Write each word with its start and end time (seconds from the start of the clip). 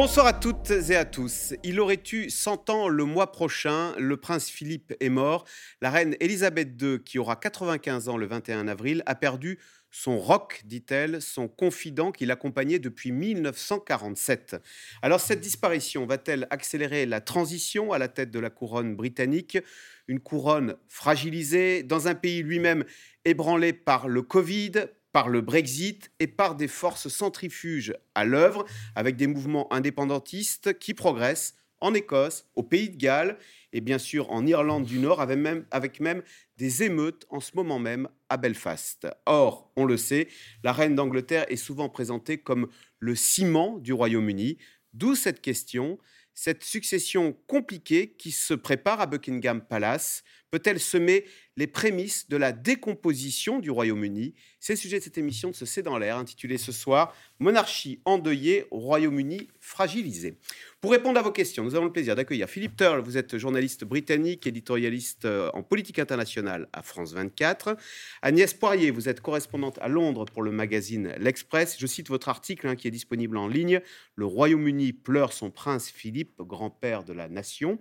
Bonsoir 0.00 0.26
à 0.26 0.32
toutes 0.32 0.70
et 0.70 0.94
à 0.94 1.04
tous. 1.04 1.54
Il 1.64 1.80
aurait 1.80 2.00
eu 2.12 2.30
100 2.30 2.70
ans 2.70 2.86
le 2.88 3.04
mois 3.04 3.32
prochain. 3.32 3.96
Le 3.98 4.16
prince 4.16 4.48
Philippe 4.48 4.94
est 5.00 5.08
mort. 5.08 5.44
La 5.80 5.90
reine 5.90 6.14
Elisabeth 6.20 6.80
II, 6.80 7.02
qui 7.02 7.18
aura 7.18 7.34
95 7.34 8.08
ans 8.08 8.16
le 8.16 8.26
21 8.26 8.68
avril, 8.68 9.02
a 9.06 9.16
perdu 9.16 9.58
son 9.90 10.20
roc, 10.20 10.62
dit-elle, 10.64 11.20
son 11.20 11.48
confident 11.48 12.12
qui 12.12 12.26
l'accompagnait 12.26 12.78
depuis 12.78 13.10
1947. 13.10 14.62
Alors 15.02 15.18
cette 15.18 15.40
disparition 15.40 16.06
va-t-elle 16.06 16.46
accélérer 16.50 17.04
la 17.04 17.20
transition 17.20 17.92
à 17.92 17.98
la 17.98 18.06
tête 18.06 18.30
de 18.30 18.38
la 18.38 18.50
couronne 18.50 18.94
britannique? 18.94 19.58
Une 20.06 20.20
couronne 20.20 20.76
fragilisée 20.86 21.82
dans 21.82 22.06
un 22.06 22.14
pays 22.14 22.44
lui-même 22.44 22.84
ébranlé 23.24 23.72
par 23.72 24.06
le 24.06 24.22
Covid, 24.22 24.74
par 25.12 25.28
le 25.28 25.40
Brexit 25.40 26.10
et 26.20 26.26
par 26.26 26.54
des 26.54 26.68
forces 26.68 27.08
centrifuges 27.08 27.94
à 28.14 28.24
l'œuvre, 28.24 28.64
avec 28.94 29.16
des 29.16 29.26
mouvements 29.26 29.72
indépendantistes 29.72 30.78
qui 30.78 30.94
progressent 30.94 31.54
en 31.80 31.94
Écosse, 31.94 32.46
au 32.56 32.62
Pays 32.62 32.90
de 32.90 32.96
Galles 32.96 33.38
et 33.72 33.80
bien 33.80 33.98
sûr 33.98 34.30
en 34.30 34.46
Irlande 34.46 34.84
du 34.84 34.98
Nord, 34.98 35.20
avec 35.20 36.00
même, 36.00 36.22
des 36.56 36.82
émeutes 36.82 37.26
en 37.28 37.40
ce 37.40 37.52
moment 37.54 37.78
même 37.78 38.08
à 38.28 38.36
Belfast. 38.36 39.06
Or, 39.26 39.70
on 39.76 39.84
le 39.84 39.96
sait, 39.96 40.28
la 40.64 40.72
reine 40.72 40.94
d'Angleterre 40.94 41.46
est 41.48 41.56
souvent 41.56 41.88
présentée 41.88 42.38
comme 42.38 42.68
le 42.98 43.14
ciment 43.14 43.78
du 43.78 43.92
Royaume-Uni, 43.92 44.58
d'où 44.92 45.14
cette 45.14 45.40
question, 45.40 45.98
cette 46.34 46.64
succession 46.64 47.36
compliquée 47.46 48.14
qui 48.18 48.32
se 48.32 48.54
prépare 48.54 49.00
à 49.00 49.06
Buckingham 49.06 49.60
Palace 49.60 50.24
peut-elle 50.50 50.80
semer 50.80 51.24
les 51.56 51.66
prémices 51.66 52.28
de 52.28 52.36
la 52.36 52.52
décomposition 52.52 53.58
du 53.58 53.70
Royaume-Uni? 53.70 54.34
C'est 54.60 54.74
le 54.74 54.78
sujet 54.78 54.98
de 54.98 55.04
cette 55.04 55.18
émission 55.18 55.50
de 55.50 55.54
ce 55.54 55.66
C'est 55.66 55.82
dans 55.82 55.98
l'air, 55.98 56.16
intitulée 56.16 56.58
ce 56.58 56.72
soir 56.72 57.14
Monarchie 57.40 58.00
endeuillée, 58.04 58.66
Royaume-Uni 58.70 59.48
fragilisé. 59.60 60.38
Pour 60.80 60.92
répondre 60.92 61.18
à 61.18 61.22
vos 61.22 61.30
questions, 61.30 61.64
nous 61.64 61.74
avons 61.74 61.84
le 61.84 61.92
plaisir 61.92 62.16
d'accueillir 62.16 62.48
Philippe 62.48 62.76
Turle. 62.76 63.00
Vous 63.00 63.16
êtes 63.16 63.38
journaliste 63.38 63.84
britannique, 63.84 64.46
éditorialiste 64.46 65.24
euh, 65.24 65.50
en 65.54 65.62
politique 65.62 65.98
internationale 65.98 66.68
à 66.72 66.82
France 66.82 67.12
24. 67.12 67.76
Agnès 68.22 68.54
Poirier, 68.54 68.90
vous 68.90 69.08
êtes 69.08 69.20
correspondante 69.20 69.78
à 69.80 69.88
Londres 69.88 70.24
pour 70.24 70.42
le 70.42 70.50
magazine 70.50 71.14
L'Express. 71.18 71.76
Je 71.78 71.86
cite 71.86 72.08
votre 72.08 72.28
article 72.28 72.66
hein, 72.66 72.76
qui 72.76 72.88
est 72.88 72.92
disponible 72.92 73.36
en 73.36 73.48
ligne. 73.48 73.80
Le 74.14 74.24
Royaume-Uni 74.24 74.92
pleure 74.92 75.32
son 75.32 75.50
prince 75.50 75.90
Philippe, 75.90 76.40
grand-père 76.40 77.04
de 77.04 77.12
la 77.12 77.28
nation. 77.28 77.78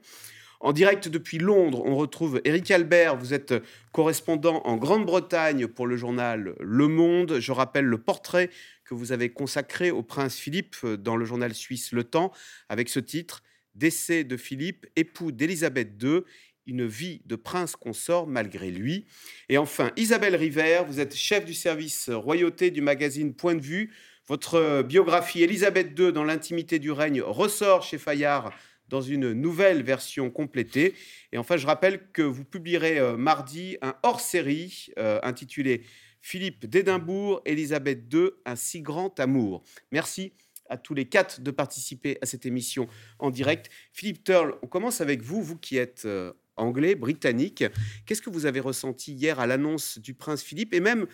En 0.59 0.73
direct 0.73 1.07
depuis 1.07 1.37
Londres, 1.37 1.83
on 1.85 1.95
retrouve 1.95 2.41
Eric 2.43 2.71
Albert. 2.71 3.15
Vous 3.17 3.33
êtes 3.33 3.53
correspondant 3.91 4.61
en 4.65 4.75
Grande-Bretagne 4.75 5.67
pour 5.67 5.85
le 5.85 5.97
journal 5.97 6.55
Le 6.59 6.87
Monde. 6.87 7.39
Je 7.39 7.51
rappelle 7.51 7.85
le 7.85 7.99
portrait 7.99 8.49
que 8.83 8.95
vous 8.95 9.11
avez 9.11 9.29
consacré 9.29 9.91
au 9.91 10.01
prince 10.01 10.37
Philippe 10.37 10.83
dans 10.85 11.15
le 11.15 11.25
journal 11.25 11.53
suisse 11.53 11.91
Le 11.91 12.03
Temps 12.03 12.31
avec 12.69 12.89
ce 12.89 12.99
titre 12.99 13.43
Décès 13.75 14.23
de 14.23 14.37
Philippe, 14.37 14.87
époux 14.95 15.31
d'Élisabeth 15.31 16.01
II 16.01 16.21
une 16.67 16.85
vie 16.85 17.21
de 17.25 17.35
prince 17.35 17.75
consort 17.75 18.27
malgré 18.27 18.71
lui. 18.71 19.05
Et 19.49 19.57
enfin, 19.57 19.91
Isabelle 19.95 20.35
River, 20.35 20.81
vous 20.85 20.99
êtes 20.99 21.15
chef 21.15 21.45
du 21.45 21.53
service 21.53 22.09
royauté 22.09 22.71
du 22.71 22.81
magazine 22.81 23.33
Point 23.33 23.55
de 23.55 23.61
vue. 23.61 23.93
Votre 24.27 24.81
biographie 24.81 25.43
Élisabeth 25.43 25.97
II 25.97 26.11
dans 26.11 26.25
l'intimité 26.25 26.79
du 26.79 26.91
règne 26.91 27.21
ressort 27.21 27.83
chez 27.83 27.97
Fayard 27.97 28.51
dans 28.89 29.01
une 29.01 29.33
nouvelle 29.33 29.83
version 29.83 30.29
complétée. 30.29 30.93
Et 31.31 31.37
enfin, 31.37 31.57
je 31.57 31.67
rappelle 31.67 32.11
que 32.11 32.21
vous 32.21 32.45
publierez 32.45 32.99
euh, 32.99 33.17
mardi 33.17 33.77
un 33.81 33.95
hors-série 34.03 34.87
euh, 34.97 35.19
intitulé 35.23 35.83
Philippe 36.21 36.65
d'Édimbourg, 36.65 37.41
Élisabeth 37.45 38.11
II, 38.13 38.29
un 38.45 38.55
si 38.55 38.81
grand 38.81 39.19
amour. 39.19 39.63
Merci 39.91 40.33
à 40.69 40.77
tous 40.77 40.93
les 40.93 41.05
quatre 41.05 41.41
de 41.41 41.51
participer 41.51 42.17
à 42.21 42.25
cette 42.25 42.45
émission 42.45 42.87
en 43.19 43.29
direct. 43.29 43.69
Philippe 43.93 44.23
Turle, 44.23 44.55
on 44.61 44.67
commence 44.67 45.01
avec 45.01 45.21
vous, 45.21 45.41
vous 45.41 45.57
qui 45.57 45.77
êtes 45.77 46.03
euh, 46.05 46.33
anglais, 46.57 46.95
britannique. 46.95 47.63
Qu'est-ce 48.05 48.21
que 48.21 48.29
vous 48.29 48.45
avez 48.45 48.59
ressenti 48.59 49.13
hier 49.13 49.39
à 49.39 49.47
l'annonce 49.47 49.99
du 49.99 50.13
prince 50.13 50.43
Philippe? 50.43 50.73
Et 50.73 50.79
même 50.79 51.07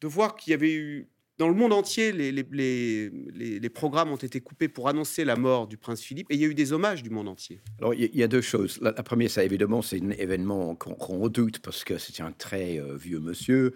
de 0.00 0.06
voir 0.06 0.36
qu'il 0.36 0.50
y 0.52 0.54
avait 0.54 0.74
eu 0.74 1.08
dans 1.38 1.48
le 1.48 1.54
monde 1.54 1.72
entier, 1.72 2.10
les, 2.12 3.70
programmes 3.70 4.10
ont 4.10 4.16
été 4.16 4.40
coupés 4.40 4.68
pour 4.68 4.88
annoncer 4.88 5.24
la 5.24 5.36
mort 5.36 5.68
du 5.68 5.76
prince 5.76 6.00
Philippe 6.02 6.26
et 6.30 6.34
il 6.34 6.40
y 6.40 6.44
a 6.44 6.48
eu 6.48 6.54
des 6.54 6.72
hommages 6.72 7.02
du 7.04 7.10
monde 7.10 7.28
entier. 7.28 7.60
Alors, 7.78 7.94
il 7.94 8.14
y, 8.14 8.22
a 8.24 8.28
deux 8.28 8.40
choses. 8.40 8.78
La, 8.82 8.92
première, 8.92 9.30
ça 9.30 9.44
évidemment, 9.44 9.80
c'est 9.80 10.02
un 10.02 10.10
événement 10.10 10.74
qu'on 10.74 11.18
redoute 11.18 11.60
parce 11.60 11.84
que 11.84 11.96
c'était 11.96 12.22
un 12.22 12.32
très 12.32 12.80
euh, 12.80 12.96
vieux 12.96 13.20
monsieur 13.20 13.72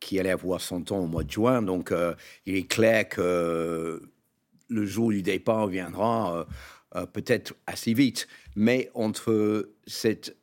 qui 0.00 0.18
allait 0.18 0.30
avoir 0.30 0.60
100 0.60 0.90
ans 0.90 1.00
au 1.00 1.06
mois 1.06 1.22
de 1.22 1.30
juin. 1.30 1.60
Donc, 1.60 1.92
euh, 1.92 2.14
il 2.46 2.56
est 2.56 2.66
clair 2.66 3.08
que 3.08 4.02
le 4.68 4.86
jour 4.86 5.10
du 5.10 5.20
départ 5.20 5.66
viendra 5.66 6.46
euh, 6.96 7.06
peut-être 7.06 7.54
assez 7.66 7.92
vite. 7.92 8.26
Mais 8.56 8.90
entre 8.94 9.70
cette 9.86 10.34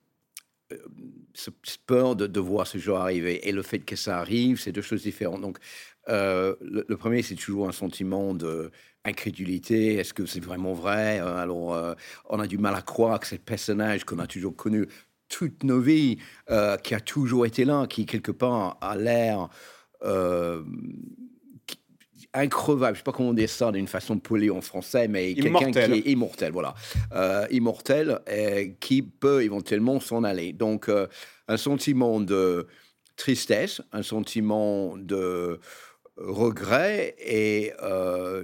peur 1.87 2.15
de, 2.15 2.27
de, 2.27 2.39
voir 2.39 2.67
ce 2.67 2.77
jour 2.77 2.97
arriver 2.97 3.47
et 3.47 3.51
le 3.51 3.63
fait 3.63 3.79
que 3.79 3.95
ça 3.95 4.19
arrive, 4.19 4.59
c'est 4.59 4.71
deux 4.71 4.83
choses 4.83 5.01
différentes. 5.01 5.41
Donc, 5.41 5.57
euh, 6.09 6.55
le, 6.61 6.97
premier, 6.97 7.21
c'est 7.21 7.35
toujours 7.35 7.67
un 7.67 7.71
sentiment 7.71 8.33
d'incrédulité. 8.33 9.95
Est-ce 9.95 10.13
que 10.13 10.25
c'est 10.25 10.43
vraiment 10.43 10.73
vrai? 10.73 11.19
Euh, 11.19 11.37
Alors, 11.37 11.73
euh, 11.73 11.93
on 12.29 12.39
a 12.39 12.47
du 12.47 12.57
mal 12.57 12.75
à 12.75 12.81
croire 12.81 13.19
que 13.19 13.27
ce 13.27 13.35
personnage 13.35 14.03
qu'on 14.03 14.19
a 14.19 14.27
toujours 14.27 14.55
connu 14.55 14.87
toute 15.27 15.63
nos 15.63 15.79
vies, 15.79 16.17
qui 16.83 16.95
a 16.95 16.99
toujours 16.99 17.45
été 17.45 17.63
là, 17.63 17.85
qui 17.85 18.07
quelque 18.07 18.31
part 18.31 18.79
a 18.81 18.95
l'air 18.97 19.47
increvable, 22.33 22.95
je 22.95 22.99
sais 22.99 23.03
pas 23.03 23.11
comment 23.11 23.33
dire 23.33 23.49
ça 23.49 23.71
d'une 23.71 23.87
façon 23.87 24.17
polie 24.17 24.49
en 24.49 24.61
français, 24.61 25.07
mais 25.07 25.35
quelqu'un 25.35 25.71
qui 25.71 25.79
est 25.79 26.07
immortel, 26.07 26.51
voilà, 26.51 26.73
immortel, 27.51 28.21
et 28.25 28.75
qui 28.79 29.03
peut 29.03 29.43
éventuellement 29.43 29.99
s'en 29.99 30.23
aller. 30.23 30.51
Donc, 30.51 30.89
un 31.47 31.57
sentiment 31.57 32.19
de 32.19 32.65
tristesse, 33.15 33.81
un 33.91 34.01
sentiment 34.01 34.97
de 34.97 35.59
regret 36.19 37.15
et 37.19 37.73
euh, 37.81 38.43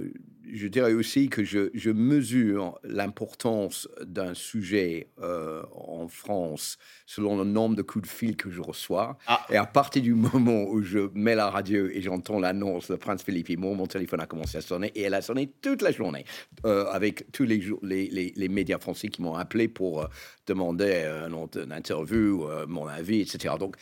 je 0.52 0.68
dirais 0.68 0.92
aussi 0.92 1.28
que 1.28 1.44
je, 1.44 1.90
mesure 1.90 2.78
l'importance 2.84 3.88
d'un 4.02 4.32
sujet 4.32 5.08
euh, 5.20 5.62
en 5.74 6.08
France 6.08 6.78
selon 7.04 7.36
le 7.36 7.44
nombre 7.44 7.74
de 7.74 7.82
coups 7.82 8.08
de 8.08 8.12
fil 8.12 8.36
que 8.36 8.50
je 8.50 8.60
reçois. 8.60 9.18
Ah. 9.26 9.44
Et 9.50 9.56
à 9.56 9.66
partir 9.66 10.02
du 10.02 10.14
moment 10.32 10.64
où 10.64 10.82
je 10.82 11.10
mets 11.14 11.34
la 11.34 11.50
radio 11.50 11.88
et 11.88 12.00
j'entends 12.00 12.38
l'annonce 12.38 12.90
de 12.90 12.96
Prince 12.96 13.22
Philippe 13.22 13.58
mon 13.58 13.86
téléphone 13.86 14.20
a 14.20 14.26
commencé 14.26 14.58
à 14.58 14.60
sonner 14.60 14.92
et 14.94 15.02
elle 15.02 15.14
a 15.14 15.22
sonné 15.22 15.52
toute 15.60 15.82
la 15.82 15.90
journée 15.90 16.24
euh, 16.64 16.86
avec 16.86 17.30
tous 17.32 17.44
les, 17.44 17.62
les, 17.82 18.32
les, 18.34 18.48
médias 18.48 18.78
français 18.78 19.08
qui 19.08 19.22
m'ont 19.22 19.34
appelé 19.34 19.68
pour 19.68 20.08
demander 20.46 21.04
une 21.26 21.72
interview, 21.72 22.48
mon 22.68 22.86
avis, 22.86 23.20
etc. 23.20 23.54
Donc, 23.58 23.76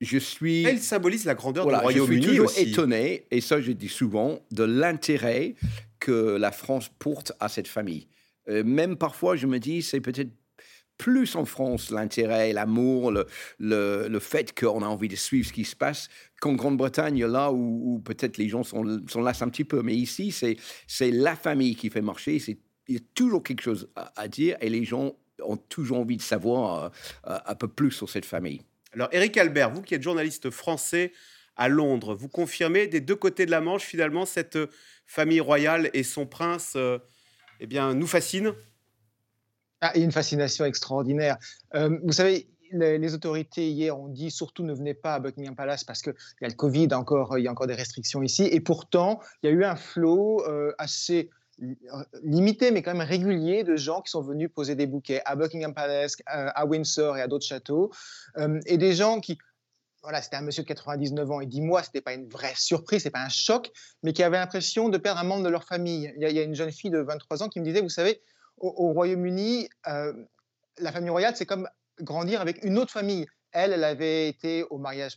je 0.00 0.18
suis. 0.18 0.64
Elle 0.64 0.80
symbolise 0.80 1.24
la 1.24 1.34
grandeur 1.34 1.66
du 1.66 1.74
Royaume-Uni. 1.74 2.22
Je 2.22 2.28
suis 2.28 2.36
toujours 2.36 2.58
étonné, 2.58 3.26
et 3.30 3.40
ça 3.40 3.60
je 3.60 3.72
dis 3.72 3.88
souvent, 3.88 4.40
de 4.50 4.64
l'intérêt 4.64 5.54
que 6.00 6.36
la 6.36 6.52
France 6.52 6.90
porte 6.98 7.32
à 7.40 7.48
cette 7.48 7.68
famille. 7.68 8.08
Euh, 8.48 8.62
même 8.64 8.96
parfois, 8.96 9.36
je 9.36 9.46
me 9.46 9.58
dis, 9.58 9.82
c'est 9.82 10.00
peut-être 10.00 10.30
plus 10.98 11.36
en 11.36 11.44
France 11.44 11.90
l'intérêt, 11.90 12.52
l'amour, 12.52 13.10
le, 13.10 13.26
le, 13.58 14.18
fait 14.18 14.58
qu'on 14.58 14.82
a 14.82 14.86
envie 14.86 15.08
de 15.08 15.16
suivre 15.16 15.46
ce 15.46 15.52
qui 15.52 15.64
se 15.64 15.76
passe 15.76 16.08
qu'en 16.40 16.54
Grande-Bretagne, 16.54 17.24
là 17.26 17.52
où, 17.52 18.00
peut-être 18.04 18.38
les 18.38 18.48
gens 18.48 18.62
sont, 18.62 19.02
sont 19.06 19.26
un 19.26 19.48
petit 19.48 19.64
peu. 19.64 19.82
Mais 19.82 19.94
ici, 19.94 20.32
c'est 20.32 21.10
la 21.10 21.36
famille 21.36 21.76
qui 21.76 21.90
fait 21.90 22.00
marcher. 22.00 22.40
Il 22.88 22.94
y 22.94 22.98
a 22.98 23.02
toujours 23.14 23.42
quelque 23.42 23.62
chose 23.62 23.88
à, 23.94 24.28
dire 24.28 24.56
et 24.60 24.70
les 24.70 24.84
gens 24.84 25.12
ont 25.42 25.56
toujours 25.56 25.98
envie 25.98 26.16
de 26.16 26.22
savoir 26.22 26.90
euh, 27.26 27.38
un 27.44 27.54
peu 27.54 27.68
plus 27.68 27.90
sur 27.90 28.08
cette 28.08 28.24
famille. 28.24 28.62
Alors, 28.96 29.10
Eric 29.12 29.36
Albert, 29.36 29.70
vous 29.70 29.82
qui 29.82 29.94
êtes 29.94 30.02
journaliste 30.02 30.48
français 30.48 31.12
à 31.54 31.68
Londres, 31.68 32.14
vous 32.14 32.30
confirmez 32.30 32.86
des 32.86 33.02
deux 33.02 33.14
côtés 33.14 33.44
de 33.44 33.50
la 33.50 33.60
Manche, 33.60 33.84
finalement, 33.84 34.24
cette 34.24 34.56
euh, 34.56 34.68
famille 35.04 35.40
royale 35.40 35.90
et 35.92 36.02
son 36.02 36.24
prince, 36.24 36.72
euh, 36.76 36.98
eh 37.60 37.66
bien, 37.66 37.92
nous 37.92 38.06
fascine? 38.06 38.54
Ah, 39.82 39.92
une 39.98 40.12
fascination 40.12 40.64
extraordinaire. 40.64 41.36
Euh, 41.74 41.98
vous 42.04 42.12
savez, 42.12 42.48
les, 42.72 43.12
autorités 43.12 43.68
hier 43.68 43.98
ont 43.98 44.08
dit 44.08 44.30
surtout 44.30 44.62
ne 44.62 44.72
venez 44.72 44.94
pas 44.94 45.16
à 45.16 45.20
Buckingham 45.20 45.54
Palace 45.54 45.84
parce 45.84 46.00
qu'il 46.00 46.14
y 46.40 46.46
a 46.46 46.48
le 46.48 46.54
Covid, 46.54 46.88
encore, 46.94 47.36
il 47.36 47.44
y 47.44 47.48
a 47.48 47.50
encore 47.50 47.66
des 47.66 47.74
restrictions 47.74 48.22
ici. 48.22 48.44
Et 48.44 48.60
pourtant, 48.60 49.20
il 49.42 49.50
y 49.50 49.52
a 49.52 49.54
eu 49.54 49.64
un 49.64 49.76
flot 49.76 50.42
assez 50.78 51.28
limité, 52.22 52.70
mais 52.70 52.82
quand 52.82 52.94
même 52.94 53.06
régulier, 53.06 53.64
de 53.64 53.76
gens 53.76 54.02
qui 54.02 54.10
sont 54.10 54.22
venus 54.22 54.50
poser 54.52 54.74
des 54.74 54.86
bouquets 54.86 55.22
à 55.24 55.36
Buckingham 55.36 55.74
Palace, 55.74 56.16
à 56.26 56.66
Windsor 56.66 57.16
et 57.16 57.22
à 57.22 57.28
d'autres 57.28 57.46
châteaux, 57.46 57.90
euh, 58.36 58.60
et 58.66 58.76
des 58.76 58.92
gens 58.92 59.20
qui, 59.20 59.38
voilà, 60.02 60.20
c'était 60.22 60.36
un 60.36 60.42
monsieur 60.42 60.62
de 60.62 60.68
99 60.68 61.30
ans, 61.30 61.40
et 61.40 61.46
dit 61.46 61.62
moi, 61.62 61.82
c'était 61.82 62.00
pas 62.00 62.12
une 62.12 62.28
vraie 62.28 62.54
surprise, 62.54 63.02
c'est 63.02 63.10
pas 63.10 63.24
un 63.24 63.30
choc, 63.30 63.70
mais 64.02 64.12
qui 64.12 64.22
avait 64.22 64.38
l'impression 64.38 64.88
de 64.88 64.98
perdre 64.98 65.20
un 65.20 65.24
membre 65.24 65.44
de 65.44 65.48
leur 65.48 65.64
famille. 65.64 66.12
Il 66.16 66.30
y, 66.30 66.38
a, 66.38 66.42
une 66.42 66.54
jeune 66.54 66.72
fille 66.72 66.90
de 66.90 66.98
23 66.98 67.42
ans 67.42 67.48
qui 67.48 67.60
me 67.60 67.64
disait, 67.64 67.80
vous 67.80 67.88
savez, 67.88 68.20
au, 68.58 68.92
Royaume-Uni, 68.92 69.68
euh, 69.88 70.12
la 70.78 70.92
famille 70.92 71.10
royale, 71.10 71.36
c'est 71.36 71.46
comme 71.46 71.68
grandir 72.00 72.40
avec 72.40 72.64
une 72.64 72.78
autre 72.78 72.92
famille 72.92 73.26
Elle, 73.58 73.82
avait 73.84 74.28
été 74.28 74.64
au 74.64 74.76
mariage 74.76 75.16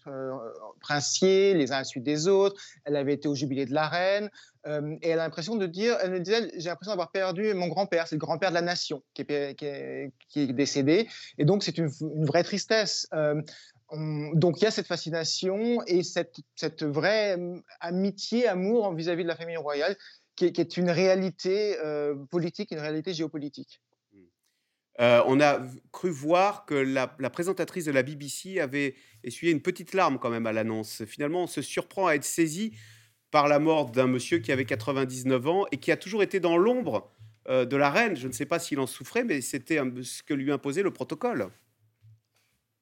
princier, 0.79 1.53
les 1.53 1.71
uns 1.73 1.75
à 1.75 1.79
la 1.79 1.83
suite 1.83 2.03
des 2.03 2.27
autres. 2.27 2.61
Elle 2.85 2.95
avait 2.95 3.13
été 3.13 3.27
au 3.27 3.35
jubilé 3.35 3.65
de 3.65 3.73
la 3.73 3.87
reine. 3.87 4.29
et 4.65 5.09
elle 5.09 5.19
a 5.19 5.23
l'impression 5.23 5.57
de 5.57 5.65
dire, 5.65 5.97
elle 6.01 6.11
me 6.11 6.19
disait, 6.19 6.49
j'ai 6.55 6.69
l'impression 6.69 6.91
d'avoir 6.91 7.11
perdu 7.11 7.53
mon 7.53 7.67
grand-père. 7.67 8.07
C'est 8.07 8.15
le 8.15 8.19
grand-père 8.19 8.49
de 8.49 8.55
la 8.55 8.61
nation 8.61 9.03
qui 9.13 9.25
est, 9.27 10.53
décédé. 10.53 11.09
Et 11.37 11.43
donc, 11.43 11.63
c'est 11.63 11.77
une, 11.77 11.89
vraie 12.25 12.43
tristesse 12.43 13.07
donc 14.33 14.61
il 14.61 14.65
y 14.65 14.67
a 14.67 14.71
cette 14.71 14.87
fascination 14.87 15.81
et 15.87 16.03
cette, 16.03 16.83
vraie 16.83 17.37
amitié, 17.79 18.47
amour 18.47 18.93
vis-à-vis 18.93 19.23
de 19.23 19.27
la 19.27 19.35
famille 19.35 19.57
royale 19.57 19.95
qui 20.35 20.45
est, 20.45 20.77
une 20.77 20.89
réalité 20.89 21.77
euh, 21.83 22.15
politique, 22.31 22.71
une 22.71 22.79
réalité 22.79 23.13
géopolitique. 23.13 23.81
Euh, 24.99 25.21
on 25.27 25.39
a 25.39 25.59
cru 25.91 26.09
voir 26.09 26.65
que 26.65 26.73
la, 26.73 27.07
présentatrice 27.07 27.85
de 27.85 27.91
la 27.91 28.03
BBC 28.03 28.59
avait 28.59 28.95
essuyé 29.23 29.53
une 29.53 29.61
petite 29.61 29.93
larme 29.93 30.19
quand 30.19 30.29
même 30.29 30.45
à 30.45 30.51
l'annonce. 30.51 31.03
Finalement, 31.05 31.43
on 31.43 31.47
se 31.47 31.61
surprend 31.61 32.07
à 32.07 32.15
être 32.15 32.25
saisi 32.25 32.73
par 33.31 33.47
la 33.47 33.59
mort 33.59 33.91
d'un 33.91 34.07
monsieur 34.07 34.39
qui 34.39 34.51
avait 34.51 34.65
99 34.65 35.47
ans 35.47 35.65
et 35.71 35.77
qui 35.77 35.91
a 35.91 35.97
toujours 35.97 36.23
été 36.23 36.39
dans 36.39 36.57
l'ombre 36.57 37.11
euh, 37.47 37.65
de 37.65 37.77
la 37.77 37.89
reine. 37.89 38.15
Je 38.17 38.27
ne 38.27 38.33
sais 38.33 38.45
pas 38.45 38.59
s'il 38.59 38.79
en 38.79 38.87
souffrait, 38.87 39.23
mais 39.23 39.39
c'était 39.41 39.79
ce 40.03 40.21
que 40.23 40.33
lui 40.33 40.51
imposait 40.51 40.83
le 40.83 40.91
protocole 40.91 41.49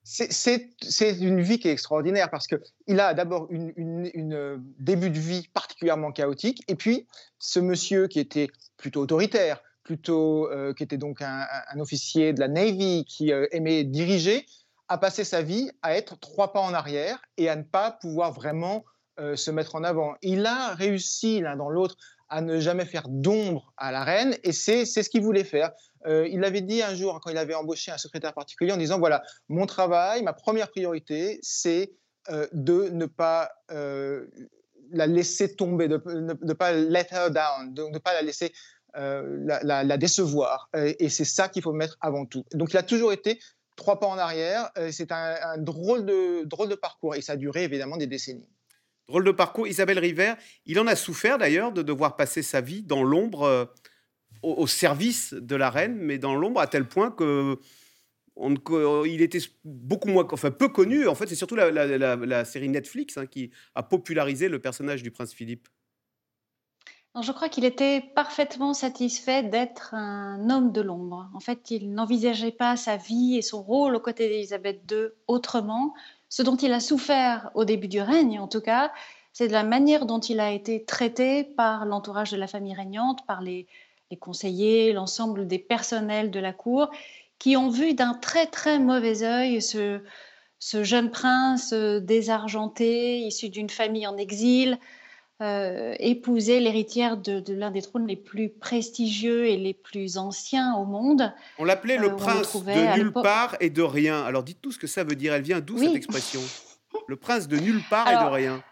c'est 0.09 1.17
une 1.19 1.41
vie 1.41 1.59
qui 1.59 1.67
est 1.67 1.71
extraordinaire 1.71 2.29
parce 2.29 2.47
qu'il 2.47 2.99
a 2.99 3.13
d'abord 3.13 3.47
une, 3.51 4.33
euh, 4.33 4.57
début 4.79 5.09
de 5.09 5.19
vie 5.19 5.49
particulièrement 5.53 6.11
chaotique, 6.11 6.63
et 6.69 6.75
puis 6.75 7.05
ce 7.39 7.59
monsieur 7.59 8.07
qui 8.07 8.19
était 8.19 8.47
plutôt 8.77 9.01
autoritaire, 9.01 9.61
plutôt 9.87 10.51
euh, 10.51 10.73
qui 10.73 10.83
était 10.83 10.97
donc 10.97 11.21
un, 11.21 11.47
officier 11.79 12.33
de 12.33 12.39
la 12.39 12.47
Navy 12.47 13.05
qui 13.05 13.31
euh, 13.31 13.47
aimait 13.51 13.83
diriger, 13.83 14.45
a 14.89 14.97
passé 14.97 15.23
sa 15.23 15.41
vie 15.41 15.71
à 15.81 15.95
être 15.95 16.19
trois 16.19 16.53
pas 16.53 16.59
en 16.59 16.73
arrière 16.73 17.21
et 17.37 17.49
à 17.49 17.55
ne 17.55 17.63
pas 17.63 17.91
pouvoir 17.91 18.31
vraiment 18.31 18.85
se 19.33 19.49
mettre 19.49 19.73
en 19.73 19.83
avant. 19.83 20.13
Il 20.21 20.45
a 20.45 20.75
réussi 20.75 21.41
l'un 21.41 21.55
dans 21.55 21.69
l'autre 21.69 21.97
à 22.29 22.41
ne 22.41 22.59
jamais 22.59 22.85
faire 22.85 23.07
d'ombre 23.07 23.73
à 23.77 23.91
la 23.91 24.03
reine, 24.03 24.35
et 24.43 24.51
c'est 24.51 24.85
ce 24.85 25.09
qu'il 25.09 25.21
voulait 25.21 25.43
faire. 25.43 25.71
Euh, 26.05 26.27
il 26.29 26.43
avait 26.43 26.61
dit 26.61 26.81
un 26.81 26.93
jour, 26.93 27.19
quand 27.21 27.31
il 27.31 27.37
avait 27.37 27.53
embauché 27.53 27.91
un 27.91 27.97
secrétaire 27.97 28.33
particulier, 28.33 28.71
en 28.71 28.77
disant, 28.77 28.99
voilà, 28.99 29.23
mon 29.49 29.65
travail, 29.65 30.23
ma 30.23 30.33
première 30.33 30.69
priorité, 30.69 31.39
c'est 31.41 31.91
euh, 32.29 32.47
de 32.53 32.89
ne 32.89 33.05
pas 33.05 33.51
euh, 33.71 34.27
la 34.91 35.07
laisser 35.07 35.55
tomber, 35.55 35.87
de 35.87 36.01
ne 36.05 36.53
pas 36.53 36.71
let 36.73 37.07
her 37.11 37.29
down, 37.29 37.73
de 37.73 37.83
ne 37.83 37.97
pas 37.97 38.13
la 38.13 38.21
laisser 38.21 38.53
la, 38.97 39.97
décevoir. 39.97 40.69
Et, 40.75 41.09
c'est 41.09 41.25
ça 41.25 41.49
qu'il 41.49 41.61
faut 41.61 41.73
mettre 41.73 41.97
avant 42.01 42.25
tout. 42.25 42.43
Donc 42.53 42.73
il 42.73 42.77
a 42.77 42.83
toujours 42.83 43.13
été 43.13 43.39
trois 43.75 43.99
pas 43.99 44.07
en 44.07 44.17
arrière. 44.17 44.71
c'est 44.91 45.11
un, 45.11 45.57
drôle, 45.57 46.05
de, 46.05 46.43
drôle 46.45 46.69
de 46.69 46.75
parcours, 46.75 47.15
et 47.15 47.21
ça 47.21 47.33
a 47.33 47.35
duré 47.35 47.63
évidemment 47.63 47.97
des 47.97 48.07
décennies. 48.07 48.49
Drôle 49.07 49.23
de 49.23 49.31
parcours. 49.31 49.67
Isabelle 49.67 49.99
River, 49.99 50.33
il 50.65 50.79
en 50.79 50.87
a 50.87 50.95
souffert 50.95 51.37
d'ailleurs 51.37 51.71
de 51.71 51.81
devoir 51.81 52.15
passer 52.17 52.41
sa 52.41 52.59
vie 52.59 52.81
dans 52.81 53.03
l'ombre 53.03 53.71
au, 54.41 54.67
service 54.67 55.33
de 55.33 55.55
la 55.55 55.69
reine, 55.69 55.95
mais 55.95 56.17
dans 56.17 56.35
l'ombre 56.35 56.59
à 56.59 56.67
tel 56.67 56.87
point 56.87 57.11
que 57.11 57.57
on, 58.35 59.03
il 59.05 59.21
était 59.21 59.39
beaucoup 59.63 60.09
moins, 60.09 60.27
enfin 60.31 60.51
peu 60.51 60.69
connu. 60.69 61.07
En 61.07 61.15
fait, 61.15 61.27
c'est 61.27 61.35
surtout 61.35 61.55
la, 61.55 62.45
série 62.45 62.69
Netflix 62.69 63.17
hein, 63.17 63.25
qui 63.25 63.51
a 63.75 63.83
popularisé 63.83 64.47
le 64.47 64.59
personnage 64.59 65.03
du 65.03 65.11
prince 65.11 65.33
Philippe. 65.33 65.67
Je 67.21 67.31
crois 67.31 67.49
qu'il 67.49 67.65
était 67.65 68.01
parfaitement 68.01 68.73
satisfait 68.73 69.43
d'être 69.43 69.93
un 69.93 70.49
homme 70.49 70.71
de 70.71 70.81
l'ombre. 70.81 71.29
En 71.33 71.39
fait, 71.39 71.71
il 71.71 71.93
n'envisageait 71.93 72.51
pas 72.51 72.75
sa 72.75 72.97
vie 72.97 73.37
et 73.37 73.41
son 73.41 73.61
rôle 73.61 73.95
aux 73.95 73.99
côtés 73.99 74.27
d'Élisabeth 74.27 74.81
II 74.91 75.07
autrement. 75.27 75.93
Ce 76.29 76.41
dont 76.43 76.55
il 76.55 76.73
a 76.73 76.79
souffert 76.79 77.51
au 77.55 77.65
début 77.65 77.87
du 77.87 78.01
règne, 78.01 78.39
en 78.39 78.47
tout 78.47 78.61
cas, 78.61 78.91
c'est 79.33 79.47
de 79.47 79.53
la 79.53 79.63
manière 79.63 80.05
dont 80.05 80.19
il 80.19 80.39
a 80.39 80.51
été 80.51 80.83
traité 80.83 81.43
par 81.43 81.85
l'entourage 81.85 82.31
de 82.31 82.37
la 82.37 82.47
famille 82.47 82.73
régnante, 82.73 83.25
par 83.25 83.41
les, 83.41 83.67
conseillers, 84.19 84.93
l'ensemble 84.93 85.47
des 85.47 85.59
personnels 85.59 86.31
de 86.31 86.39
la 86.39 86.53
cour, 86.53 86.89
qui 87.39 87.55
ont 87.55 87.69
vu 87.69 87.93
d'un 87.93 88.13
très 88.15 88.47
très 88.47 88.79
mauvais 88.79 89.23
œil 89.23 89.61
ce, 89.61 90.01
jeune 90.59 91.11
prince 91.11 91.71
désargenté, 91.73 93.19
issu 93.19 93.49
d'une 93.49 93.69
famille 93.69 94.07
en 94.07 94.17
exil, 94.17 94.79
euh, 95.41 95.93
épouser 95.99 96.59
l'héritière 96.59 97.17
de, 97.17 97.43
l'un 97.53 97.71
des 97.71 97.81
trônes 97.81 98.07
les 98.07 98.15
plus 98.15 98.49
prestigieux 98.49 99.45
et 99.45 99.57
les 99.57 99.73
plus 99.73 100.17
anciens 100.17 100.75
au 100.75 100.85
monde. 100.85 101.33
On 101.59 101.63
l'appelait 101.63 101.97
le 101.97 102.09
euh, 102.09 102.15
prince 102.15 102.55
de 102.55 102.97
nulle 102.97 103.13
part 103.13 103.55
et 103.59 103.69
de 103.69 103.81
rien. 103.81 104.23
Alors 104.23 104.43
dites-nous 104.43 104.71
ce 104.71 104.79
que 104.79 104.87
ça 104.87 105.03
veut 105.03 105.15
dire. 105.15 105.33
Elle 105.33 105.43
vient 105.43 105.59
d'où 105.59 105.77
cette 105.77 105.95
expression? 105.95 106.41
Le 107.07 107.15
prince 107.15 107.47
de 107.47 107.57
nulle 107.57 107.81
part 107.89 108.09
et 108.09 108.15
de 108.15 108.31
rien. 108.31 108.63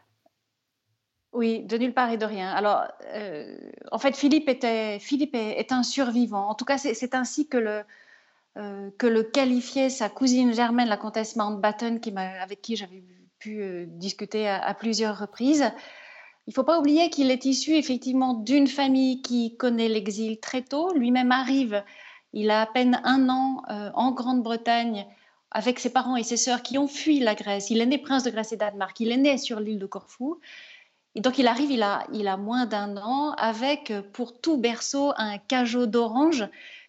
Oui, 1.36 1.64
de 1.64 1.78
nulle 1.78 1.94
part 1.94 2.12
et 2.12 2.18
de 2.18 2.26
rien. 2.26 2.50
Alors, 2.52 2.86
euh, 3.08 3.58
en 3.92 3.98
fait, 3.98 4.16
Philippe, 4.16 4.48
était, 4.48 5.00
Philippe 5.00 5.36
est, 5.36 5.74
un 5.74 5.84
survivant. 5.84 6.48
En 6.48 6.56
tout 6.56 6.64
cas, 6.64 6.78
c'est 6.78 7.14
ainsi 7.14 7.50
que 7.50 7.58
le, 7.58 7.84
euh, 8.58 8.90
que 8.98 9.06
le 9.06 9.22
qualifiait 9.22 9.90
sa 9.90 10.08
cousine 10.08 10.54
germaine, 10.54 10.88
la 10.88 10.96
comtesse 10.96 11.36
Mountbatten, 11.36 12.00
qui 12.00 12.16
avec 12.16 12.62
qui 12.62 12.78
j'avais 12.78 13.04
pu 13.38 13.62
euh, 13.62 13.86
discuter 13.86 14.48
à, 14.48 14.74
plusieurs 14.74 15.20
reprises. 15.20 15.70
Il 16.47 16.51
ne 16.51 16.53
faut 16.53 16.63
pas 16.63 16.80
oublier 16.80 17.09
qu'il 17.09 17.31
est 17.31 17.45
issu 17.45 17.75
effectivement 17.75 18.33
d'une 18.33 18.68
famille 18.68 19.21
qui 19.21 19.57
connaît 19.57 19.89
l'exil 19.89 20.39
très 20.39 20.62
tôt. 20.62 20.94
Lui-même 20.94 21.31
arrive, 21.31 21.83
il 22.33 22.51
a 22.51 22.62
à 22.62 22.65
peine 22.68 23.01
un 23.03 23.30
an 23.30 23.63
en 23.95 24.12
Grande-Bretagne 24.12 25.07
avec 25.50 25.80
ses 25.80 25.92
parents 25.92 26.18
et 26.18 26.24
ses 26.24 26.38
sœurs 26.38 26.62
qui 26.62 26.77
ont 26.77 26.88
fui 26.88 27.19
la 27.19 27.33
Grèce. 27.33 27.71
Il 27.71 27.81
est 27.81 27.86
né 27.86 27.97
prince 27.97 28.24
de 28.24 28.30
Grèce 28.30 28.51
et 28.51 28.57
Danemark. 28.57 29.00
Il 29.00 29.12
est 29.12 29.18
né 29.18 29.38
sur 29.38 29.59
l'île 29.59 29.80
de 29.80 29.88
Corfou. 29.88 30.39
Et 31.15 31.21
donc 31.21 31.39
il 31.39 31.47
arrive, 31.47 31.71
il 31.71 31.81
a, 31.81 32.38
moins 32.38 32.65
d'un 32.65 32.97
an, 32.97 33.31
avec 33.38 33.94
pour 34.12 34.39
tout 34.39 34.57
berceau 34.57 35.13
un 35.18 35.38
cajot 35.38 35.86
d'orange 35.86 36.47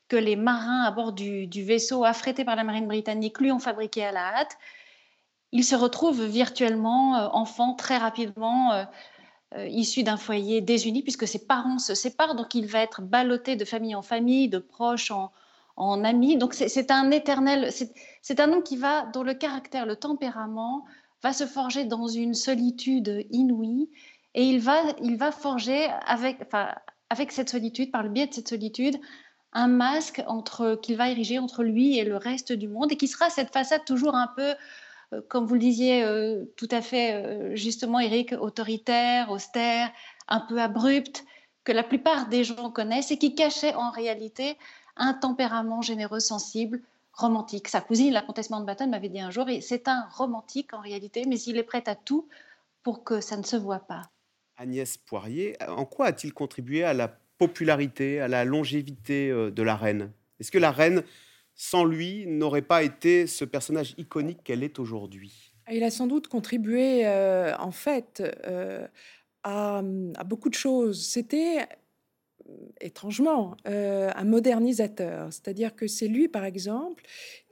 que 0.09 0.17
les 0.17 0.37
marins 0.37 0.83
à 0.83 0.91
bord 0.91 1.13
du, 1.13 1.49
vaisseau 1.63 2.05
affrété 2.05 2.45
par 2.45 2.57
la 2.57 2.65
marine 2.65 2.87
britannique 2.87 3.41
lui 3.41 3.53
ont 3.53 3.59
fabriqué 3.59 4.05
à 4.05 4.13
la 4.13 4.35
hâte. 4.35 4.57
Il 5.53 5.65
se 5.65 5.75
retrouve 5.75 6.25
virtuellement 6.25 7.17
euh, 7.17 7.29
enfant 7.33 7.75
très 7.75 7.97
rapidement, 7.99 8.73
euh, 8.73 8.83
euh, 8.83 8.85
issu 9.69 10.03
d'un 10.03 10.17
foyer 10.17 10.61
désuni, 10.61 11.03
puisque 11.03 11.27
ses 11.27 11.47
parents 11.47 11.79
se 11.79 11.95
séparent, 11.95 12.35
donc 12.35 12.55
il 12.55 12.67
va 12.67 12.81
être 12.81 13.03
ballotté 13.03 13.57
de 13.57 13.65
famille 13.65 13.95
en 13.95 14.03
famille, 14.03 14.49
de 14.49 14.59
proches 14.59 15.11
en, 15.11 15.33
en 15.77 16.05
amis. 16.05 16.37
Donc 16.37 16.55
c'est 16.55 16.91
un 16.91 17.11
éternel, 17.11 17.71
c'est 18.23 18.41
un 18.41 18.53
homme 18.53 18.63
qui 18.63 18.77
va, 18.77 19.07
dont 19.13 19.23
le 19.23 19.35
caractère, 19.35 19.87
le 19.87 19.97
tempérament, 19.97 20.85
va 21.23 21.33
se 21.33 21.47
forger 21.47 21.85
dans 21.85 22.09
une 22.09 22.35
solitude 22.35 23.27
inouïe 23.31 23.89
et 24.35 24.45
il 24.45 24.61
va, 24.61 24.83
il 25.03 25.17
va 25.17 25.33
forger 25.33 25.89
avec, 26.07 26.39
enfin, 26.43 26.69
avec 27.11 27.33
cette 27.33 27.49
solitude, 27.49 27.91
par 27.91 28.03
le 28.03 28.11
biais 28.11 28.27
de 28.27 28.35
cette 28.35 28.49
solitude, 28.49 28.97
un 29.53 29.69
masque 29.69 30.23
qu'il 30.83 30.97
va 30.97 31.11
ériger 31.11 31.39
entre 31.39 31.63
lui 31.63 31.99
et 31.99 32.05
le 32.05 32.17
reste 32.17 32.53
du 32.53 32.69
monde 32.69 32.93
et 32.93 32.97
qui 32.97 33.09
sera 33.09 33.31
cette 33.31 33.53
façade 33.53 33.85
toujours 33.87 34.15
un 34.15 34.29
peu, 34.37 34.51
euh, 34.51 34.55
comme 35.29 35.47
vous 35.47 35.55
le 35.55 35.61
disiez 35.61 36.03
euh, 36.03 36.45
tout 36.57 36.69
à 36.71 36.83
fait 36.83 37.15
euh, 37.15 37.55
justement, 37.55 38.01
Eric, 38.01 38.33
autoritaire, 38.33 39.31
austère, 39.31 39.91
un 40.29 40.41
peu 40.41 40.61
abrupte, 40.61 41.25
que 41.65 41.73
la 41.73 41.83
plupart 41.83 42.29
des 42.29 42.45
gens 42.45 42.71
connaissent 42.71 43.11
et 43.11 43.19
qui 43.19 43.35
cachait 43.35 43.75
en 43.75 43.91
réalité 43.91 44.57
un 44.97 45.15
tempérament 45.15 45.83
généreux, 45.83 46.21
sensible, 46.21 46.81
romantique. 47.13 47.69
Sa 47.69 47.81
cousine, 47.81 48.13
la 48.13 48.23
comtesse 48.23 48.51
Mountbatten, 48.51 48.91
m'avait 48.91 49.09
dit 49.09 49.21
un 49.21 49.31
jour, 49.31 49.47
c'est 49.61 49.89
un 49.89 50.07
romantique 50.11 50.73
en 50.75 50.81
réalité, 50.81 51.25
mais 51.27 51.41
il 51.41 51.57
est 51.57 51.63
prêt 51.63 51.85
à 51.87 51.95
tout 51.95 52.29
pour 52.83 53.05
que 53.05 53.21
ça 53.21 53.37
ne 53.37 53.43
se 53.43 53.57
voit 53.57 53.81
pas. 53.81 54.03
Agnès 54.57 54.97
Poirier, 54.97 55.57
en 55.69 55.85
quoi 55.85 56.07
a-t-il 56.07 56.33
contribué 56.33 56.83
à 56.85 56.95
la 56.95 57.09
popularité, 57.39 58.21
à 58.21 58.29
la 58.29 58.45
longévité 58.45 59.31
euh, 59.31 59.51
de 59.51 59.63
la 59.63 59.77
reine? 59.77 60.13
Est-ce 60.41 60.51
que 60.51 60.59
la 60.59 60.71
reine, 60.71 61.03
sans 61.57 61.85
lui, 61.85 62.27
n'aurait 62.27 62.63
pas 62.63 62.83
été 62.83 63.27
ce 63.27 63.45
personnage 63.45 63.95
iconique 63.97 64.45
qu'elle 64.45 64.63
est 64.63 64.79
aujourd'hui 64.79 65.53
Il 65.73 65.83
a 65.83 65.91
sans 65.91 66.07
doute 66.07 66.29
contribué, 66.29 67.07
euh, 67.07 67.57
en 67.59 67.71
fait, 67.73 68.23
euh, 68.47 68.87
à, 69.43 69.83
beaucoup 70.25 70.51
de 70.51 70.55
choses. 70.55 71.05
C'était 71.05 71.67
étrangement 72.81 73.57
un 73.65 74.25
modernisateur, 74.25 75.33
c'est-à-dire 75.33 75.75
que 75.75 75.89
c'est 75.89 76.07
lui, 76.07 76.29
par 76.29 76.45
exemple, 76.45 77.03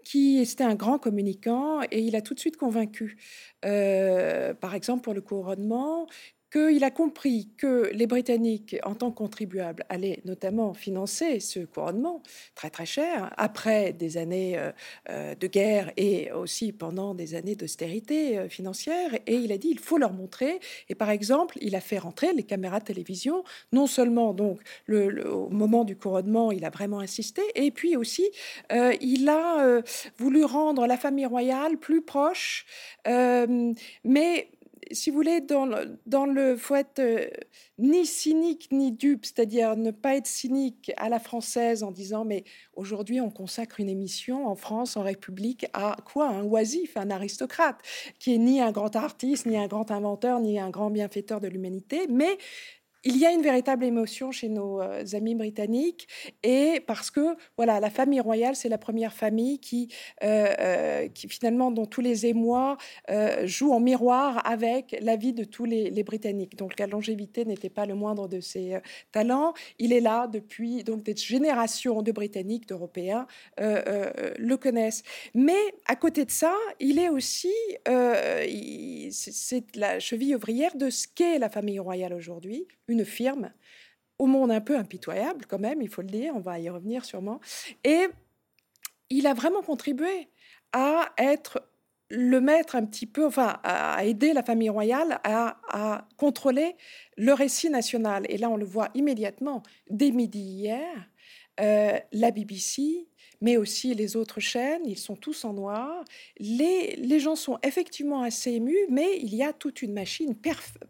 qui 0.05 0.39
était 0.39 0.63
un 0.63 0.77
grand 0.77 1.01
communicant 1.01 1.81
et 1.91 2.01
il 2.01 2.15
a 2.15 2.21
tout 2.21 2.35
de 2.35 2.39
suite 2.39 2.57
convaincu. 2.57 3.17
par 3.63 4.75
exemple, 4.75 5.03
pour 5.03 5.15
le 5.15 5.21
couronnement, 5.21 6.07
qu'il 6.55 6.85
a 6.85 6.91
compris 6.93 7.49
que 7.59 7.91
les 7.93 8.07
Britanniques, 8.07 8.77
en 8.85 8.95
tant 8.95 9.11
que 9.11 9.17
contribuables, 9.17 9.85
allaient 9.89 10.21
notamment 10.25 10.73
financer 10.73 11.41
ce 11.41 11.59
couronnement 11.59 12.23
très 12.55 12.71
très 12.71 12.87
cher, 12.87 13.35
après 13.37 13.93
des 13.93 14.19
années 14.19 14.57
euh, 14.57 14.71
euh, 15.11 15.35
de 15.35 15.49
guerre 15.49 15.91
et 15.97 16.31
aussi 16.31 16.71
pendant 16.71 17.13
des 17.13 17.35
années 17.35 17.57
d'austérité 17.57 18.39
euh, 18.39 18.49
financière. 18.49 19.11
Et 19.27 19.35
il 19.35 19.51
a 19.51 19.59
dit, 19.59 19.67
il 19.69 19.81
faut 19.81 19.99
leur 19.99 20.13
montrer. 20.13 20.61
Et 20.89 20.95
par 20.95 21.11
exemple, 21.11 21.59
il 21.61 21.75
a 21.75 21.81
fait 21.81 21.99
rentrer 21.99 22.33
les 22.33 22.45
caméras 22.45 22.79
de 22.79 22.85
télévision, 22.85 23.43
non 23.73 23.89
seulement 23.89 24.33
donc 24.33 24.61
le, 24.87 25.29
au 25.29 25.49
moment 25.49 25.83
du 25.83 25.97
couronnement, 25.97 26.53
il 26.53 26.65
a 26.65 26.71
vraiment 26.71 27.01
insisté, 27.01 27.43
et 27.57 27.73
puis 27.73 27.97
aussi, 27.97 28.31
il 29.01 29.29
a 29.29 29.83
voulu 30.19 30.45
rendre 30.45 30.87
la 30.87 30.97
famille 30.97 31.27
royale 31.27 31.79
plus 31.79 32.03
proche, 32.03 32.67
mais 33.07 34.49
si 34.93 35.11
vous 35.11 35.17
voulez, 35.17 35.41
dans 35.41 35.67
le, 35.67 35.99
dans 36.07 36.27
faut 36.57 36.75
être 36.75 36.99
euh, 36.99 37.27
ni 37.79 38.07
cynique 38.07 38.69
ni 38.73 38.93
dupe, 38.93 39.25
c'est-à-dire 39.25 39.77
ne 39.77 39.91
pas 39.91 40.17
être 40.17 40.27
cynique 40.27 40.93
à 40.97 41.09
la 41.09 41.19
française 41.19 41.83
en 41.83 41.91
disant 41.91 42.25
mais 42.25 42.45
aujourd'hui 42.75 43.21
on 43.21 43.31
consacre 43.31 43.81
une 43.81 43.89
émission 43.89 44.47
en 44.47 44.57
France, 44.57 44.97
en 44.97 45.03
République, 45.03 45.67
à 45.73 45.97
quoi? 46.05 46.29
Un 46.29 46.45
oisif, 46.45 46.97
un 46.97 47.11
aristocrate, 47.11 47.79
qui 48.19 48.35
est 48.35 48.39
ni 48.39 48.61
un 48.61 48.73
grand 48.73 48.95
artiste, 48.97 49.47
ni 49.47 49.57
un 49.57 49.67
grand 49.67 49.91
inventeur, 49.91 50.41
ni 50.41 50.59
un 50.59 50.71
grand 50.71 50.91
bienfaiteur 50.91 51.41
de 51.41 51.49
l'humanité, 51.49 52.07
mais 52.09 52.39
il 53.05 53.19
y 53.19 53.27
a 53.27 53.33
une 53.33 53.43
véritable 53.43 53.85
émotion 53.85 54.33
chez 54.33 54.49
nos 54.49 54.81
euh, 54.81 55.05
amis 55.13 55.35
britanniques 55.35 56.09
et 56.43 56.81
parce 56.87 57.11
que 57.11 57.37
voilà 57.57 57.79
la 57.79 57.91
famille 57.91 58.21
royale 58.21 58.57
c'est 58.57 58.71
la 58.71 58.79
première 58.79 59.13
famille 59.13 59.59
qui, 59.59 59.89
euh, 60.23 60.55
euh, 60.59 61.09
qui 61.09 61.29
finalement 61.29 61.71
dont 61.71 61.87
tous 61.87 62.01
les 62.01 62.27
émois 62.27 62.77
jouent 63.45 63.73
en 63.73 63.81
miroir 63.81 64.47
avec 64.47 64.97
la 65.01 65.17
vie 65.17 65.33
de 65.33 65.45
tous 65.45 65.65
les, 65.65 66.03
britanniques. 66.05 66.57
Donc 66.57 66.79
la 66.79 66.87
longévité 66.87 67.45
n'était 67.45 67.71
pas 67.71 67.87
le 67.87 67.95
moindre 67.95 68.29
de 68.29 68.41
ses 68.41 68.79
talents. 69.13 69.55
Il 69.79 69.93
est 69.93 70.01
là 70.01 70.27
depuis 70.27 70.85
donc 70.85 71.03
des 71.03 71.17
générations 71.17 72.03
de 72.03 72.13
britanniques 72.13 72.69
d'européens 72.69 73.27
le 73.59 74.55
connaissent. 74.57 75.03
Mais 75.35 75.61
à 75.87 75.97
côté 75.97 76.25
de 76.25 76.31
ça 76.31 76.55
il 76.81 76.99
est 76.99 77.09
aussi 77.09 77.53
c'est 79.11 79.77
la 79.77 79.99
cheville 79.99 80.35
ouvrière 80.37 80.77
de 80.77 80.91
ce 80.91 81.07
qu'est 81.15 81.39
la 81.39 81.49
famille 81.49 81.79
royale 81.79 82.15
aujourd'hui 82.15 82.67
une 82.89 83.05
firme 83.05 83.51
au 84.19 84.27
monde 84.27 84.51
un 84.51 84.61
peu 84.61 84.77
impitoyable 84.77 85.47
quand 85.47 85.59
même, 85.59 85.83
il 85.83 85.89
faut 85.89 86.03
le 86.03 86.09
dire, 86.09 86.35
on 86.37 86.41
va 86.41 86.59
y 86.61 86.69
revenir 86.69 87.05
sûrement. 87.05 87.41
Et 87.83 88.07
il 89.11 89.27
a 89.27 89.35
vraiment 89.35 89.63
contribué 89.63 90.29
à 90.73 91.13
être 91.19 91.63
le 92.11 92.41
maître 92.41 92.77
un 92.77 92.85
petit 92.85 93.07
peu, 93.07 93.27
enfin, 93.27 93.59
à 93.63 94.05
aider 94.05 94.33
la 94.33 94.43
famille 94.43 94.69
royale 94.69 95.21
à, 95.25 96.07
contrôler 96.17 96.77
le 97.17 97.33
récit 97.33 97.71
national. 97.71 98.25
Et 98.29 98.39
là, 98.39 98.51
on 98.51 98.57
le 98.57 98.65
voit 98.65 98.89
immédiatement, 98.95 99.63
dès 99.91 100.11
midi 100.11 100.41
hier, 100.41 101.09
euh, 101.61 101.99
la 102.13 102.31
BBC, 102.31 103.09
mais 103.41 103.57
aussi 103.57 103.95
les 103.95 104.17
autres 104.17 104.41
chaînes, 104.41 104.83
ils 104.85 104.99
sont 104.99 105.17
tous 105.17 105.45
en 105.45 105.53
noir. 105.53 106.05
Les, 106.39 106.97
les 106.97 107.21
gens 107.21 107.37
sont 107.37 107.59
effectivement 107.63 108.23
assez 108.23 108.53
émus, 108.53 108.87
mais 108.91 109.19
il 109.21 109.35
y 109.35 109.43
a 109.43 109.53
toute 109.53 109.83
une 109.83 109.93
machine 109.93 110.35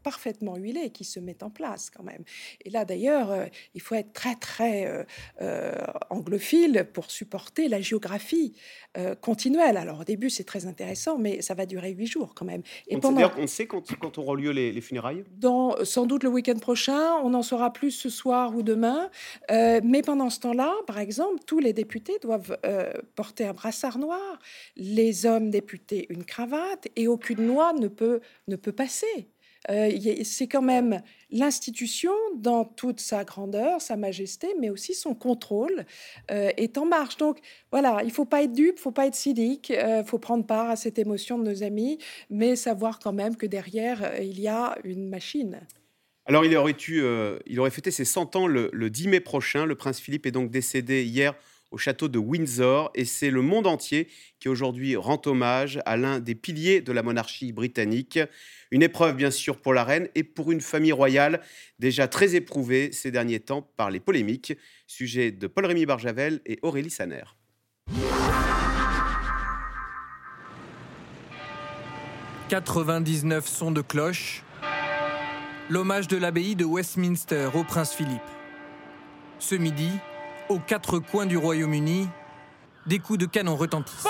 parfaitement 0.02 0.56
huilée 0.56 0.90
qui 0.90 1.04
se 1.04 1.20
met 1.20 1.42
en 1.42 1.50
place 1.50 1.90
quand 1.90 2.02
même. 2.02 2.24
Et 2.64 2.70
là, 2.70 2.84
d'ailleurs, 2.84 3.30
euh, 3.30 3.46
il 3.74 3.80
faut 3.80 3.94
être 3.94 4.12
très, 4.12 4.34
très 4.34 4.86
euh, 4.86 5.04
euh, 5.40 5.74
anglophile 6.10 6.86
pour 6.92 7.10
supporter 7.10 7.68
la 7.68 7.80
géographie 7.80 8.54
continuelle. 9.20 9.76
Alors, 9.76 10.00
au 10.00 10.04
début, 10.04 10.30
c'est 10.30 10.44
très 10.44 10.66
intéressant, 10.66 11.18
mais 11.18 11.42
ça 11.42 11.54
va 11.54 11.66
durer 11.66 11.90
huit 11.90 12.06
jours 12.06 12.32
quand 12.32 12.44
même. 12.44 12.62
Et 12.86 12.94
on, 12.94 13.00
pendant... 13.00 13.28
on 13.36 13.46
sait 13.48 13.66
quand, 13.66 13.82
quand 13.98 14.18
auront 14.18 14.34
lieu 14.34 14.52
les, 14.52 14.70
les, 14.70 14.80
funérailles? 14.80 15.24
Dans, 15.36 15.84
Sans 15.84 16.06
doute 16.06 16.22
le 16.22 16.28
week-end 16.28 16.58
prochain. 16.60 17.16
On 17.24 17.34
en 17.34 17.42
saura 17.42 17.72
plus 17.72 17.90
ce 17.90 18.08
soir 18.08 18.54
ou 18.54 18.62
demain. 18.62 19.10
mais 19.50 20.02
pendant 20.02 20.30
ce 20.30 20.38
temps-là, 20.40 20.72
par 20.86 20.98
exemple, 20.98 21.42
tous 21.44 21.58
les 21.58 21.72
députés 21.72 22.18
doivent 22.22 22.33
euh, 22.64 22.92
porter 23.14 23.44
un 23.44 23.52
brassard 23.52 23.98
noir, 23.98 24.38
les 24.76 25.26
hommes 25.26 25.50
députés 25.50 26.06
une 26.10 26.24
cravate, 26.24 26.88
et 26.96 27.08
aucune 27.08 27.46
loi 27.46 27.72
ne 27.72 27.88
peut, 27.88 28.20
ne 28.48 28.56
peut 28.56 28.72
passer. 28.72 29.28
Euh, 29.70 29.90
c'est 30.24 30.46
quand 30.46 30.62
même 30.62 31.00
l'institution 31.30 32.12
dans 32.36 32.64
toute 32.64 33.00
sa 33.00 33.24
grandeur, 33.24 33.80
sa 33.80 33.96
majesté, 33.96 34.48
mais 34.60 34.68
aussi 34.68 34.94
son 34.94 35.14
contrôle 35.14 35.86
euh, 36.30 36.50
est 36.56 36.76
en 36.76 36.84
marche. 36.84 37.16
Donc 37.16 37.38
voilà, 37.70 38.02
il 38.04 38.10
faut 38.10 38.26
pas 38.26 38.42
être 38.42 38.52
dupe, 38.52 38.78
faut 38.78 38.90
pas 38.90 39.06
être 39.06 39.14
cynique, 39.14 39.70
il 39.70 40.04
faut 40.06 40.18
prendre 40.18 40.44
part 40.44 40.68
à 40.68 40.76
cette 40.76 40.98
émotion 40.98 41.38
de 41.38 41.44
nos 41.44 41.62
amis, 41.62 41.98
mais 42.28 42.56
savoir 42.56 42.98
quand 42.98 43.12
même 43.12 43.36
que 43.36 43.46
derrière 43.46 44.20
il 44.20 44.38
y 44.38 44.48
a 44.48 44.76
une 44.84 45.08
machine. 45.08 45.60
Alors 46.26 46.44
il 46.44 46.56
aurait, 46.56 46.76
eu, 46.88 47.02
il 47.46 47.60
aurait 47.60 47.70
fêté 47.70 47.90
ses 47.90 48.04
100 48.04 48.36
ans 48.36 48.46
le 48.46 48.88
10 48.88 49.08
mai 49.08 49.20
prochain. 49.20 49.64
Le 49.64 49.74
prince 49.74 49.98
Philippe 49.98 50.26
est 50.26 50.30
donc 50.30 50.50
décédé 50.50 51.04
hier 51.04 51.34
au 51.74 51.76
château 51.76 52.06
de 52.06 52.18
Windsor 52.18 52.92
et 52.94 53.04
c'est 53.04 53.30
le 53.30 53.42
monde 53.42 53.66
entier 53.66 54.06
qui 54.38 54.48
aujourd'hui 54.48 54.94
rend 54.94 55.20
hommage 55.26 55.80
à 55.84 55.96
l'un 55.96 56.20
des 56.20 56.36
piliers 56.36 56.80
de 56.80 56.92
la 56.92 57.02
monarchie 57.02 57.52
britannique. 57.52 58.20
Une 58.70 58.84
épreuve 58.84 59.16
bien 59.16 59.32
sûr 59.32 59.56
pour 59.56 59.74
la 59.74 59.82
reine 59.82 60.08
et 60.14 60.22
pour 60.22 60.52
une 60.52 60.60
famille 60.60 60.92
royale 60.92 61.40
déjà 61.80 62.06
très 62.06 62.36
éprouvée 62.36 62.92
ces 62.92 63.10
derniers 63.10 63.40
temps 63.40 63.68
par 63.76 63.90
les 63.90 63.98
polémiques. 63.98 64.52
Sujet 64.86 65.32
de 65.32 65.48
Paul-Rémy 65.48 65.84
Barjavel 65.84 66.40
et 66.46 66.60
Aurélie 66.62 66.90
Saner. 66.90 67.24
«99 72.50 73.48
sons 73.48 73.72
de 73.72 73.80
cloche, 73.80 74.44
l'hommage 75.68 76.06
de 76.06 76.16
l'abbaye 76.16 76.54
de 76.54 76.64
Westminster 76.64 77.48
au 77.52 77.64
prince 77.64 77.92
Philippe. 77.92 78.22
Ce 79.40 79.56
midi, 79.56 79.90
aux 80.48 80.58
quatre 80.58 80.98
coins 80.98 81.26
du 81.26 81.36
Royaume-Uni, 81.36 82.08
des 82.86 82.98
coups 82.98 83.18
de 83.18 83.26
canon 83.26 83.56
retentissent. 83.56 84.06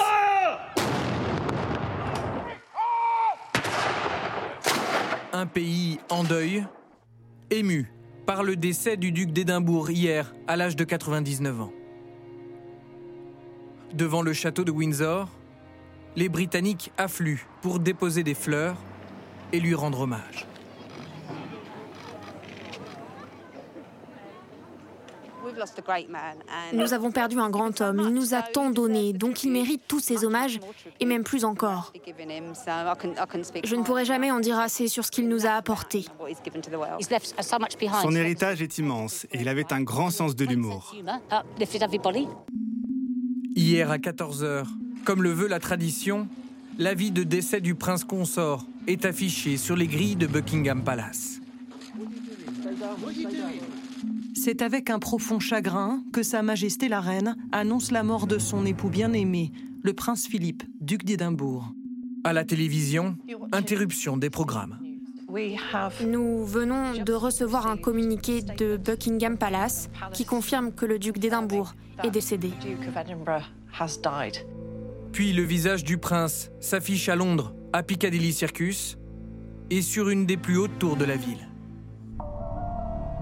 Un 5.32 5.46
pays 5.46 5.98
en 6.10 6.24
deuil, 6.24 6.64
ému 7.50 7.92
par 8.26 8.42
le 8.42 8.56
décès 8.56 8.96
du 8.96 9.12
duc 9.12 9.32
d'Édimbourg 9.32 9.90
hier 9.90 10.34
à 10.46 10.56
l'âge 10.56 10.76
de 10.76 10.84
99 10.84 11.60
ans. 11.60 11.72
Devant 13.92 14.22
le 14.22 14.32
château 14.32 14.64
de 14.64 14.70
Windsor, 14.70 15.28
les 16.16 16.28
Britanniques 16.28 16.90
affluent 16.96 17.46
pour 17.60 17.80
déposer 17.80 18.22
des 18.22 18.34
fleurs 18.34 18.76
et 19.52 19.60
lui 19.60 19.74
rendre 19.74 20.00
hommage. 20.00 20.46
Nous 26.72 26.92
avons 26.92 27.10
perdu 27.10 27.38
un 27.38 27.50
grand 27.50 27.80
homme. 27.80 28.00
Il 28.04 28.14
nous 28.14 28.34
a 28.34 28.42
tant 28.42 28.70
donné, 28.70 29.12
donc 29.12 29.44
il 29.44 29.50
mérite 29.50 29.82
tous 29.86 30.00
ces 30.00 30.24
hommages, 30.24 30.60
et 31.00 31.06
même 31.06 31.24
plus 31.24 31.44
encore. 31.44 31.92
Je 33.64 33.76
ne 33.76 33.82
pourrai 33.82 34.04
jamais 34.04 34.30
en 34.30 34.40
dire 34.40 34.58
assez 34.58 34.88
sur 34.88 35.04
ce 35.04 35.10
qu'il 35.10 35.28
nous 35.28 35.46
a 35.46 35.50
apporté. 35.50 36.04
Son 38.02 38.14
héritage 38.14 38.62
est 38.62 38.78
immense, 38.78 39.24
et 39.32 39.40
il 39.40 39.48
avait 39.48 39.72
un 39.72 39.82
grand 39.82 40.10
sens 40.10 40.36
de 40.36 40.44
l'humour. 40.44 40.94
Hier 43.56 43.90
à 43.90 43.98
14h, 43.98 44.64
comme 45.04 45.22
le 45.22 45.30
veut 45.30 45.46
la 45.46 45.60
tradition, 45.60 46.28
l'avis 46.78 47.10
de 47.10 47.22
décès 47.22 47.60
du 47.60 47.74
prince 47.74 48.04
consort 48.04 48.66
est 48.86 49.04
affiché 49.04 49.56
sur 49.56 49.76
les 49.76 49.86
grilles 49.86 50.16
de 50.16 50.26
Buckingham 50.26 50.82
Palace. 50.82 51.40
C'est 54.36 54.62
avec 54.62 54.90
un 54.90 54.98
profond 54.98 55.38
chagrin 55.38 56.02
que 56.12 56.22
Sa 56.22 56.42
Majesté 56.42 56.88
la 56.88 57.00
Reine 57.00 57.36
annonce 57.52 57.92
la 57.92 58.02
mort 58.02 58.26
de 58.26 58.38
son 58.38 58.66
époux 58.66 58.88
bien-aimé, 58.88 59.52
le 59.82 59.92
prince 59.92 60.26
Philippe, 60.26 60.64
duc 60.80 61.04
d'Édimbourg. 61.04 61.72
À 62.24 62.32
la 62.32 62.44
télévision, 62.44 63.16
interruption 63.52 64.16
des 64.16 64.30
programmes. 64.30 64.78
Nous 66.06 66.44
venons 66.44 67.02
de 67.02 67.12
recevoir 67.12 67.66
un 67.68 67.76
communiqué 67.76 68.42
de 68.42 68.76
Buckingham 68.76 69.38
Palace 69.38 69.88
qui 70.12 70.24
confirme 70.24 70.72
que 70.72 70.84
le 70.84 70.98
duc 70.98 71.18
d'Édimbourg 71.18 71.74
est 72.02 72.10
décédé. 72.10 72.50
Puis 75.12 75.32
le 75.32 75.42
visage 75.42 75.84
du 75.84 75.98
prince 75.98 76.50
s'affiche 76.60 77.08
à 77.08 77.14
Londres, 77.14 77.54
à 77.72 77.82
Piccadilly 77.82 78.32
Circus, 78.32 78.98
et 79.70 79.80
sur 79.80 80.08
une 80.08 80.26
des 80.26 80.36
plus 80.36 80.58
hautes 80.58 80.78
tours 80.78 80.96
de 80.96 81.04
la 81.04 81.16
ville. 81.16 81.48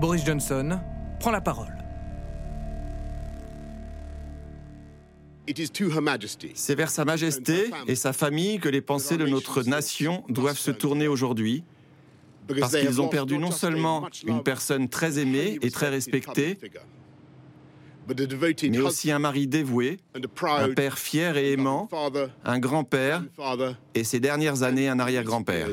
Boris 0.01 0.25
Johnson, 0.25 0.81
prend 1.23 1.31
la 1.31 1.41
parole. 1.41 1.73
C'est 6.55 6.75
vers 6.75 6.91
Sa 6.91 7.05
Majesté 7.05 7.71
et 7.87 7.95
sa 7.95 8.13
famille 8.13 8.59
que 8.59 8.69
les 8.69 8.81
pensées 8.81 9.17
de 9.17 9.27
notre 9.27 9.63
nation 9.63 10.25
doivent 10.29 10.59
se 10.59 10.73
tourner 10.73 11.07
aujourd'hui, 11.07 11.63
parce 12.59 12.77
qu'ils 12.77 13.01
ont 13.01 13.09
perdu 13.09 13.39
non 13.39 13.53
seulement 13.53 14.09
une 14.27 14.43
personne 14.43 14.89
très 14.89 15.21
aimée 15.21 15.61
et 15.63 15.71
très 15.71 15.91
respectée, 15.91 16.59
mais 18.65 18.81
aussi 18.81 19.13
un 19.13 19.21
mari 19.21 19.47
dévoué, 19.47 20.01
un 20.45 20.75
père 20.75 20.99
fier 20.99 21.37
et 21.37 21.53
aimant, 21.53 21.89
un 22.45 22.59
grand-père 22.59 23.23
et 23.95 24.03
ces 24.03 24.19
dernières 24.19 24.65
années 24.65 24.89
un 24.89 24.99
arrière-grand-père. 24.99 25.69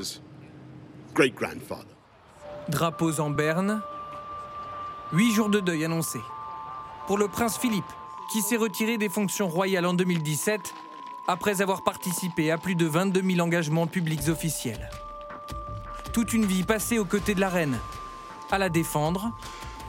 Drapeaux 2.70 3.20
en 3.20 3.32
berne, 3.32 3.82
huit 5.12 5.32
jours 5.32 5.50
de 5.50 5.60
deuil 5.60 5.86
annoncés. 5.86 6.22
Pour 7.08 7.18
le 7.18 7.28
prince 7.28 7.58
Philippe, 7.58 7.92
qui 8.32 8.42
s'est 8.42 8.58
retiré 8.58 8.98
des 8.98 9.10
fonctions 9.10 9.48
royales 9.48 9.86
en 9.86 9.94
2017 9.94 10.74
après 11.28 11.62
avoir 11.62 11.84
participé 11.84 12.52
à 12.52 12.58
plus 12.58 12.76
de 12.76 12.86
22 12.86 13.22
000 13.22 13.40
engagements 13.40 13.88
publics 13.88 14.28
officiels. 14.28 14.90
Toute 16.14 16.34
une 16.34 16.46
vie 16.46 16.64
passée 16.64 17.00
aux 17.00 17.06
côtés 17.06 17.36
de 17.36 17.40
la 17.40 17.50
reine, 17.50 17.78
à 18.52 18.58
la 18.58 18.70
défendre 18.70 19.32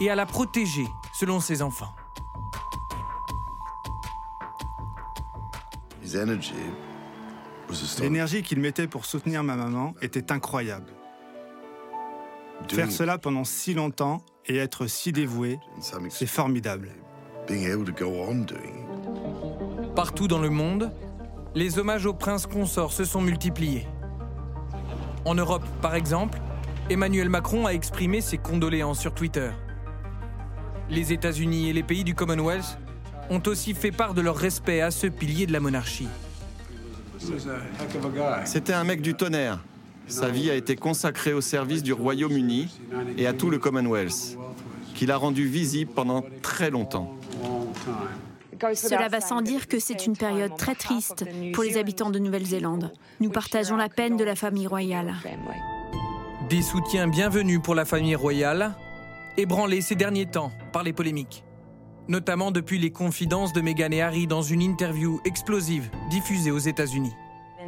et 0.01 0.11
à 0.11 0.15
la 0.15 0.27
protéger 0.27 0.87
selon 1.13 1.41
ses 1.41 1.63
enfants. 1.63 1.95
L'énergie 8.01 8.43
qu'il 8.43 8.59
mettait 8.59 8.87
pour 8.87 9.05
soutenir 9.05 9.45
ma 9.45 9.55
maman 9.55 9.95
était 10.01 10.33
incroyable. 10.33 10.93
Faire 12.69 12.91
cela 12.91 13.19
pendant 13.19 13.45
si 13.45 13.75
longtemps 13.75 14.23
et 14.51 14.57
être 14.57 14.89
si 14.89 15.13
dévoué, 15.13 15.61
c'est 16.09 16.27
formidable. 16.27 16.91
Partout 19.95 20.27
dans 20.27 20.41
le 20.41 20.51
monde, 20.51 20.91
les 21.55 21.79
hommages 21.79 22.05
au 22.05 22.13
prince 22.13 22.47
consort 22.47 22.93
se 22.93 23.05
sont 23.05 23.21
multipliés. 23.21 23.87
En 25.25 25.37
Europe, 25.37 25.63
par 25.81 25.95
exemple, 25.95 26.41
Emmanuel 26.89 27.29
Macron 27.29 27.67
a 27.67 27.71
exprimé 27.71 28.21
ses 28.21 28.39
condoléances 28.39 28.99
sur 28.99 29.15
Twitter. 29.15 29.51
Les 30.89 31.13
États-Unis 31.13 31.69
et 31.69 31.73
les 31.73 31.85
pays 31.85 32.03
du 32.03 32.17
Commonwealth 32.17 32.77
ont 33.31 33.43
aussi 33.47 33.73
fait 33.73 33.93
part 33.93 34.15
de 34.15 34.21
leur 34.21 34.37
respect 34.37 34.81
à 34.81 34.91
ce 34.91 35.07
pilier 35.07 35.47
de 35.47 35.53
la 35.53 35.61
monarchie. 35.61 36.09
C'était 38.45 38.73
un 38.73 38.83
mec 38.83 39.01
du 39.01 39.15
tonnerre. 39.15 39.61
Sa 40.11 40.29
vie 40.29 40.51
a 40.51 40.55
été 40.55 40.75
consacrée 40.75 41.33
au 41.33 41.41
service 41.41 41.83
du 41.83 41.93
Royaume-Uni 41.93 42.69
et 43.17 43.27
à 43.27 43.33
tout 43.33 43.49
le 43.49 43.59
Commonwealth, 43.59 44.37
qu'il 44.95 45.11
a 45.13 45.17
rendu 45.17 45.47
visible 45.47 45.93
pendant 45.95 46.25
très 46.43 46.71
longtemps. 46.71 47.17
Cela 48.75 49.09
va 49.09 49.21
sans 49.21 49.41
dire 49.41 49.69
que 49.69 49.79
c'est 49.79 50.07
une 50.07 50.17
période 50.17 50.57
très 50.57 50.75
triste 50.75 51.25
pour 51.55 51.63
les 51.63 51.79
habitants 51.79 52.11
de 52.11 52.19
Nouvelle-Zélande. 52.19 52.93
Nous 53.21 53.31
partageons 53.31 53.77
la 53.77 53.89
peine 53.89 54.17
de 54.17 54.25
la 54.25 54.35
famille 54.35 54.67
royale. 54.67 55.15
Des 56.51 56.63
soutiens 56.63 57.07
bienvenus 57.07 57.61
pour 57.63 57.77
la 57.77 57.85
famille 57.85 58.17
royale, 58.17 58.75
ébranlés 59.37 59.81
ces 59.81 59.95
derniers 59.95 60.27
temps 60.27 60.51
par 60.73 60.83
les 60.83 60.93
polémiques. 60.93 61.45
Notamment 62.09 62.51
depuis 62.51 62.81
les 62.81 62.91
confidences 62.91 63.53
de 63.53 63.61
Meghan 63.61 63.93
et 63.93 64.03
Harry 64.03 64.27
dans 64.27 64.43
une 64.43 64.61
interview 64.61 65.21
explosive 65.25 65.89
diffusée 66.11 66.51
aux 66.51 66.59
États-Unis. 66.59 67.13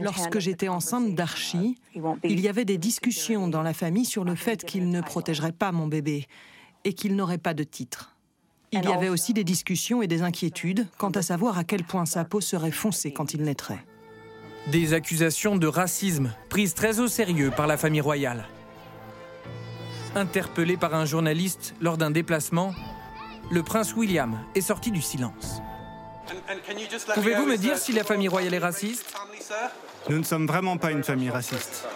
Lorsque 0.00 0.38
j'étais 0.38 0.68
enceinte 0.68 1.14
d'Archie, 1.14 1.76
il 2.24 2.40
y 2.40 2.48
avait 2.48 2.64
des 2.64 2.78
discussions 2.78 3.48
dans 3.48 3.62
la 3.62 3.74
famille 3.74 4.04
sur 4.04 4.24
le 4.24 4.34
fait 4.34 4.64
qu'il 4.64 4.88
ne 4.88 5.00
protégerait 5.00 5.52
pas 5.52 5.72
mon 5.72 5.86
bébé 5.86 6.26
et 6.84 6.94
qu'il 6.94 7.16
n'aurait 7.16 7.38
pas 7.38 7.54
de 7.54 7.64
titre. 7.64 8.16
Il 8.72 8.82
y 8.84 8.92
avait 8.92 9.10
aussi 9.10 9.34
des 9.34 9.44
discussions 9.44 10.00
et 10.00 10.06
des 10.06 10.22
inquiétudes 10.22 10.86
quant 10.96 11.10
à 11.10 11.20
savoir 11.20 11.58
à 11.58 11.64
quel 11.64 11.84
point 11.84 12.06
sa 12.06 12.24
peau 12.24 12.40
serait 12.40 12.70
foncée 12.70 13.12
quand 13.12 13.34
il 13.34 13.42
naîtrait. 13.42 13.84
Des 14.70 14.94
accusations 14.94 15.56
de 15.56 15.66
racisme 15.66 16.32
prises 16.48 16.72
très 16.72 17.00
au 17.00 17.08
sérieux 17.08 17.50
par 17.54 17.66
la 17.66 17.76
famille 17.76 18.00
royale. 18.00 18.46
Interpellé 20.14 20.76
par 20.76 20.94
un 20.94 21.04
journaliste 21.04 21.74
lors 21.80 21.98
d'un 21.98 22.10
déplacement, 22.10 22.72
le 23.50 23.62
prince 23.62 23.94
William 23.94 24.38
est 24.54 24.60
sorti 24.62 24.90
du 24.90 25.02
silence. 25.02 25.60
Pouvez-vous 27.14 27.46
me 27.46 27.56
dire 27.56 27.78
si 27.78 27.92
la 27.92 28.04
famille 28.04 28.28
royale 28.28 28.54
est 28.54 28.58
raciste? 28.58 29.14
Nous 30.08 30.18
ne 30.18 30.24
sommes 30.24 30.46
vraiment 30.46 30.76
pas 30.76 30.90
une 30.90 31.04
famille 31.04 31.30
raciste. 31.30 31.86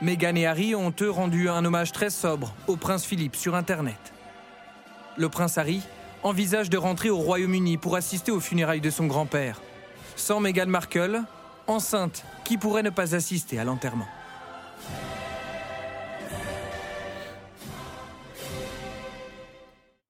Meghan 0.00 0.36
et 0.36 0.46
Harry 0.46 0.74
ont 0.74 0.94
eux 1.00 1.10
rendu 1.10 1.48
un 1.48 1.64
hommage 1.64 1.92
très 1.92 2.10
sobre 2.10 2.54
au 2.66 2.76
prince 2.76 3.04
Philippe 3.04 3.34
sur 3.34 3.54
Internet 3.56 4.12
le 5.18 5.28
prince 5.28 5.58
Harry, 5.58 5.82
envisage 6.22 6.70
de 6.70 6.78
rentrer 6.78 7.10
au 7.10 7.18
Royaume-Uni 7.18 7.76
pour 7.76 7.96
assister 7.96 8.30
aux 8.30 8.40
funérailles 8.40 8.80
de 8.80 8.90
son 8.90 9.06
grand-père. 9.06 9.60
Sans 10.16 10.40
Meghan 10.40 10.66
Markle, 10.66 11.22
enceinte, 11.66 12.24
qui 12.44 12.56
pourrait 12.56 12.82
ne 12.82 12.90
pas 12.90 13.14
assister 13.14 13.58
à 13.58 13.64
l'enterrement? 13.64 14.08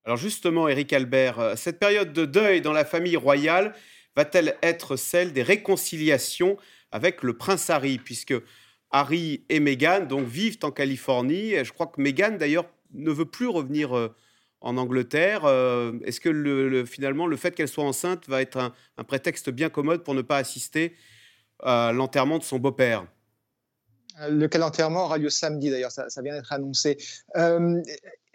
Alors 0.08 0.16
justement, 0.16 0.68
Eric 0.68 0.94
Albert, 0.94 1.38
euh, 1.38 1.54
cette 1.54 1.78
période 1.78 2.14
de 2.14 2.24
deuil 2.24 2.62
dans 2.62 2.72
la 2.72 2.86
famille 2.86 3.18
royale 3.18 3.74
va-t-elle 4.16 4.56
être 4.62 4.96
celle 4.96 5.34
des 5.34 5.42
réconciliations 5.42 6.56
avec 6.92 7.22
le 7.22 7.36
prince 7.36 7.68
Harry, 7.68 7.98
puisque 7.98 8.32
Harry 8.90 9.44
et 9.50 9.60
Meghan 9.60 10.06
donc 10.06 10.26
vivent 10.26 10.60
en 10.62 10.70
Californie. 10.70 11.62
Je 11.62 11.70
crois 11.74 11.88
que 11.88 12.00
Meghan 12.00 12.38
d'ailleurs 12.38 12.64
ne 12.94 13.10
veut 13.10 13.26
plus 13.26 13.48
revenir 13.48 13.94
euh, 13.94 14.08
en 14.62 14.78
Angleterre. 14.78 15.42
Euh, 15.44 15.92
est-ce 16.06 16.22
que 16.22 16.30
le, 16.30 16.86
finalement 16.86 17.26
le 17.26 17.36
fait 17.36 17.54
qu'elle 17.54 17.68
soit 17.68 17.84
enceinte 17.84 18.30
va 18.30 18.40
être 18.40 18.56
un, 18.96 19.04
prétexte 19.04 19.50
bien 19.50 19.68
commode 19.68 20.04
pour 20.04 20.14
ne 20.14 20.22
pas 20.22 20.38
assister 20.38 20.96
à 21.62 21.92
l'enterrement 21.92 22.38
de 22.38 22.44
son 22.44 22.58
beau-père? 22.58 23.04
Lequel 24.28 24.62
enterrement 24.62 25.04
aura 25.04 25.18
lieu 25.18 25.30
samedi 25.30 25.70
d'ailleurs, 25.70 25.92
ça, 25.92 26.06
vient 26.22 26.34
d'être 26.34 26.52
annoncé. 26.52 26.98
Euh, 27.36 27.80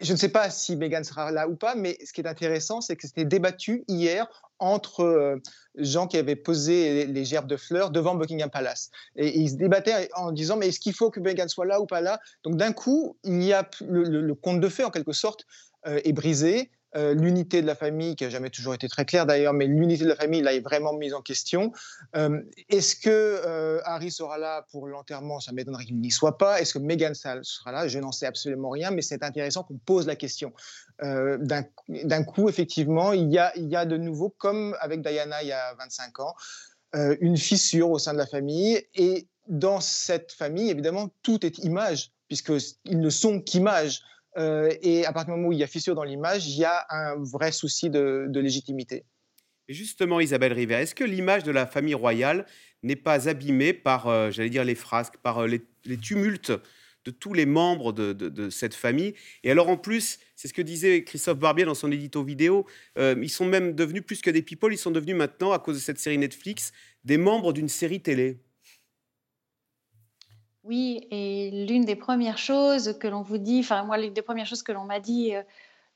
je 0.00 0.12
ne 0.12 0.18
sais 0.18 0.28
pas 0.28 0.50
si 0.50 0.76
Meghan 0.76 1.04
sera 1.04 1.30
là 1.30 1.48
ou 1.48 1.56
pas, 1.56 1.74
mais 1.74 1.98
ce 2.04 2.12
qui 2.12 2.20
est 2.20 2.26
intéressant, 2.26 2.80
c'est 2.80 2.96
que 2.96 3.06
c'était 3.06 3.24
débattu 3.24 3.84
hier 3.88 4.26
entre 4.58 5.00
euh, 5.00 5.36
gens 5.76 6.06
qui 6.06 6.16
avaient 6.16 6.36
posé 6.36 7.06
les, 7.06 7.24
gerbes 7.24 7.46
de 7.46 7.56
fleurs 7.56 7.90
devant 7.90 8.14
Buckingham 8.14 8.50
Palace. 8.50 8.90
Et, 9.16 9.38
ils 9.38 9.50
se 9.50 9.56
débattaient 9.56 10.08
en 10.14 10.32
disant, 10.32 10.56
mais 10.56 10.68
est-ce 10.68 10.80
qu'il 10.80 10.94
faut 10.94 11.10
que 11.10 11.20
Meghan 11.20 11.48
soit 11.48 11.66
là 11.66 11.80
ou 11.80 11.86
pas 11.86 12.00
là? 12.00 12.20
Donc 12.44 12.56
d'un 12.56 12.72
coup, 12.72 13.16
il 13.24 13.42
y 13.42 13.52
a 13.52 13.68
le, 13.86 14.04
le, 14.04 14.34
conte 14.34 14.60
de 14.60 14.68
fées 14.68 14.84
en 14.84 14.90
quelque 14.90 15.12
sorte 15.12 15.46
euh, 15.86 16.00
est 16.04 16.12
brisée. 16.12 16.70
Euh, 16.96 17.14
l'unité 17.14 17.60
de 17.60 17.66
la 17.66 17.74
famille, 17.74 18.14
qui 18.14 18.24
n'a 18.24 18.30
jamais 18.30 18.50
toujours 18.50 18.74
été 18.74 18.88
très 18.88 19.04
claire 19.04 19.26
d'ailleurs, 19.26 19.52
mais 19.52 19.66
l'unité 19.66 20.04
de 20.04 20.08
la 20.08 20.16
famille, 20.16 20.42
là, 20.42 20.54
est 20.54 20.60
vraiment 20.60 20.92
mise 20.92 21.12
en 21.12 21.22
question. 21.22 21.72
Euh, 22.14 22.40
est-ce 22.68 22.94
que 22.94 23.80
Harry 23.84 24.10
sera 24.10 24.38
là 24.38 24.66
pour 24.70 24.86
l'enterrement? 24.86 25.40
Ça 25.40 25.52
m'étonnerait 25.52 25.84
qu'il 25.84 25.98
n'y 25.98 26.10
soit 26.10 26.38
pas. 26.38 26.60
Est-ce 26.60 26.74
que 26.74 26.78
Meghan 26.78 27.12
sera 27.14 27.72
là? 27.72 27.88
Je 27.88 27.98
n'en 27.98 28.12
sais 28.12 28.26
absolument 28.26 28.70
rien, 28.70 28.90
mais 28.90 29.02
c'est 29.02 29.22
intéressant 29.24 29.64
qu'on 29.64 29.78
pose 29.78 30.06
la 30.06 30.16
question. 30.16 30.52
D'un 31.00 32.24
coup, 32.24 32.48
effectivement, 32.48 33.12
il 33.12 33.30
y, 33.32 33.38
a, 33.38 33.52
il 33.56 33.68
y 33.68 33.76
a 33.76 33.84
de 33.86 33.96
nouveau, 33.96 34.30
comme 34.30 34.76
avec 34.80 35.02
Diana 35.02 35.42
il 35.42 35.48
y 35.48 35.52
a 35.52 35.74
25 35.74 36.20
ans, 36.20 36.34
une 36.92 37.36
fissure 37.36 37.90
au 37.90 37.98
sein 37.98 38.12
de 38.12 38.18
la 38.18 38.26
famille. 38.26 38.80
Et 38.94 39.26
dans 39.48 39.80
cette 39.80 40.32
famille, 40.32 40.70
évidemment, 40.70 41.10
tout 41.22 41.44
est 41.44 41.58
image, 41.58 42.12
puisqu'ils 42.28 43.00
ne 43.00 43.10
sont 43.10 43.40
qu'image. 43.40 44.02
Euh, 44.36 44.72
et 44.82 45.06
à 45.06 45.12
partir 45.12 45.34
du 45.34 45.38
moment 45.38 45.48
où 45.48 45.52
il 45.52 45.58
y 45.58 45.64
a 45.64 45.66
fissure 45.66 45.94
dans 45.94 46.04
l'image, 46.04 46.48
il 46.48 46.58
y 46.58 46.64
a 46.64 46.86
un 46.90 47.22
vrai 47.22 47.52
souci 47.52 47.90
de, 47.90 48.30
légitimité. 48.34 49.04
Justement, 49.68 50.20
Isabelle 50.20 50.52
Rivet, 50.52 50.82
est-ce 50.82 50.94
que 50.94 51.04
l'image 51.04 51.44
de 51.44 51.50
la 51.50 51.66
famille 51.66 51.94
royale 51.94 52.46
n'est 52.82 52.96
pas 52.96 53.28
abîmée 53.28 53.72
par, 53.72 54.08
euh, 54.08 54.30
j'allais 54.30 54.50
dire, 54.50 54.64
les 54.64 54.74
frasques, 54.74 55.16
par 55.18 55.38
euh, 55.38 55.46
les, 55.46 55.96
tumultes 55.96 56.52
de 57.04 57.10
tous 57.10 57.32
les 57.32 57.46
membres 57.46 57.92
de, 57.92 58.50
cette 58.50 58.74
famille? 58.74 59.14
Et 59.42 59.50
alors, 59.50 59.68
en 59.68 59.76
plus, 59.76 60.18
c'est 60.36 60.48
ce 60.48 60.54
que 60.54 60.62
disait 60.62 61.04
Christophe 61.04 61.38
Barbier 61.38 61.64
dans 61.64 61.74
son 61.74 61.92
édito 61.92 62.22
vidéo, 62.22 62.66
ils 62.96 63.30
sont 63.30 63.44
même 63.44 63.74
devenus, 63.74 64.02
plus 64.02 64.20
que 64.20 64.30
des 64.30 64.42
people, 64.42 64.72
ils 64.72 64.78
sont 64.78 64.90
devenus 64.90 65.16
maintenant, 65.16 65.52
à 65.52 65.58
cause 65.58 65.76
de 65.76 65.82
cette 65.82 65.98
série 65.98 66.18
Netflix, 66.18 66.72
des 67.04 67.18
membres 67.18 67.52
d'une 67.52 67.68
série 67.68 68.00
télé. 68.00 68.38
Oui, 70.64 71.06
et 71.10 71.66
l'une 71.68 71.84
des 71.84 71.94
premières 71.94 72.38
choses 72.38 72.96
que 72.98 73.06
l'on 73.06 73.20
vous 73.20 73.36
dit, 73.36 73.60
enfin 73.60 73.84
moi, 73.84 73.98
l'une 73.98 74.14
des 74.14 74.22
premières 74.22 74.46
choses 74.46 74.62
que 74.62 74.72
l'on 74.72 74.84
m'a 74.84 74.98
dit 74.98 75.34
euh, 75.34 75.42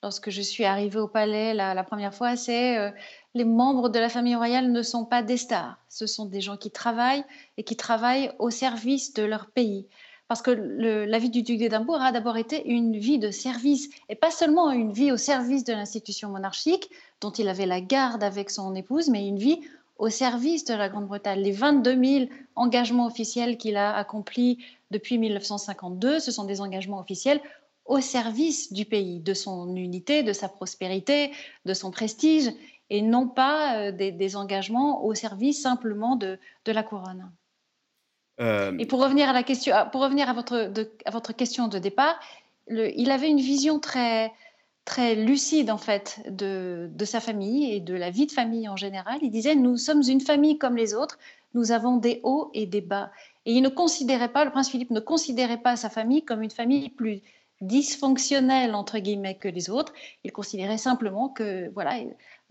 lorsque 0.03 0.29
je 0.29 0.43
suis 0.43 0.67
arrivée 0.67 0.99
au 0.99 1.09
palais 1.09 1.55
la, 1.55 1.85
première 1.85 2.15
fois, 2.15 2.37
c'est 2.37 2.77
euh, 2.77 2.91
les 3.33 3.45
membres 3.45 3.89
de 3.89 3.99
la 3.99 4.11
famille 4.11 4.35
royale 4.35 4.71
ne 4.71 4.83
sont 4.83 5.07
pas 5.07 5.23
des 5.23 5.39
stars. 5.39 5.79
Ce 5.89 6.07
sont 6.07 6.27
des 6.27 6.43
gens 6.43 6.59
qui 6.59 6.71
travaillent 6.71 7.25
et 7.57 7.65
qui 7.65 7.77
travaillent 7.77 8.31
au 8.39 8.51
service 8.51 9.15
de 9.15 9.23
leur 9.23 9.47
pays. 9.47 9.87
Parce 10.29 10.43
que 10.43 10.51
la 10.51 11.19
vie 11.19 11.31
du 11.31 11.43
duc 11.43 11.59
d'Édimbourg 11.59 12.03
a 12.03 12.13
d'abord 12.13 12.37
été 12.37 12.69
une 12.69 12.99
vie 12.99 13.19
de 13.19 13.31
service, 13.31 13.89
et 14.11 14.15
pas 14.15 14.31
seulement 14.31 14.71
une 14.71 14.93
vie 14.93 15.11
au 15.11 15.17
service 15.17 15.65
de 15.65 15.73
l'institution 15.73 16.29
monarchique, 16.29 16.91
dont 17.23 17.31
il 17.31 17.49
avait 17.49 17.65
la 17.65 17.81
garde 17.81 18.23
avec 18.23 18.51
son 18.51 18.75
épouse, 18.75 19.09
mais 19.09 19.27
une 19.27 19.39
vie 19.39 19.61
au 19.99 20.09
service 20.09 20.65
de 20.65 20.75
la 20.75 20.89
Grande-Bretagne. 20.89 21.41
Les 21.41 21.53
22 21.53 22.05
000 22.05 22.31
engagements 22.55 23.07
officiels 23.07 23.59
qu'il 23.59 23.77
a 23.77 23.97
accomplis 23.97 24.59
depuis 24.91 25.19
1952, 25.19 26.21
ce 26.21 26.31
sont 26.31 26.45
des 26.45 26.61
engagements 26.61 27.01
officiels 27.01 27.41
au 27.85 28.01
service 28.01 28.73
du 28.73 28.85
pays, 28.85 29.21
de 29.21 29.35
son 29.35 29.75
unité, 29.75 30.23
de 30.23 30.33
sa 30.33 30.49
prospérité, 30.49 31.33
de 31.65 31.75
son 31.75 31.91
prestige, 31.91 32.51
et 32.91 33.03
non 33.03 33.29
pas 33.29 33.79
euh, 33.79 33.93
des, 33.93 34.37
engagements 34.37 35.05
au 35.05 35.15
service 35.15 35.63
simplement 35.63 36.17
de, 36.17 36.39
la 36.67 36.83
couronne. 36.83 37.31
Euh, 38.41 38.77
et 38.79 38.87
pour 38.87 39.03
revenir 39.03 39.29
à 39.29 39.33
la 39.33 39.43
question, 39.43 39.75
pour 39.91 40.03
revenir 40.03 40.29
à 40.29 40.33
votre, 40.33 40.71
à 41.05 41.11
votre 41.11 41.33
question 41.33 41.67
de 41.67 41.79
départ, 41.79 42.21
il 42.69 43.11
avait 43.11 43.29
une 43.29 43.41
vision 43.41 43.81
très, 43.81 44.33
très 44.89 45.15
lucide 45.15 45.71
en 45.71 45.77
fait 45.77 46.23
de, 46.31 46.91
sa 47.05 47.21
famille 47.21 47.75
et 47.75 47.79
de 47.79 47.93
la 47.93 48.09
vie 48.09 48.25
de 48.25 48.33
famille 48.33 48.71
en 48.71 48.77
général. 48.77 49.19
Il 49.21 49.31
disait 49.31 49.55
nous 49.55 49.77
sommes 49.77 50.03
une 50.09 50.23
famille 50.23 50.57
comme 50.57 50.77
les 50.77 50.95
autres, 50.95 51.19
nous 51.53 51.73
avons 51.73 51.99
des 51.99 52.21
hauts 52.23 52.51
et 52.55 52.65
des 52.65 52.81
bas. 52.81 53.13
Et 53.45 53.53
il 53.53 53.61
ne 53.61 53.69
considérait 53.69 54.33
pas, 54.33 54.47
le 54.47 54.51
prince 54.51 54.71
Philippe 54.71 54.91
ne 54.91 55.01
considérait 55.01 55.61
pas 55.61 55.77
sa 55.77 55.91
famille 55.91 56.25
comme 56.25 56.43
une 56.43 56.51
famille 56.51 56.89
plus 56.89 57.21
dysfonctionnelle 57.61 58.75
entre 58.75 58.99
guillemets 58.99 59.37
que 59.37 59.49
les 59.49 59.69
autres. 59.69 59.93
Il 60.25 60.33
considérait 60.33 60.79
simplement 60.79 61.29
que 61.29 61.71
voilà, 61.75 61.99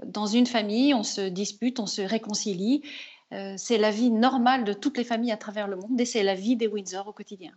dans 0.05 0.27
une 0.27 0.45
famille, 0.45 0.93
on 0.93 1.03
se 1.03 1.21
dispute, 1.21 1.79
on 1.79 1.87
se 1.87 2.03
réconcilie. 2.03 2.83
Euh, 3.33 3.55
c'est 3.57 3.79
la 3.79 3.89
vie 3.89 4.11
normale 4.11 4.63
de 4.63 4.73
toutes 4.73 4.99
les 4.99 5.03
familles 5.03 5.31
à 5.31 5.37
travers 5.37 5.67
le 5.67 5.77
monde 5.77 5.99
et 5.99 6.05
c'est 6.05 6.21
la 6.21 6.35
vie 6.35 6.55
des 6.55 6.67
Windsor 6.67 7.07
au 7.07 7.13
quotidien. 7.13 7.51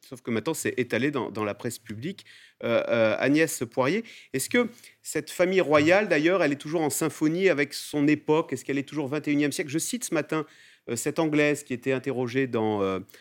Sauf 0.00 0.22
que 0.22 0.30
maintenant 0.30 0.54
c'est 0.54 0.74
étalé 0.76 1.10
dans, 1.10 1.44
la 1.44 1.54
presse 1.54 1.78
publique. 1.78 2.24
Euh, 2.64 2.82
euh, 2.88 3.16
Agnès 3.18 3.62
Poirier, 3.70 4.04
est-ce 4.32 4.48
que 4.48 4.68
cette 5.02 5.30
famille 5.30 5.60
royale, 5.60 6.08
d'ailleurs, 6.08 6.42
elle 6.42 6.52
est 6.52 6.56
toujours 6.56 6.82
en 6.82 6.90
symphonie 6.90 7.48
avec 7.48 7.74
son 7.74 8.06
époque? 8.08 8.52
Est-ce 8.52 8.64
qu'elle 8.64 8.78
est 8.78 8.88
toujours 8.88 9.10
21e 9.10 9.52
siècle? 9.52 9.70
Je 9.70 9.78
cite 9.78 10.04
ce 10.04 10.14
matin 10.14 10.46
cette 10.94 11.18
Anglaise 11.18 11.64
qui 11.64 11.74
était 11.74 11.92
interrogée 11.92 12.46
dans 12.46 12.80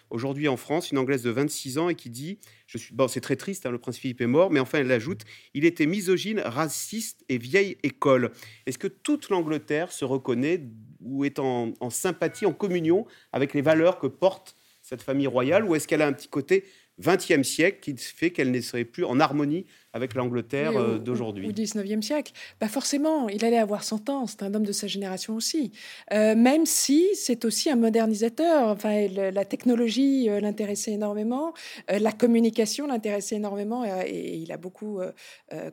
aujourd'hui 0.09 0.47
en 0.47 0.55
France, 0.55 0.91
une 0.91 0.97
Anglaise 0.97 1.23
de 1.23 1.31
26 1.31 1.77
ans 1.77 1.89
et 1.89 1.95
qui 1.95 2.09
dit, 2.09 2.39
je 2.65 2.77
suis, 2.77 2.93
bon, 2.93 3.07
c'est 3.07 3.21
très 3.21 3.35
triste, 3.35 3.65
hein, 3.65 3.71
le 3.71 3.77
prince 3.77 3.97
Philippe 3.97 4.21
est 4.21 4.27
mort, 4.27 4.51
mais 4.51 4.59
enfin 4.59 4.79
elle 4.79 4.91
ajoute, 4.91 5.23
il 5.53 5.65
était 5.65 5.85
misogyne, 5.85 6.39
raciste 6.39 7.23
et 7.29 7.37
vieille 7.37 7.77
école. 7.83 8.31
Est-ce 8.65 8.77
que 8.77 8.87
toute 8.87 9.29
l'Angleterre 9.29 9.91
se 9.91 10.05
reconnaît 10.05 10.63
ou 11.01 11.25
est 11.25 11.39
en, 11.39 11.73
sympathie, 11.89 12.45
en 12.45 12.53
communion 12.53 13.05
avec 13.31 13.53
les 13.53 13.61
valeurs 13.61 13.99
que 13.99 14.07
porte 14.07 14.55
cette 14.87 15.01
famille 15.01 15.27
royale, 15.27 15.65
ou 15.65 15.75
est-ce 15.75 15.85
qu'elle 15.85 16.01
a 16.01 16.07
un 16.07 16.13
petit 16.13 16.29
côté 16.29 16.63
20e 17.01 17.43
siècle 17.43 17.79
qui 17.81 17.95
fait 17.97 18.31
qu'elle 18.31 18.51
ne 18.51 18.61
serait 18.61 18.85
plus 18.85 19.03
en 19.03 19.19
harmonie 19.19 19.65
avec 19.91 20.13
l'Angleterre 20.13 20.77
euh, 20.77 20.97
d'aujourd'hui? 20.97 21.45
Ou 21.45 21.51
19e 21.51 22.01
siècle. 22.01 22.31
Bah 22.61 22.69
forcément, 22.69 23.27
il 23.27 23.43
allait 23.43 23.57
avoir 23.57 23.83
100 23.83 24.09
ans, 24.09 24.27
c'est 24.27 24.43
un 24.43 24.53
homme 24.53 24.65
de 24.65 24.71
sa 24.71 24.87
génération 24.87 25.35
aussi. 25.35 25.73
Euh, 26.13 26.35
même 26.35 26.65
si 26.65 27.05
c'est 27.15 27.43
aussi 27.43 27.69
un 27.69 27.75
modernisateur. 27.75 28.69
Enfin, 28.69 29.07
la 29.09 29.43
technologie 29.43 30.29
euh, 30.29 30.39
l'intéressait 30.39 30.93
énormément, 30.93 31.53
la 31.89 32.13
communication 32.13 32.87
l'intéressait 32.87 33.35
énormément, 33.35 33.83
et, 33.83 34.37
il 34.37 34.51
a 34.53 34.57
beaucoup, 34.57 35.01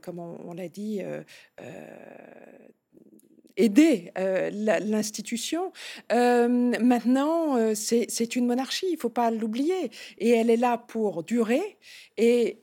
comme 0.02 0.18
on 0.18 0.52
l'a 0.54 0.68
dit, 0.68 1.00
aider 3.56 4.12
euh, 4.18 4.50
l'institution. 4.50 5.72
Euh, 6.12 6.48
maintenant, 6.48 7.56
euh, 7.56 7.74
c'est 7.74 8.36
une 8.36 8.46
monarchie, 8.46 8.86
il 8.88 8.94
ne 8.94 9.00
faut 9.00 9.08
pas 9.08 9.30
l'oublier. 9.30 9.90
Et 10.18 10.30
elle 10.30 10.50
est 10.50 10.56
là 10.56 10.78
pour 10.78 11.22
durer. 11.22 11.78
Et 12.16 12.60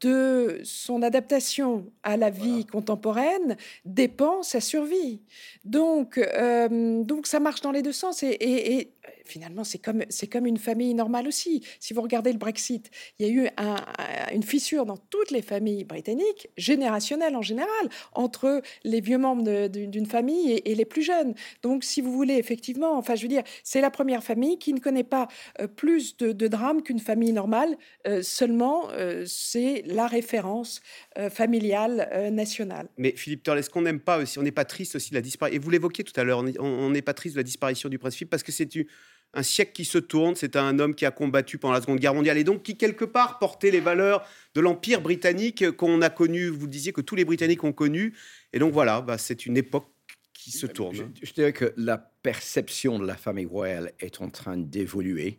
de 0.00 0.60
son 0.64 1.02
adaptation 1.02 1.86
à 2.02 2.16
la 2.16 2.30
vie 2.30 2.66
contemporaine 2.66 3.56
dépend 3.84 4.42
sa 4.42 4.60
survie. 4.60 5.20
Donc, 5.64 6.18
donc 6.68 7.28
ça 7.28 7.38
marche 7.38 7.60
dans 7.60 7.70
les 7.70 7.82
deux 7.82 7.92
sens. 7.92 8.24
et 8.24 8.90
finalement, 9.26 9.64
c'est 9.64 9.78
comme, 9.78 10.46
une 10.46 10.58
famille 10.58 10.94
normale 10.94 11.28
aussi. 11.28 11.64
Si 11.80 11.94
vous 11.94 12.02
regardez 12.02 12.32
le 12.32 12.38
Brexit, 12.38 12.90
il 13.18 13.26
y 13.26 13.30
a 13.30 13.32
eu 13.32 13.48
une 14.32 14.42
fissure 14.42 14.86
dans 14.86 14.96
toutes 14.96 15.30
les 15.30 15.42
familles 15.42 15.84
britanniques, 15.84 16.48
générationnelle 16.56 17.36
en 17.36 17.42
général, 17.42 17.88
entre 18.12 18.62
les 18.84 19.00
vieux 19.00 19.18
membres 19.18 19.68
d'une 19.68 20.06
famille 20.06 20.52
et, 20.64 20.74
les 20.74 20.84
plus 20.84 21.02
jeunes. 21.02 21.34
Donc, 21.62 21.84
si 21.84 22.00
vous 22.00 22.12
voulez, 22.12 22.34
effectivement, 22.34 22.96
enfin, 22.98 23.14
je 23.14 23.22
veux 23.22 23.28
dire, 23.28 23.42
c'est 23.62 23.80
la 23.80 23.90
première 23.90 24.22
famille 24.22 24.58
qui 24.58 24.72
ne 24.74 24.80
connaît 24.80 25.04
pas 25.04 25.28
euh, 25.60 25.66
plus 25.66 26.16
de, 26.18 26.46
drames 26.46 26.82
qu'une 26.82 27.00
famille 27.00 27.32
normale, 27.32 27.76
euh, 28.06 28.22
seulement 28.22 28.88
euh, 28.92 29.24
c'est 29.26 29.82
la 29.86 30.06
référence 30.06 30.80
familiale 31.30 32.30
nationale. 32.30 32.88
Mais 32.98 33.12
Philippe 33.16 33.42
Turle, 33.42 33.58
est-ce 33.58 33.70
qu'on 33.70 33.82
n'aime 33.82 34.00
pas 34.00 34.18
aussi, 34.18 34.38
on 34.38 34.42
n'est 34.42 34.52
pas 34.52 34.66
triste 34.66 34.96
aussi 34.96 35.10
de 35.10 35.14
la 35.14 35.22
disparition, 35.22 35.56
et 35.56 35.62
vous 35.62 35.70
l'évoquiez 35.70 36.04
tout 36.04 36.18
à 36.20 36.24
l'heure, 36.24 36.44
on 36.58 36.90
n'est 36.90 37.02
pas 37.02 37.14
triste 37.14 37.36
de 37.36 37.40
la 37.40 37.44
disparition 37.44 37.88
du 37.88 37.98
prince 37.98 38.16
parce 38.24 38.42
que 38.42 38.52
c'est 38.52 38.74
un 39.36 39.42
siècle 39.42 39.72
qui 39.72 39.84
se 39.84 39.98
tourne. 39.98 40.34
C'est 40.34 40.56
un 40.56 40.78
homme 40.78 40.94
qui 40.94 41.04
a 41.06 41.10
combattu 41.10 41.58
pendant 41.58 41.74
la 41.74 41.80
Seconde 41.80 42.00
Guerre 42.00 42.14
mondiale 42.14 42.38
et 42.38 42.44
donc 42.44 42.62
qui, 42.62 42.76
quelque 42.76 43.04
part, 43.04 43.38
portait 43.38 43.70
les 43.70 43.80
valeurs 43.80 44.26
de 44.54 44.60
l'Empire 44.60 45.02
britannique 45.02 45.70
qu'on 45.72 46.02
a 46.02 46.10
connu. 46.10 46.48
Vous 46.48 46.66
disiez 46.66 46.92
que 46.92 47.02
tous 47.02 47.14
les 47.14 47.24
Britanniques 47.24 47.62
ont 47.62 47.72
connu. 47.72 48.16
Et 48.52 48.58
donc 48.58 48.72
voilà, 48.72 49.02
bah, 49.02 49.18
c'est 49.18 49.46
une 49.46 49.56
époque 49.56 49.86
qui 50.32 50.50
se 50.50 50.66
tourne. 50.66 51.12
Je, 51.22 51.32
dirais 51.32 51.52
que 51.52 51.72
la 51.76 51.98
perception 51.98 52.98
de 52.98 53.06
la 53.06 53.16
famille 53.16 53.46
royale 53.46 53.92
est 54.00 54.20
en 54.20 54.30
train 54.30 54.56
d'évoluer. 54.56 55.38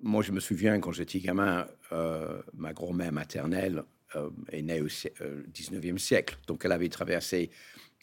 Moi, 0.00 0.22
je 0.22 0.32
me 0.32 0.40
souviens 0.40 0.78
quand 0.78 0.92
j'étais 0.92 1.18
gamin, 1.18 1.66
euh, 1.92 2.40
ma 2.54 2.72
grand-mère 2.72 3.12
maternelle 3.12 3.82
euh, 4.14 4.30
est 4.52 4.62
née 4.62 4.80
au 4.80 4.86
19e 4.86 5.94
euh, 5.94 5.98
siècle. 5.98 6.38
Donc, 6.46 6.64
elle 6.64 6.72
avait 6.72 6.88
traversé 6.88 7.50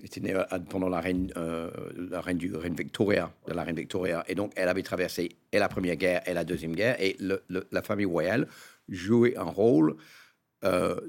était 0.03 0.19
née 0.19 0.33
euh, 0.33 0.43
pendant 0.69 0.89
la 0.89 0.99
reine, 0.99 1.31
euh, 1.37 1.69
la 1.95 2.21
reine 2.21 2.37
du 2.37 2.53
reine 2.55 2.75
Victoria, 2.75 3.31
de 3.47 3.53
la 3.53 3.63
reine 3.63 3.75
Victoria, 3.75 4.23
et 4.27 4.35
donc 4.35 4.51
elle 4.55 4.69
avait 4.69 4.83
traversé 4.83 5.29
et 5.51 5.59
la 5.59 5.69
première 5.69 5.95
guerre 5.95 6.21
et 6.27 6.33
la 6.33 6.43
deuxième 6.43 6.75
guerre, 6.75 7.01
et 7.01 7.17
la 7.49 7.81
famille 7.81 8.05
royale 8.05 8.47
jouait 8.89 9.37
un 9.37 9.43
rôle 9.43 9.95
euh, 10.63 10.99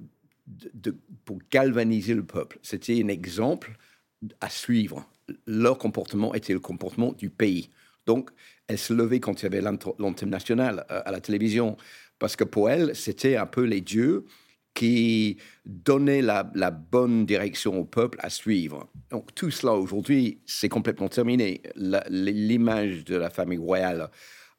pour 1.25 1.39
galvaniser 1.51 2.15
le 2.15 2.25
peuple. 2.25 2.59
C'était 2.63 3.03
un 3.03 3.09
exemple 3.09 3.77
à 4.41 4.49
suivre. 4.49 5.09
Leur 5.47 5.79
comportement 5.79 6.35
était 6.35 6.53
le 6.53 6.61
comportement 6.61 7.13
du 7.13 7.31
pays. 7.31 7.69
Donc, 8.07 8.31
elle 8.69 8.79
se 8.79 8.93
levait 8.93 9.19
quand 9.19 9.43
il 9.43 9.45
y 9.45 9.47
avait 9.47 9.61
l'antenne 9.61 10.31
nationale 10.31 10.87
à 10.89 11.11
la 11.11 11.21
télévision, 11.21 11.77
parce 12.21 12.37
que 12.37 12.45
pour 12.45 12.71
elle, 12.71 12.95
c'était 12.95 13.37
un 13.37 13.47
peu 13.47 13.63
les 13.65 13.81
dieux 13.81 14.25
qui 14.77 15.39
donnait 15.65 16.21
la, 16.21 16.45
bonne 16.71 17.25
direction 17.25 17.81
au 17.81 17.85
peuple 17.85 18.19
à 18.21 18.29
suivre. 18.29 18.89
Donc 19.11 19.35
tout 19.35 19.51
cela 19.51 19.73
aujourd'hui, 19.73 20.39
c'est 20.45 20.69
complètement 20.69 21.09
terminé. 21.09 21.63
L'image 22.09 23.05
de 23.05 23.17
la 23.17 23.31
famille 23.31 23.59
royale 23.59 24.11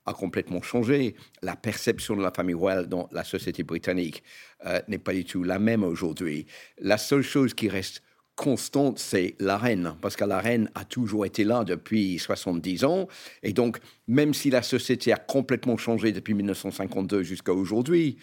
a 0.08 0.13
complètement 0.13 0.62
changé. 0.62 1.15
La 1.43 1.56
perception 1.56 2.17
de 2.17 2.23
la 2.23 2.32
famille 2.32 2.56
royale 2.56 2.88
dans 2.88 3.08
la 3.12 3.23
société 3.23 3.62
britannique 3.62 4.23
euh, 4.65 4.82
n'est 4.88 4.97
pas 4.97 5.13
du 5.13 5.23
tout 5.23 5.43
la 5.43 5.60
même 5.60 5.84
aujourd'hui. 5.84 6.47
La 6.80 6.97
seule 6.97 7.21
chose 7.21 7.53
qui 7.53 7.69
reste 7.69 8.01
constante, 8.36 8.97
c'est 8.97 9.36
la 9.39 9.58
reine, 9.58 9.95
parce 10.01 10.15
que 10.15 10.23
la 10.23 10.39
reine 10.39 10.71
a 10.73 10.86
toujours 10.86 11.25
été 11.25 11.43
là 11.43 11.63
depuis 11.63 12.17
70 12.17 12.86
ans. 12.86 13.08
Et 13.43 13.53
donc, 13.53 13.80
même 14.08 14.34
si 14.34 14.49
la 14.49 14.62
société 14.63 15.12
a 15.12 15.17
complètement 15.17 15.77
changé 15.77 16.12
depuis 16.12 16.34
1952 16.34 17.23
jusqu'à 17.23 17.53
aujourd'hui, 17.53 18.17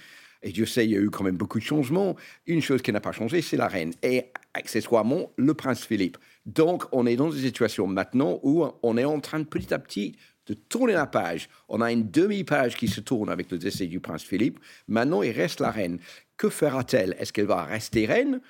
et 0.45 0.53
Dieu 0.53 0.67
sait, 0.67 0.85
il 0.85 0.91
y 0.91 0.97
a 0.97 1.01
eu 1.01 1.09
quand 1.09 1.25
même 1.25 1.39
beaucoup 1.39 1.59
de 1.59 1.65
changements. 1.65 2.17
Une 2.47 2.61
chose 2.61 2.83
qui 2.83 2.93
n'a 2.93 3.01
pas 3.01 3.13
changé, 3.13 3.41
c'est 3.41 3.57
la 3.57 3.67
reine. 3.67 3.95
Et 4.03 4.27
accessoirement, 4.53 5.33
le 5.37 5.55
prince 5.55 5.85
Philippe. 5.85 6.19
Donc, 6.45 6.85
on 6.93 7.07
est 7.07 7.17
dans 7.17 7.31
une 7.31 7.43
situation 7.43 7.87
maintenant 7.87 8.41
où 8.43 8.67
on 8.83 8.99
est 8.99 9.07
en 9.07 9.21
train 9.21 9.41
de 9.41 9.45
petit 9.45 9.73
à 9.73 9.79
petit 9.79 10.17
de 10.47 10.53
tourner 10.53 10.93
la 10.93 11.07
page. 11.07 11.49
On 11.71 11.81
a 11.81 11.91
une 11.91 12.11
demi-page 12.11 12.77
qui 12.77 12.89
se 12.89 13.01
tourne 13.01 13.31
avec 13.31 13.51
le 13.51 13.57
décès 13.57 13.87
du 13.87 14.01
prince 14.01 14.23
Philippe. 14.23 14.61
Maintenant, 14.87 15.23
il 15.23 15.31
reste 15.31 15.61
la 15.61 15.71
reine. 15.71 15.99
Que 16.37 16.51
fera-t-elle? 16.51 17.17
Est-ce 17.19 17.33
qu'elle 17.33 17.47
va 17.47 17.65
rester 17.65 18.05
reine? 18.05 18.43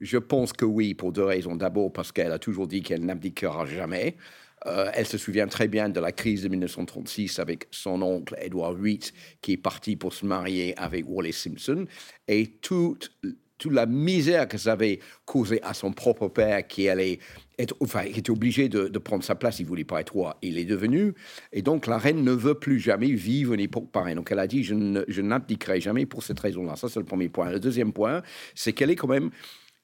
Je 0.00 0.16
pense 0.16 0.54
que 0.54 0.64
oui, 0.64 0.94
pour 0.94 1.12
deux 1.12 1.24
raisons. 1.24 1.54
D'abord, 1.54 1.92
parce 1.92 2.12
qu'elle 2.12 2.32
a 2.32 2.38
toujours 2.38 2.66
dit 2.66 2.82
qu'elle 2.82 3.04
n'abdiquera 3.04 3.66
jamais. 3.66 4.16
Euh, 4.66 4.90
elle 4.94 5.06
se 5.06 5.18
souvient 5.18 5.46
très 5.46 5.68
bien 5.68 5.88
de 5.88 6.00
la 6.00 6.12
crise 6.12 6.42
de 6.42 6.48
1936 6.48 7.38
avec 7.38 7.66
son 7.70 8.00
oncle 8.02 8.36
Edward 8.40 8.80
VIII 8.80 9.00
qui 9.40 9.52
est 9.52 9.56
parti 9.56 9.96
pour 9.96 10.12
se 10.12 10.24
marier 10.24 10.78
avec 10.78 11.04
Wally 11.08 11.32
Simpson 11.32 11.86
et 12.28 12.46
toute, 12.60 13.12
toute 13.58 13.72
la 13.72 13.86
misère 13.86 14.46
que 14.46 14.58
ça 14.58 14.72
avait 14.72 15.00
causé 15.24 15.60
à 15.62 15.74
son 15.74 15.92
propre 15.92 16.28
père 16.28 16.66
qui 16.66 16.88
allait 16.88 17.18
était 17.58 18.30
obligé 18.30 18.68
de, 18.68 18.98
prendre 18.98 19.22
sa 19.22 19.34
place, 19.34 19.60
il 19.60 19.66
voulait 19.66 19.84
pas 19.84 20.00
être 20.00 20.12
roi, 20.12 20.36
il 20.42 20.58
est 20.58 20.64
devenu. 20.64 21.14
Et 21.52 21.62
donc 21.62 21.86
la 21.86 21.98
reine 21.98 22.24
ne 22.24 22.32
veut 22.32 22.54
plus 22.54 22.80
jamais 22.80 23.12
vivre 23.12 23.52
une 23.52 23.60
époque 23.60 23.90
pareille. 23.90 24.14
Donc 24.14 24.32
elle 24.32 24.38
a 24.38 24.46
dit, 24.46 24.64
je 24.64 25.20
n'abdiquerai 25.20 25.80
jamais 25.80 26.06
pour 26.06 26.22
cette 26.22 26.40
raison-là. 26.40 26.76
Ça, 26.76 26.88
c'est 26.88 26.98
le 26.98 27.04
premier 27.04 27.28
point. 27.28 27.50
Le 27.50 27.60
deuxième 27.60 27.92
point, 27.92 28.22
c'est 28.54 28.72
qu'elle 28.72 28.90
est 28.90 28.96
quand 28.96 29.08
même 29.08 29.30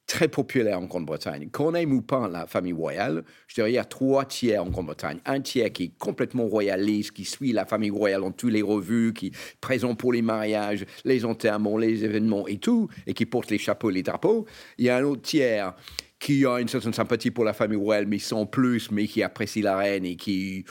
très 0.08 0.26
populaire 0.26 0.80
en 0.80 0.86
Grande-Bretagne. 0.86 1.50
Qu'on 1.52 1.74
aime 1.74 1.92
ou 1.92 2.00
pas 2.00 2.28
la 2.28 2.46
famille 2.46 2.72
royale, 2.72 3.22
je 3.46 3.54
dirais 3.54 3.70
il 3.70 3.74
y 3.74 3.78
a 3.78 3.84
trois 3.84 4.24
tiers 4.24 4.64
en 4.64 4.70
Grande-Bretagne. 4.70 5.20
Un 5.26 5.40
tiers 5.40 5.70
qui 5.70 5.84
est 5.84 5.98
complètement 5.98 6.46
royaliste, 6.46 7.12
qui 7.12 7.24
suit 7.24 7.52
la 7.52 7.66
famille 7.66 7.90
royale 7.90 8.22
dans 8.22 8.32
toutes 8.32 8.52
les 8.52 8.62
revues, 8.62 9.12
qui 9.12 9.26
est 9.28 9.32
présent 9.60 9.94
pour 9.94 10.12
les 10.12 10.22
mariages, 10.22 10.86
les 11.04 11.24
enterrements, 11.24 11.76
les 11.76 12.04
événements 12.04 12.48
et 12.48 12.56
tout, 12.56 12.88
et 13.06 13.12
qui 13.12 13.26
porte 13.26 13.50
les 13.50 13.58
chapeaux, 13.58 13.90
les 13.90 14.02
drapeaux. 14.02 14.46
Il 14.78 14.86
y 14.86 14.88
a 14.88 14.96
un 14.96 15.04
autre 15.04 15.22
tiers 15.22 15.74
qui 16.18 16.44
a 16.46 16.58
une 16.58 16.68
certaine 16.68 16.94
sympathie 16.94 17.30
pour 17.30 17.44
la 17.44 17.52
famille 17.52 17.78
royale, 17.78 18.06
mais 18.06 18.18
sans 18.18 18.46
plus, 18.46 18.90
mais 18.90 19.06
qui 19.06 19.22
apprécie 19.22 19.60
la 19.60 19.76
reine 19.76 20.06
et 20.06 20.16
qui 20.16 20.64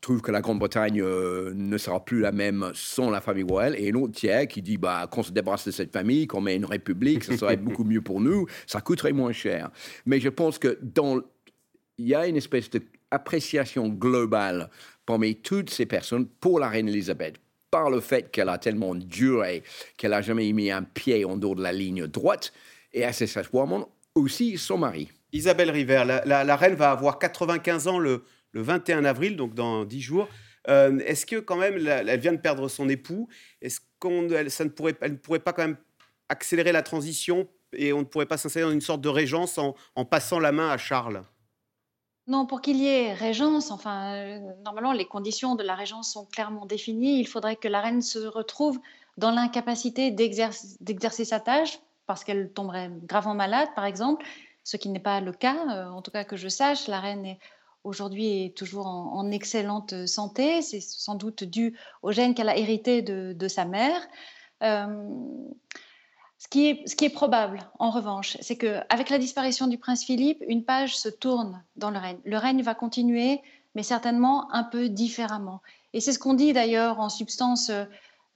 trouve 0.00 0.20
que 0.20 0.30
la 0.30 0.40
Grande-Bretagne 0.40 1.00
euh, 1.00 1.52
ne 1.54 1.76
sera 1.78 2.04
plus 2.04 2.20
la 2.20 2.32
même 2.32 2.70
sans 2.74 3.10
la 3.10 3.20
famille 3.20 3.44
royale, 3.44 3.74
et 3.78 3.90
un 3.90 3.94
autre 3.94 4.14
tiers 4.14 4.46
qui 4.46 4.62
dit 4.62 4.76
bah, 4.76 5.08
qu'on 5.10 5.22
se 5.22 5.32
débarrasse 5.32 5.66
de 5.66 5.70
cette 5.70 5.92
famille, 5.92 6.26
qu'on 6.26 6.40
met 6.40 6.56
une 6.56 6.64
république, 6.64 7.24
ça 7.24 7.36
serait 7.36 7.56
beaucoup 7.58 7.84
mieux 7.84 8.02
pour 8.02 8.20
nous, 8.20 8.46
ça 8.66 8.80
coûterait 8.80 9.12
moins 9.12 9.32
cher. 9.32 9.70
Mais 10.06 10.20
je 10.20 10.28
pense 10.28 10.58
que 10.58 10.78
dans 10.82 11.20
il 11.98 12.06
y 12.06 12.14
a 12.14 12.26
une 12.28 12.36
espèce 12.36 12.70
d'appréciation 12.70 13.88
globale 13.88 14.70
parmi 15.04 15.34
toutes 15.34 15.70
ces 15.70 15.86
personnes 15.86 16.26
pour 16.26 16.60
la 16.60 16.68
reine 16.68 16.88
Elisabeth, 16.88 17.36
par 17.70 17.90
le 17.90 18.00
fait 18.00 18.30
qu'elle 18.30 18.48
a 18.48 18.58
tellement 18.58 18.94
duré, 18.94 19.64
qu'elle 19.96 20.12
n'a 20.12 20.22
jamais 20.22 20.52
mis 20.52 20.70
un 20.70 20.84
pied 20.84 21.24
en 21.24 21.36
dehors 21.36 21.56
de 21.56 21.62
la 21.62 21.72
ligne 21.72 22.06
droite, 22.06 22.52
et 22.92 23.04
accessoirement 23.04 23.88
aussi 24.14 24.56
son 24.58 24.78
mari. 24.78 25.10
Isabelle 25.32 25.70
River, 25.70 26.04
la 26.24 26.56
reine 26.56 26.74
va 26.74 26.92
avoir 26.92 27.18
95 27.18 27.88
ans 27.88 27.98
le, 27.98 28.22
le 28.52 28.62
21 28.62 29.04
avril, 29.04 29.36
donc 29.36 29.54
dans 29.54 29.84
10 29.84 30.00
jours. 30.00 30.28
Est-ce 30.66 31.24
que 31.24 31.36
quand 31.36 31.56
même, 31.56 31.86
elle 31.86 32.20
vient 32.20 32.32
de 32.32 32.38
perdre 32.38 32.68
son 32.68 32.90
époux 32.90 33.28
Est-ce 33.62 33.80
qu'on, 33.98 34.22
ne 34.22 34.68
pourrait, 34.68 34.96
elle 35.00 35.18
pourrait 35.18 35.38
pas 35.38 35.54
quand 35.54 35.62
même 35.62 35.78
accélérer 36.28 36.72
la 36.72 36.82
transition 36.82 37.48
et 37.72 37.94
on 37.94 38.00
ne 38.00 38.04
pourrait 38.04 38.26
pas 38.26 38.36
s'installer 38.36 38.66
dans 38.66 38.72
une 38.72 38.82
sorte 38.82 39.00
de 39.00 39.08
régence 39.08 39.56
en, 39.56 39.74
en 39.94 40.04
passant 40.04 40.38
la 40.38 40.52
main 40.52 40.68
à 40.68 40.76
Charles? 40.76 41.22
Non, 42.28 42.44
pour 42.44 42.60
qu'il 42.60 42.76
y 42.76 42.86
ait 42.86 43.14
régence, 43.14 43.70
enfin, 43.70 44.12
euh, 44.12 44.38
normalement, 44.62 44.92
les 44.92 45.06
conditions 45.06 45.54
de 45.54 45.62
la 45.62 45.74
régence 45.74 46.12
sont 46.12 46.26
clairement 46.26 46.66
définies. 46.66 47.20
Il 47.20 47.26
faudrait 47.26 47.56
que 47.56 47.68
la 47.68 47.80
reine 47.80 48.02
se 48.02 48.18
retrouve 48.18 48.78
dans 49.16 49.30
l'incapacité 49.30 50.10
d'exercer 50.10 51.24
sa 51.24 51.40
tâche 51.40 51.78
parce 52.06 52.24
qu'elle 52.24 52.52
tomberait 52.52 52.90
gravement 53.04 53.34
malade, 53.34 53.68
par 53.74 53.86
exemple, 53.86 54.26
ce 54.62 54.76
qui 54.76 54.90
n'est 54.90 55.00
pas 55.00 55.22
le 55.22 55.32
cas, 55.32 55.56
euh, 55.70 55.88
en 55.88 56.02
tout 56.02 56.10
cas 56.10 56.24
que 56.24 56.36
je 56.36 56.48
sache. 56.48 56.86
La 56.86 57.00
reine 57.00 57.24
est 57.24 57.38
aujourd'hui 57.84 58.52
toujours 58.56 58.86
en, 58.86 59.30
excellente 59.30 60.06
santé. 60.06 60.62
C'est 60.62 60.80
sans 60.80 61.14
doute 61.14 61.44
dû 61.44 61.76
au 62.02 62.12
gène 62.12 62.34
qu'elle 62.34 62.48
a 62.48 62.56
hérité 62.56 63.02
de, 63.02 63.48
sa 63.48 63.64
mère. 63.64 64.00
Euh, 64.62 65.04
ce 66.38 66.46
qui, 66.46 66.68
est, 66.68 67.12
probable, 67.12 67.68
en 67.78 67.90
revanche, 67.90 68.36
c'est 68.40 68.56
qu'avec 68.56 69.10
la 69.10 69.18
disparition 69.18 69.66
du 69.66 69.76
prince 69.76 70.04
Philippe, 70.04 70.42
une 70.46 70.64
page 70.64 70.96
se 70.96 71.08
tourne 71.08 71.62
dans 71.76 71.90
le 71.90 71.98
règne. 71.98 72.18
Le 72.24 72.36
règne 72.38 72.62
va 72.62 72.74
continuer, 72.74 73.40
mais 73.74 73.82
certainement 73.82 74.52
un 74.54 74.62
peu 74.62 74.88
différemment. 74.88 75.60
Et 75.92 76.00
c'est 76.00 76.12
ce 76.12 76.18
qu'on 76.18 76.34
dit 76.34 76.52
d'ailleurs 76.52 77.00
en 77.00 77.08
substance 77.08 77.70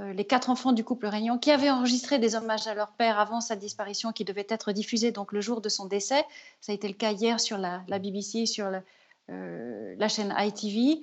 euh, 0.02 0.12
les 0.12 0.24
quatre 0.24 0.50
enfants 0.50 0.72
du 0.72 0.85
couple 0.85 1.07
régnant 1.07 1.38
qui 1.38 1.50
avaient 1.50 1.70
enregistré 1.70 2.18
des 2.18 2.35
hommages 2.35 2.66
à 2.66 2.74
leur 2.74 2.92
père 2.92 3.18
avant 3.18 3.40
sa 3.40 3.57
disparition, 3.57 4.12
qui 4.12 4.24
devaient 4.24 4.46
être 4.48 4.72
diffusés 4.72 5.12
donc 5.12 5.33
le 5.33 5.40
jour 5.40 5.61
de 5.61 5.68
son 5.68 5.87
décès. 5.87 6.24
Ça 6.61 6.72
a 6.72 6.74
été 6.74 6.88
le 6.88 6.94
cas 6.94 7.12
hier 7.12 7.38
sur 7.38 7.59
la, 7.59 7.85
BBC, 7.88 8.46
sur 8.46 8.66
euh, 8.66 8.81
la 9.28 10.08
chaîne 10.08 10.35
ITV. 10.37 11.02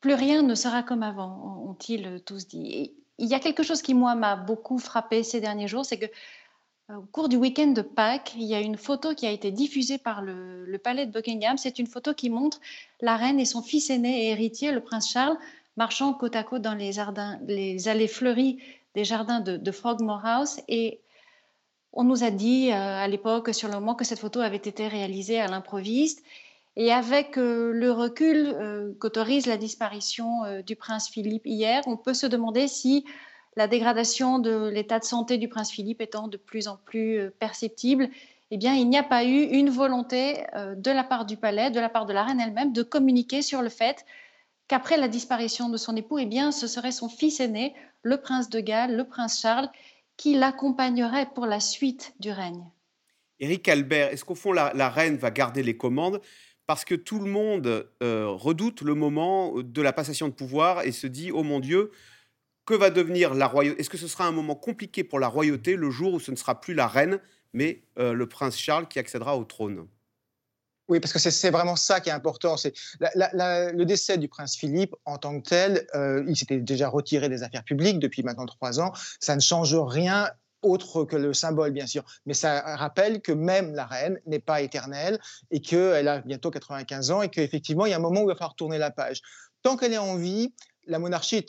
plus 0.00 0.14
rien 0.14 0.42
ne 0.42 0.54
sera 0.54 0.82
comme 0.82 1.02
avant, 1.02 1.64
ont-ils 1.68 2.22
tous 2.24 2.46
dit 2.48 2.92
il 3.20 3.28
y 3.28 3.34
a 3.34 3.38
quelque 3.38 3.62
chose 3.62 3.82
qui, 3.82 3.94
moi, 3.94 4.14
m'a 4.14 4.34
beaucoup 4.34 4.78
frappé 4.78 5.22
ces 5.22 5.40
derniers 5.40 5.68
jours, 5.68 5.84
c'est 5.84 5.98
que 5.98 6.06
euh, 6.90 6.96
au 6.96 7.02
cours 7.02 7.28
du 7.28 7.36
week-end 7.36 7.68
de 7.68 7.82
Pâques, 7.82 8.32
il 8.34 8.44
y 8.44 8.54
a 8.54 8.60
une 8.60 8.78
photo 8.78 9.14
qui 9.14 9.26
a 9.26 9.30
été 9.30 9.50
diffusée 9.50 9.98
par 9.98 10.22
le, 10.22 10.80
palais 10.82 11.06
de 11.06 11.12
Buckingham. 11.12 11.58
C'est 11.58 11.78
une 11.78 11.86
photo 11.86 12.14
qui 12.14 12.30
montre 12.30 12.60
la 13.00 13.16
reine 13.16 13.38
et 13.38 13.44
son 13.44 13.62
fils 13.62 13.90
aîné 13.90 14.24
et 14.24 14.30
héritier, 14.30 14.72
le 14.72 14.80
prince 14.80 15.10
Charles, 15.10 15.36
marchant 15.76 16.14
côte 16.14 16.34
à 16.34 16.42
côte 16.42 16.62
dans 16.62 16.74
les, 16.74 16.98
allées 17.88 18.08
fleuries 18.08 18.58
des 18.94 19.04
jardins 19.04 19.40
de, 19.40 19.70
Frogmore 19.70 20.24
House. 20.24 20.60
Et 20.66 21.00
on 21.92 22.04
nous 22.04 22.24
a 22.24 22.30
dit 22.30 22.70
euh, 22.70 22.74
à 22.74 23.08
l'époque, 23.08 23.52
sur 23.54 23.68
le 23.68 23.74
moment, 23.74 23.94
que 23.94 24.04
cette 24.04 24.18
photo 24.18 24.40
avait 24.40 24.56
été 24.56 24.86
réalisée 24.88 25.40
à 25.40 25.48
l'improviste. 25.48 26.22
Et 26.76 26.92
avec 26.92 27.36
euh, 27.36 27.72
le 27.72 27.90
recul 27.90 28.54
euh, 28.54 28.92
qu'autorise 29.00 29.46
la 29.46 29.56
disparition 29.56 30.62
du 30.64 30.76
prince 30.76 31.08
Philippe 31.08 31.46
hier, 31.46 31.82
on 31.86 31.96
peut 31.96 32.14
se 32.14 32.26
demander 32.26 32.68
si 32.68 33.04
la 33.56 33.66
dégradation 33.66 34.38
de 34.38 34.68
l'état 34.68 35.00
de 35.00 35.04
santé 35.04 35.36
du 35.36 35.48
prince 35.48 35.70
Philippe 35.70 36.00
étant 36.00 36.28
de 36.28 36.36
plus 36.36 36.68
en 36.68 36.76
plus 36.76 37.30
perceptible, 37.40 38.08
eh 38.52 38.56
bien, 38.56 38.74
il 38.74 38.88
n'y 38.88 38.98
a 38.98 39.02
pas 39.02 39.24
eu 39.24 39.42
une 39.42 39.70
volonté 39.70 40.44
de 40.54 40.90
la 40.90 41.04
part 41.04 41.24
du 41.24 41.36
palais, 41.36 41.70
de 41.70 41.80
la 41.80 41.88
part 41.88 42.06
de 42.06 42.12
la 42.12 42.24
reine 42.24 42.40
elle-même, 42.40 42.72
de 42.72 42.82
communiquer 42.82 43.42
sur 43.42 43.62
le 43.62 43.68
fait 43.68 44.04
qu'après 44.68 44.96
la 44.96 45.08
disparition 45.08 45.68
de 45.68 45.76
son 45.76 45.96
époux, 45.96 46.18
eh 46.18 46.26
bien, 46.26 46.52
ce 46.52 46.68
serait 46.68 46.92
son 46.92 47.08
fils 47.08 47.40
aîné, 47.40 47.74
le 48.02 48.18
prince 48.18 48.48
de 48.48 48.60
Galles, 48.60 48.96
le 48.96 49.04
prince 49.04 49.40
Charles, 49.40 49.68
qui 50.20 50.34
l'accompagnerait 50.34 51.30
pour 51.34 51.46
la 51.46 51.60
suite 51.60 52.12
du 52.20 52.30
règne. 52.30 52.70
Éric 53.38 53.66
Albert, 53.68 54.12
est-ce 54.12 54.22
qu'au 54.22 54.34
fond, 54.34 54.52
la, 54.52 54.90
reine 54.90 55.16
va 55.16 55.30
garder 55.30 55.62
les 55.62 55.78
commandes? 55.78 56.20
Parce 56.66 56.84
que 56.84 56.94
tout 56.94 57.20
le 57.20 57.30
monde 57.30 57.88
euh, 58.02 58.26
redoute 58.28 58.82
le 58.82 58.94
moment 58.94 59.54
de 59.62 59.80
la 59.80 59.94
passation 59.94 60.28
de 60.28 60.34
pouvoir 60.34 60.82
et 60.82 60.92
se 60.92 61.06
dit 61.06 61.32
oh 61.32 61.42
mon 61.42 61.58
Dieu, 61.58 61.90
que 62.66 62.74
va 62.74 62.90
devenir 62.90 63.32
la 63.32 63.46
royauté 63.46 63.80
Est-ce 63.80 63.88
que 63.88 63.96
ce 63.96 64.08
sera 64.08 64.26
un 64.26 64.30
moment 64.30 64.56
compliqué 64.56 65.04
pour 65.04 65.20
la 65.20 65.28
royauté 65.28 65.74
le 65.74 65.88
jour 65.88 66.12
où 66.12 66.20
ce 66.20 66.30
ne 66.30 66.36
sera 66.36 66.60
plus 66.60 66.74
la 66.74 66.86
reine, 66.86 67.18
mais 67.54 67.80
euh, 67.98 68.12
le 68.12 68.28
prince 68.28 68.58
Charles 68.58 68.88
qui 68.88 68.98
accédera 68.98 69.38
au 69.38 69.44
trône? 69.44 69.86
Oui, 70.90 70.98
parce 70.98 71.12
que 71.12 71.18
c'est 71.20 71.50
vraiment 71.50 71.76
ça 71.76 72.00
qui 72.00 72.08
est 72.08 72.12
important. 72.12 72.56
C'est 72.56 72.74
le 73.00 73.84
décès 73.84 74.18
du 74.18 74.28
prince 74.28 74.56
Philippe 74.56 74.96
en 75.04 75.18
tant 75.18 75.40
que 75.40 75.48
tel. 75.48 75.86
Euh, 75.94 76.24
il 76.26 76.36
s'était 76.36 76.58
déjà 76.58 76.88
retiré 76.88 77.28
des 77.28 77.44
affaires 77.44 77.62
publiques 77.62 78.00
depuis 78.00 78.24
maintenant 78.24 78.44
trois 78.44 78.80
ans. 78.80 78.92
Ça 79.20 79.36
ne 79.36 79.40
change 79.40 79.74
rien 79.76 80.28
autre 80.62 81.04
que 81.04 81.14
le 81.14 81.32
symbole, 81.32 81.70
bien 81.70 81.86
sûr. 81.86 82.04
Mais 82.26 82.34
ça 82.34 82.76
rappelle 82.76 83.22
que 83.22 83.30
même 83.30 83.72
la 83.72 83.86
reine 83.86 84.18
n'est 84.26 84.40
pas 84.40 84.62
éternelle 84.62 85.20
et 85.52 85.60
qu'elle 85.60 86.08
a 86.08 86.18
bientôt 86.22 86.50
95 86.50 87.12
ans 87.12 87.22
et 87.22 87.28
qu'effectivement, 87.28 87.86
il 87.86 87.90
y 87.90 87.94
a 87.94 87.96
un 87.96 88.00
moment 88.00 88.22
où 88.22 88.24
il 88.24 88.32
va 88.32 88.34
falloir 88.34 88.56
tourner 88.56 88.78
la 88.78 88.90
page. 88.90 89.22
Tant 89.62 89.76
qu'elle 89.76 89.92
est 89.92 89.98
en 89.98 90.16
vie, 90.16 90.52
la 90.88 90.98
monarchie 90.98 91.46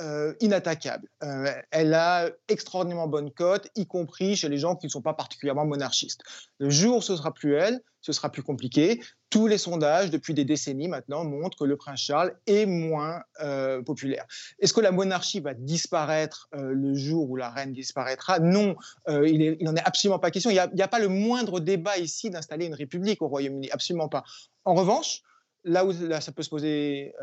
euh, 0.00 0.34
inattaquable. 0.40 1.08
Euh, 1.22 1.52
elle 1.70 1.94
a 1.94 2.28
extraordinairement 2.48 3.06
bonne 3.06 3.30
cote, 3.30 3.68
y 3.76 3.86
compris 3.86 4.34
chez 4.34 4.48
les 4.48 4.58
gens 4.58 4.74
qui 4.74 4.86
ne 4.86 4.90
sont 4.90 5.02
pas 5.02 5.14
particulièrement 5.14 5.64
monarchistes. 5.66 6.20
Le 6.58 6.68
jour 6.68 6.96
où 6.96 7.00
ce 7.00 7.14
sera 7.14 7.32
plus 7.32 7.54
elle, 7.54 7.80
ce 8.00 8.12
sera 8.12 8.28
plus 8.28 8.42
compliqué. 8.42 9.00
Tous 9.30 9.46
les 9.46 9.56
sondages 9.56 10.10
depuis 10.10 10.34
des 10.34 10.44
décennies 10.44 10.88
maintenant 10.88 11.24
montrent 11.24 11.56
que 11.56 11.64
le 11.64 11.76
prince 11.76 12.00
Charles 12.00 12.36
est 12.48 12.66
moins 12.66 13.22
euh, 13.40 13.82
populaire. 13.82 14.26
Est-ce 14.58 14.74
que 14.74 14.80
la 14.80 14.90
monarchie 14.90 15.38
va 15.38 15.54
disparaître 15.54 16.48
le 16.52 16.94
jour 16.94 17.30
où 17.30 17.36
la 17.36 17.50
reine 17.50 17.72
disparaîtra? 17.72 18.40
Non, 18.40 18.74
il 19.08 19.56
n'en 19.60 19.76
est, 19.76 19.84
absolument 19.84 20.18
pas 20.18 20.32
question. 20.32 20.50
Il 20.50 20.54
n'y 20.74 20.82
a, 20.82 20.88
pas 20.88 20.98
le 20.98 21.08
moindre 21.08 21.60
débat 21.60 21.98
ici 21.98 22.30
d'installer 22.30 22.66
une 22.66 22.74
république 22.74 23.22
au 23.22 23.28
Royaume-Uni, 23.28 23.70
absolument 23.70 24.08
pas. 24.08 24.24
En 24.64 24.74
revanche, 24.74 25.22
là 25.62 25.86
où 25.86 25.92
ça 25.92 26.32
peut 26.32 26.42
se 26.42 26.50
poser 26.50 27.14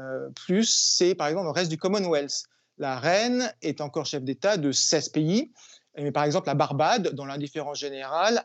plus, 0.46 0.74
c'est 0.74 1.16
par 1.16 1.28
exemple 1.28 1.48
le 1.48 1.52
reste 1.52 1.70
du 1.70 1.78
Commonwealth 1.78 2.46
la 2.78 3.00
reine 3.00 3.54
est 3.62 3.82
encore 3.82 4.06
chef 4.06 4.24
d'État 4.24 4.58
de 4.58 4.72
16 4.72 5.10
pays. 5.10 5.52
Mais 5.98 6.12
par 6.12 6.24
exemple, 6.24 6.48
la 6.48 6.54
Barbade, 6.54 7.14
dont 7.14 7.26
l'indifférence 7.26 7.78
générale, 7.78 8.44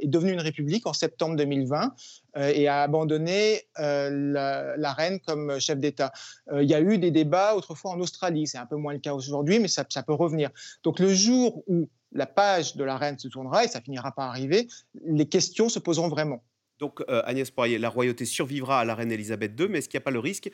est 0.00 0.06
devenue 0.06 0.32
une 0.32 0.40
république 0.40 0.86
en 0.86 0.94
septembre 0.94 1.36
2020 1.36 1.94
euh, 2.36 2.52
et 2.54 2.68
a 2.68 2.82
abandonné 2.82 3.62
euh, 3.78 4.76
la, 4.76 4.92
reine 4.92 5.20
comme 5.20 5.58
chef 5.58 5.78
d'État. 5.78 6.12
Euh, 6.52 6.62
il 6.62 6.70
y 6.70 6.74
a 6.74 6.80
eu 6.80 6.98
des 6.98 7.10
débats 7.10 7.54
autrefois 7.54 7.92
en 7.92 8.00
Australie, 8.00 8.46
c'est 8.46 8.58
un 8.58 8.66
peu 8.66 8.76
moins 8.76 8.92
le 8.92 8.98
cas 8.98 9.14
aujourd'hui, 9.14 9.58
mais 9.58 9.68
ça, 9.68 9.84
peut 9.84 10.12
revenir. 10.12 10.50
Donc 10.82 10.98
le 10.98 11.12
jour 11.12 11.62
où 11.66 11.88
la 12.12 12.26
page 12.26 12.76
de 12.76 12.84
la 12.84 12.96
reine 12.96 13.18
se 13.18 13.28
tournera, 13.28 13.64
et 13.64 13.68
ça 13.68 13.80
finira 13.80 14.12
par 14.12 14.28
arriver, 14.30 14.68
les 15.04 15.26
questions 15.26 15.68
se 15.68 15.78
poseront 15.78 16.08
vraiment. 16.08 16.42
Donc 16.78 17.02
Agnès 17.08 17.50
Poirier, 17.50 17.78
la 17.78 17.88
royauté 17.88 18.26
survivra 18.26 18.80
à 18.80 18.84
la 18.84 18.94
reine 18.94 19.10
Elisabeth 19.10 19.58
II, 19.58 19.68
mais 19.68 19.78
est-ce 19.78 19.88
qu'il 19.88 19.98
n'y 19.98 20.02
a 20.02 20.04
pas 20.04 20.10
le 20.10 20.18
risque 20.18 20.50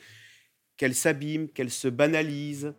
qu'elle 0.77 0.95
s'abîme, 0.95 1.49
qu'elle 1.49 1.69
se 1.69 1.87
banalise 1.87 2.73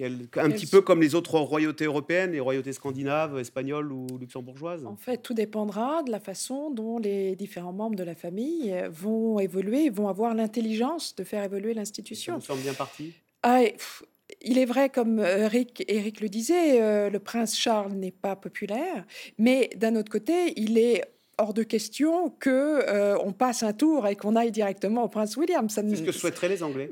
un 0.00 0.50
petit 0.50 0.66
peu 0.66 0.80
comme 0.80 1.00
les 1.00 1.14
autres 1.14 1.38
royautés 1.38 1.84
européennes, 1.84 2.32
les 2.32 2.40
royautés 2.40 2.72
scandinaves, 2.72 3.38
espagnoles 3.38 3.92
ou 3.92 4.06
luxembourgeoises 4.18 4.86
En 4.86 4.96
fait, 4.96 5.18
tout 5.18 5.34
dépendra 5.34 6.02
de 6.02 6.10
la 6.10 6.20
façon 6.20 6.70
dont 6.70 6.98
les 6.98 7.36
différents 7.36 7.72
membres 7.72 7.96
de 7.96 8.04
la 8.04 8.14
famille 8.14 8.74
vont 8.90 9.38
évoluer, 9.38 9.90
vont 9.90 10.08
avoir 10.08 10.34
l'intelligence 10.34 11.14
de 11.14 11.24
faire 11.24 11.44
évoluer 11.44 11.74
l'institution. 11.74 12.36
Nous 12.36 12.40
sommes 12.40 12.60
bien 12.60 12.74
partis 12.74 13.12
ah, 13.42 13.62
il 14.40 14.58
est 14.58 14.64
vrai, 14.64 14.88
comme 14.88 15.18
Eric, 15.18 15.84
Eric 15.88 16.20
le 16.20 16.28
disait, 16.28 16.80
euh, 16.80 17.10
le 17.10 17.18
prince 17.18 17.56
Charles 17.56 17.92
n'est 17.92 18.12
pas 18.12 18.36
populaire, 18.36 19.04
mais 19.38 19.70
d'un 19.76 19.96
autre 19.96 20.10
côté, 20.10 20.54
il 20.56 20.78
est 20.78 21.02
hors 21.38 21.54
de 21.54 21.62
question 21.62 22.30
que 22.30 22.50
euh, 22.50 23.18
on 23.24 23.32
passe 23.32 23.62
un 23.62 23.72
tour 23.72 24.06
et 24.06 24.16
qu'on 24.16 24.36
aille 24.36 24.52
directement 24.52 25.04
au 25.04 25.08
prince 25.08 25.36
William. 25.36 25.68
C'est 25.68 25.96
ce 25.96 26.02
que 26.02 26.12
souhaiteraient 26.12 26.48
les 26.48 26.62
Anglais 26.62 26.90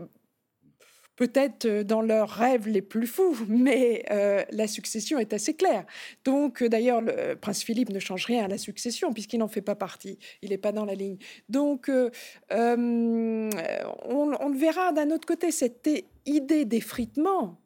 peut-être 1.21 1.67
euh, 1.67 1.85
dans 1.85 2.01
leurs 2.01 2.31
rêves 2.31 2.67
les 2.67 2.81
plus 2.81 3.07
fous, 3.07 3.37
mais 3.49 4.05
euh, 4.11 4.43
la 4.53 4.67
succession 4.67 5.19
est 5.19 5.35
assez 5.35 5.53
claire. 5.53 5.85
Donc, 6.25 6.63
euh, 6.63 6.69
d'ailleurs, 6.71 7.03
le 7.03 7.35
prince 7.35 7.63
Philippe 7.63 7.91
ne 7.91 7.99
change 7.99 8.25
rien 8.25 8.47
à 8.47 8.49
la 8.49 8.57
succession 8.57 9.13
puisqu'il 9.13 9.39
n'en 9.39 9.49
fait 9.49 9.61
pas 9.61 9.75
partie. 9.75 10.19
Il 10.41 10.49
n'est 10.49 10.59
pas 10.59 10.73
dans 10.73 10.87
la 10.87 10.95
ligne. 10.95 11.19
Donc, 11.51 11.91
on, 12.51 13.51
on, 14.09 14.51
verra 14.51 14.93
d'un 14.93 15.11
autre 15.11 15.27
côté 15.27 15.51
cette 15.51 15.91
idée 16.25 16.65
d'effritement 16.65 17.61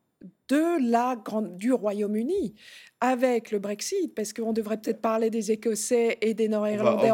de 0.48 0.90
la 0.90 1.16
grande, 1.16 1.56
du 1.56 1.72
Royaume-Uni 1.72 2.54
avec 3.00 3.52
le 3.52 3.60
Brexit, 3.60 4.14
parce 4.14 4.32
qu'on 4.32 4.52
devrait 4.52 4.78
peut-être 4.78 5.00
parler 5.00 5.30
des 5.30 5.52
Écossais 5.52 6.18
et 6.20 6.34
des 6.34 6.48
Nord-Irlandais. 6.48 7.12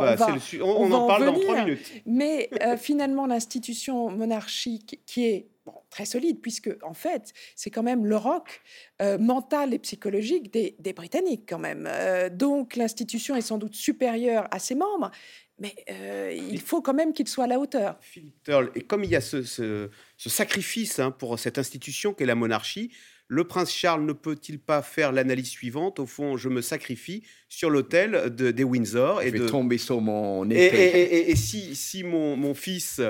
On, 0.62 0.90
en, 0.92 1.06
parle 1.06 1.26
dans 1.26 1.34
trois 1.34 1.64
minutes. 1.64 2.02
Mais 2.06 2.48
finalement, 2.78 3.26
l'institution 3.26 4.10
monarchique 4.10 5.00
qui 5.06 5.26
est 5.26 5.49
très 5.90 6.04
solide, 6.04 6.40
puisque 6.40 6.70
en 6.82 6.94
fait, 6.94 7.32
c'est 7.56 7.70
quand 7.70 7.82
même 7.82 8.06
le 8.06 8.16
roc 8.16 8.62
euh, 9.02 9.18
mental 9.18 9.74
et 9.74 9.78
psychologique 9.78 10.52
des, 10.52 10.92
Britanniques 10.92 11.44
quand 11.48 11.58
même. 11.58 11.86
Euh, 11.88 12.28
donc 12.28 12.76
l'institution 12.76 13.36
est 13.36 13.42
sans 13.42 13.58
doute 13.58 13.74
supérieure 13.74 14.48
à 14.50 14.58
ses 14.58 14.74
membres, 14.74 15.10
mais 15.58 15.74
euh, 15.90 16.32
il 16.50 16.60
faut 16.60 16.80
quand 16.80 16.94
même 16.94 17.12
qu'il 17.12 17.28
soit 17.28 17.44
à 17.44 17.46
la 17.46 17.58
hauteur. 17.58 17.96
Philippe 18.00 18.50
et 18.74 18.82
comme 18.82 19.04
il 19.04 19.10
y 19.10 19.16
a 19.16 19.20
ce, 19.20 19.88
sacrifice 20.16 20.98
hein, 20.98 21.10
pour 21.10 21.38
cette 21.38 21.58
institution 21.58 22.12
qu'est 22.14 22.26
la 22.26 22.34
monarchie, 22.34 22.90
le 23.28 23.44
prince 23.44 23.72
Charles 23.72 24.04
ne 24.04 24.12
peut-il 24.12 24.58
pas 24.58 24.82
faire 24.82 25.12
l'analyse 25.12 25.50
suivante? 25.50 26.00
Au 26.00 26.06
fond, 26.06 26.36
je 26.36 26.48
me 26.48 26.60
sacrifie 26.60 27.22
sur 27.48 27.70
l'autel 27.70 28.34
de, 28.34 28.50
des 28.50 28.64
Windsor. 28.64 29.22
Et 29.22 29.26
je 29.26 29.32
vais 29.32 29.38
de... 29.38 29.48
tomber 29.48 29.78
sur 29.78 30.00
mon 30.00 30.50
épée. 30.50 30.64
Et, 30.64 31.00
et, 31.00 31.30
et, 31.30 31.36
si, 31.36 31.76
si 31.76 32.02
mon, 32.02 32.36
mon, 32.36 32.54
fils 32.54 33.00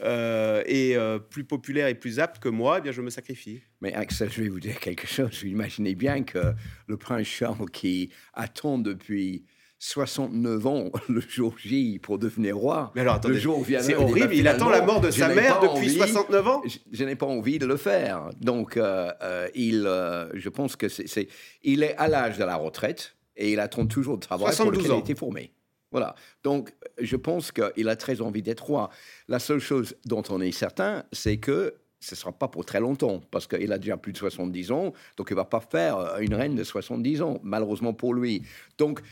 est 0.00 0.98
plus 1.30 1.44
populaire 1.44 1.88
et 1.88 1.94
plus 1.94 2.20
apte 2.20 2.42
que 2.42 2.48
moi, 2.48 2.78
eh 2.78 2.80
bien 2.80 2.92
je 2.92 3.02
me 3.02 3.10
sacrifie. 3.10 3.62
Mais 3.80 3.94
Axel, 3.94 4.30
je 4.30 4.42
vais 4.42 4.48
vous 4.48 4.60
dire 4.60 4.78
quelque 4.80 5.06
chose. 5.06 5.30
Vous 5.40 5.48
imaginez 5.48 5.94
bien 5.94 6.22
que 6.22 6.54
le 6.86 6.96
prince 6.96 7.26
Charles 7.26 7.70
qui 7.70 8.10
attend 8.34 8.78
depuis 8.78 9.44
69 9.84 10.66
ans 10.66 10.90
le 11.08 11.20
jour 11.20 11.54
J 11.58 11.98
pour 12.02 12.18
devenir 12.18 12.56
roi. 12.56 12.90
Mais 12.94 13.02
alors, 13.02 13.16
attendez, 13.16 13.38
c'est 13.80 13.94
horrible. 13.94 14.34
Il 14.34 14.48
attend 14.48 14.70
la 14.70 14.80
mort 14.80 15.00
de 15.00 15.10
sa 15.10 15.28
mère 15.28 15.60
depuis 15.60 15.90
69 15.90 16.48
ans. 16.48 16.62
Je, 16.90 17.04
n'ai 17.04 17.16
pas 17.16 17.26
envie 17.26 17.58
de 17.58 17.66
le 17.66 17.76
faire. 17.76 18.30
Donc, 18.40 18.76
euh, 18.76 19.12
euh, 19.22 19.48
il, 19.54 19.86
euh, 19.86 20.28
je 20.32 20.48
pense 20.48 20.76
que 20.76 20.88
c'est, 20.88 21.28
il 21.62 21.82
est 21.82 21.94
à 21.96 22.08
l'âge 22.08 22.38
de 22.38 22.44
la 22.44 22.56
retraite 22.56 23.16
et 23.36 23.52
il 23.52 23.60
attend 23.60 23.86
toujours 23.86 24.16
de 24.16 24.22
travail 24.22 24.56
pour 24.56 24.70
lequel 24.70 24.86
il 24.86 24.92
a 24.92 24.98
été 24.98 25.14
formé. 25.14 25.52
Voilà. 25.94 26.16
Donc, 26.42 26.74
je 27.00 27.14
pense 27.14 27.52
qu'il 27.52 27.88
a 27.88 27.94
très 27.94 28.20
envie 28.20 28.42
d'être 28.42 28.64
roi. 28.64 28.90
La 29.28 29.38
seule 29.38 29.60
chose 29.60 29.94
dont 30.04 30.24
on 30.28 30.40
est 30.40 30.50
certain, 30.50 31.04
c'est 31.12 31.36
que 31.36 31.76
ce 32.00 32.16
ne 32.16 32.16
sera 32.16 32.32
pas 32.32 32.48
pour 32.48 32.64
très 32.64 32.80
longtemps, 32.80 33.20
parce 33.30 33.46
qu'il 33.46 33.72
a 33.72 33.78
déjà 33.78 33.96
plus 33.96 34.12
de 34.12 34.18
70 34.18 34.72
ans, 34.72 34.92
donc 35.16 35.28
il 35.30 35.34
ne 35.34 35.36
va 35.36 35.44
pas 35.44 35.60
faire 35.60 36.18
une 36.18 36.34
reine 36.34 36.56
de 36.56 36.64
70 36.64 37.22
ans, 37.22 37.38
malheureusement 37.44 37.94
pour 37.94 38.12
lui. 38.12 38.42
Donc, 38.76 39.02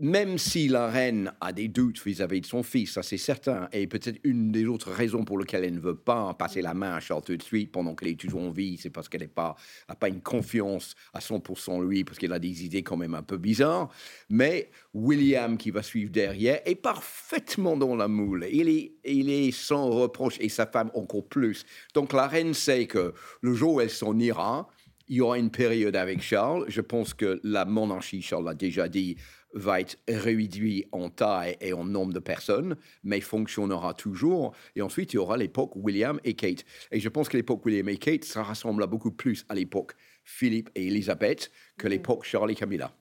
même 0.00 0.38
si 0.38 0.68
la 0.68 0.86
reine 0.86 1.32
a 1.40 1.52
des 1.52 1.66
doutes 1.66 2.00
vis-à-vis 2.04 2.40
de 2.40 2.46
son 2.46 2.62
fils, 2.62 2.92
ça 2.92 3.02
c'est 3.02 3.18
certain, 3.18 3.68
et 3.72 3.86
peut-être 3.88 4.20
une 4.22 4.52
des 4.52 4.64
autres 4.66 4.92
raisons 4.92 5.24
pour 5.24 5.38
lesquelles 5.38 5.64
elle 5.64 5.74
ne 5.74 5.80
veut 5.80 5.96
pas 5.96 6.34
passer 6.34 6.62
la 6.62 6.72
main 6.72 6.94
à 6.94 7.00
Charles 7.00 7.22
tout 7.22 7.36
de 7.36 7.42
suite 7.42 7.72
pendant 7.72 7.96
qu'elle 7.96 8.08
est 8.08 8.20
toujours 8.20 8.42
en 8.42 8.50
vie, 8.50 8.78
c'est 8.80 8.90
parce 8.90 9.08
qu'elle 9.08 9.22
n'a 9.22 9.28
pas, 9.28 9.56
pas 9.98 10.08
une 10.08 10.20
confiance 10.20 10.94
à 11.12 11.18
100% 11.18 11.70
en 11.70 11.80
lui, 11.80 12.04
parce 12.04 12.18
qu'elle 12.18 12.32
a 12.32 12.38
des 12.38 12.64
idées 12.64 12.84
quand 12.84 12.96
même 12.96 13.14
un 13.14 13.22
peu 13.22 13.38
bizarres. 13.38 13.88
Mais 14.28 14.70
William, 14.94 15.58
qui 15.58 15.72
va 15.72 15.82
suivre 15.82 16.12
derrière, 16.12 16.60
est 16.64 16.76
parfaitement 16.76 17.76
dans 17.76 17.96
la 17.96 18.06
moule. 18.06 18.46
Il 18.52 18.68
est, 18.68 18.92
il 19.04 19.30
est 19.30 19.50
sans 19.50 19.90
reproche, 19.90 20.36
et 20.40 20.48
sa 20.48 20.66
femme 20.66 20.92
encore 20.94 21.26
plus. 21.26 21.64
Donc 21.94 22.12
la 22.12 22.28
reine 22.28 22.54
sait 22.54 22.86
que 22.86 23.14
le 23.40 23.54
jour 23.54 23.74
où 23.74 23.80
elle 23.80 23.90
s'en 23.90 24.16
ira, 24.18 24.68
il 25.08 25.16
y 25.16 25.20
aura 25.20 25.38
une 25.38 25.50
période 25.50 25.96
avec 25.96 26.20
Charles. 26.20 26.66
Je 26.68 26.80
pense 26.80 27.14
que 27.14 27.40
la 27.42 27.64
monarchie, 27.64 28.22
Charles 28.22 28.44
l'a 28.44 28.54
déjà 28.54 28.88
dit, 28.88 29.16
va 29.54 29.80
être 29.80 29.98
réduit 30.08 30.86
en 30.92 31.10
taille 31.10 31.56
et 31.60 31.72
en 31.72 31.84
nombre 31.84 32.12
de 32.12 32.18
personnes, 32.18 32.76
mais 33.02 33.20
fonctionnera 33.20 33.94
toujours. 33.94 34.54
Et 34.76 34.82
ensuite, 34.82 35.12
il 35.12 35.16
y 35.16 35.18
aura 35.18 35.36
l'époque 35.36 35.72
William 35.76 36.20
et 36.24 36.34
Kate. 36.34 36.64
Et 36.90 37.00
je 37.00 37.08
pense 37.08 37.28
que 37.28 37.36
l'époque 37.36 37.64
William 37.64 37.88
et 37.88 37.96
Kate, 37.96 38.24
ça 38.24 38.42
ressemble 38.42 38.86
beaucoup 38.86 39.10
plus 39.10 39.44
à 39.48 39.54
l'époque 39.54 39.92
Philippe 40.24 40.70
et 40.74 40.86
Elisabeth 40.86 41.50
que 41.78 41.86
mm. 41.86 41.90
l'époque 41.90 42.24
Charles 42.24 42.50
et 42.50 42.54
Camilla. 42.54 42.92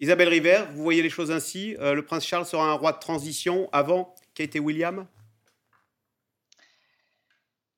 Isabelle 0.00 0.28
River, 0.28 0.64
vous 0.74 0.82
voyez 0.82 1.02
les 1.02 1.10
choses 1.10 1.30
ainsi 1.30 1.76
euh, 1.78 1.94
Le 1.94 2.04
prince 2.04 2.26
Charles 2.26 2.46
sera 2.46 2.68
un 2.68 2.74
roi 2.74 2.92
de 2.92 2.98
transition 2.98 3.68
avant 3.72 4.14
Kate 4.34 4.56
et 4.56 4.60
William? 4.60 5.06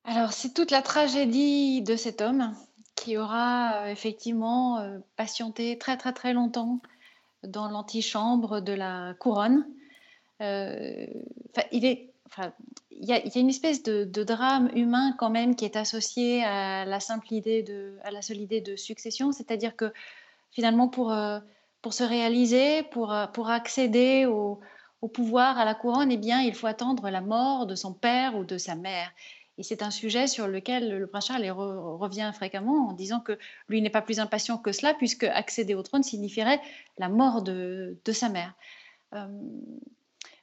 Alors, 0.04 0.32
c'est 0.32 0.54
toute 0.54 0.70
la 0.70 0.82
tragédie 0.82 1.82
de 1.82 1.96
cet 1.96 2.22
homme 2.22 2.54
qui 2.94 3.18
aura 3.18 3.74
euh, 3.74 3.86
effectivement 3.88 4.78
euh, 4.78 4.98
patienté 5.16 5.76
très 5.78 5.96
très 5.96 6.12
très 6.12 6.32
longtemps 6.32 6.80
dans 7.46 7.68
l'antichambre 7.68 8.60
de 8.60 8.72
la 8.72 9.14
couronne. 9.18 9.66
Euh, 10.42 11.06
il 11.72 11.84
y, 11.84 13.12
a, 13.12 13.38
une 13.38 13.48
espèce 13.48 13.82
de, 13.82 14.24
drame 14.24 14.70
humain 14.74 15.14
quand 15.18 15.30
même 15.30 15.54
qui 15.54 15.64
est 15.64 15.76
associé 15.76 16.44
à 16.44 16.84
la 16.84 17.00
simple 17.00 17.32
idée 17.32 17.62
de, 17.62 17.98
la 18.10 18.22
seule 18.22 18.38
idée 18.38 18.60
de 18.60 18.76
succession, 18.76 19.32
c'est-à-dire 19.32 19.76
que 19.76 19.92
finalement 20.50 20.88
pour, 20.88 21.12
euh, 21.12 21.38
se 21.90 22.02
réaliser, 22.02 22.82
pour, 22.84 23.12
euh, 23.12 23.26
pour 23.26 23.50
accéder 23.50 24.26
au, 24.26 24.60
au 25.02 25.08
pouvoir, 25.08 25.58
à 25.58 25.64
la 25.64 25.74
couronne, 25.74 26.10
eh 26.10 26.16
bien, 26.16 26.40
il 26.40 26.54
faut 26.54 26.66
attendre 26.66 27.10
la 27.10 27.20
mort 27.20 27.66
de 27.66 27.74
son 27.74 27.92
père 27.92 28.36
ou 28.36 28.44
de 28.44 28.56
sa 28.56 28.74
mère. 28.74 29.12
Et 29.56 29.62
c'est 29.62 29.82
un 29.82 29.90
sujet 29.90 30.26
sur 30.26 30.48
lequel 30.48 30.98
le 30.98 31.06
prince 31.06 31.26
Charles 31.26 31.48
revient 31.48 32.32
fréquemment 32.34 32.88
en 32.88 32.92
disant 32.92 33.20
que 33.20 33.38
lui 33.68 33.80
n'est 33.80 33.90
pas 33.90 34.02
plus 34.02 34.18
impatient 34.18 34.58
que 34.58 34.72
cela, 34.72 34.94
puisque 34.94 35.24
accéder 35.24 35.74
au 35.74 35.82
trône 35.82 36.02
signifierait 36.02 36.60
la 36.98 37.08
mort 37.08 37.42
de, 37.42 37.96
sa 38.12 38.28
mère. 38.28 38.52
Euh, 39.14 39.26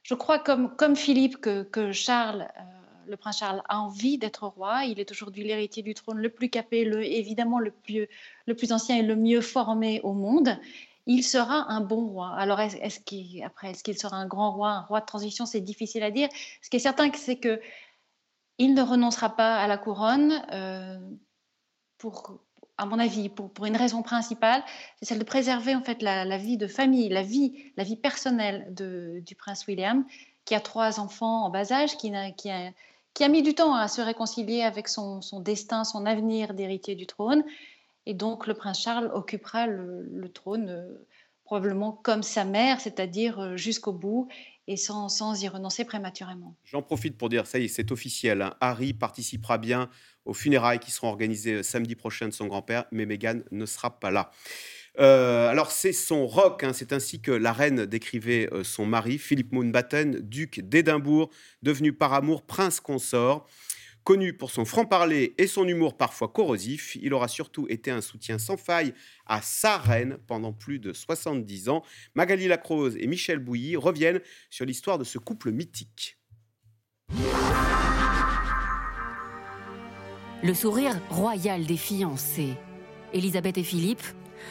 je 0.02 0.14
crois, 0.14 0.38
comme, 0.38 0.96
Philippe, 0.96 1.38
que, 1.38 1.92
Charles, 1.92 2.48
euh, 2.58 2.62
le 3.06 3.16
prince 3.18 3.40
Charles, 3.40 3.62
a 3.68 3.80
envie 3.80 4.16
d'être 4.16 4.46
roi. 4.46 4.84
Il 4.86 4.98
est 4.98 5.10
aujourd'hui 5.10 5.44
l'héritier 5.44 5.82
du 5.82 5.92
trône 5.92 6.18
le 6.18 6.30
plus 6.30 6.48
capé, 6.48 6.80
évidemment 6.80 7.58
le 7.58 7.70
plus, 7.70 8.72
ancien 8.72 8.96
et 8.96 9.02
le 9.02 9.16
mieux 9.16 9.42
formé 9.42 10.00
au 10.02 10.14
monde 10.14 10.58
il 11.06 11.24
sera 11.24 11.68
un 11.68 11.80
bon 11.80 12.06
roi. 12.06 12.32
Alors, 12.36 12.60
est-ce, 12.60 12.76
est-ce 12.76 13.82
qu'il 13.82 13.98
sera 13.98 14.16
un 14.16 14.26
grand 14.26 14.52
roi, 14.52 14.70
un 14.70 14.80
roi 14.82 15.00
de 15.00 15.06
transition? 15.06 15.46
C'est 15.46 15.60
difficile 15.60 16.04
à 16.04 16.12
dire. 16.12 16.28
Ce 16.62 16.70
qui 16.70 16.76
est 16.76 16.78
certain, 16.78 17.10
c'est 17.12 17.38
que 17.40 17.60
il 18.58 18.74
ne 18.74 18.82
renoncera 18.82 19.34
pas 19.36 19.56
à 19.56 19.66
la 19.66 19.78
couronne 19.78 20.42
euh, 20.52 20.98
à 22.78 22.86
mon 22.86 22.98
avis, 22.98 23.28
pour, 23.28 23.64
une 23.64 23.76
raison 23.76 24.02
principale, 24.02 24.62
c'est 24.98 25.06
celle 25.06 25.18
de 25.18 25.24
préserver 25.24 25.74
en 25.74 25.82
fait 25.82 26.02
la, 26.02 26.36
vie 26.36 26.56
de 26.56 26.66
famille, 26.66 27.08
la 27.08 27.22
vie, 27.22 27.72
la 27.76 27.84
vie 27.84 27.96
personnelle 27.96 28.66
du 28.70 29.34
prince 29.36 29.66
William, 29.66 30.04
qui 30.44 30.54
a 30.54 30.60
trois 30.60 30.98
enfants 30.98 31.44
en 31.44 31.50
bas 31.50 31.72
âge, 31.72 31.96
qui 31.96 32.10
a 32.10 33.28
mis 33.28 33.42
du 33.42 33.54
temps 33.54 33.74
à 33.74 33.88
se 33.88 34.00
réconcilier 34.00 34.62
avec 34.62 34.88
son, 34.88 35.20
destin, 35.40 35.84
son 35.84 36.06
avenir 36.06 36.54
d'héritier 36.54 36.94
du 36.94 37.06
trône. 37.06 37.44
Et 38.06 38.14
donc 38.14 38.48
le 38.48 38.54
prince 38.54 38.80
Charles 38.80 39.12
occupera 39.14 39.68
le, 39.68 40.28
trône 40.34 40.70
euh, 40.70 41.06
probablement 41.44 41.92
comme 41.92 42.24
sa 42.24 42.44
mère, 42.44 42.80
c'est-à-dire 42.80 43.38
euh, 43.38 43.56
jusqu'au 43.56 43.92
bout 43.92 44.26
et 44.68 44.76
sans, 44.76 45.08
sans 45.08 45.42
y 45.42 45.48
renoncer 45.48 45.84
prématurément. 45.84 46.54
J'en 46.64 46.82
profite 46.82 47.16
pour 47.16 47.28
dire, 47.28 47.46
ça 47.46 47.58
y 47.58 47.64
est, 47.64 47.68
c'est 47.68 47.90
officiel. 47.90 48.42
Hein. 48.42 48.54
Harry 48.60 48.92
participera 48.92 49.58
bien 49.58 49.90
aux 50.24 50.34
funérailles 50.34 50.78
qui 50.78 50.90
seront 50.90 51.08
organisées 51.08 51.54
euh, 51.54 51.62
samedi 51.62 51.94
prochain 51.94 52.28
de 52.28 52.32
son 52.32 52.46
grand-père, 52.46 52.84
mais 52.92 53.06
Meghan 53.06 53.40
ne 53.50 53.66
sera 53.66 53.98
pas 53.98 54.10
là. 54.10 54.30
Euh, 54.98 55.48
alors 55.48 55.70
c'est 55.70 55.92
son 55.92 56.26
rock, 56.26 56.64
hein. 56.64 56.72
c'est 56.74 56.92
ainsi 56.92 57.20
que 57.20 57.32
la 57.32 57.52
reine 57.52 57.86
décrivait 57.86 58.48
euh, 58.52 58.62
son 58.62 58.84
mari, 58.84 59.18
Philip 59.18 59.50
Mountbatten, 59.52 60.20
duc 60.20 60.60
d'Édimbourg, 60.60 61.30
devenu 61.62 61.92
par 61.92 62.12
amour 62.12 62.42
prince 62.42 62.78
consort. 62.78 63.48
Connu 64.04 64.32
pour 64.32 64.50
son 64.50 64.64
franc-parler 64.64 65.34
et 65.38 65.46
son 65.46 65.66
humour 65.68 65.96
parfois 65.96 66.28
corrosif, 66.28 66.96
il 67.00 67.14
aura 67.14 67.28
surtout 67.28 67.66
été 67.68 67.92
un 67.92 68.00
soutien 68.00 68.38
sans 68.38 68.56
faille 68.56 68.94
à 69.26 69.40
sa 69.42 69.78
reine 69.78 70.18
pendant 70.26 70.52
plus 70.52 70.80
de 70.80 70.92
70 70.92 71.68
ans. 71.68 71.84
Magali 72.16 72.48
Lacrose 72.48 72.96
et 72.96 73.06
Michel 73.06 73.38
Bouilly 73.38 73.76
reviennent 73.76 74.20
sur 74.50 74.66
l'histoire 74.66 74.98
de 74.98 75.04
ce 75.04 75.18
couple 75.18 75.52
mythique. 75.52 76.18
Le 80.42 80.54
sourire 80.54 81.00
royal 81.08 81.64
des 81.64 81.76
fiancés. 81.76 82.56
Elisabeth 83.12 83.58
et 83.58 83.62
Philippe, 83.62 84.02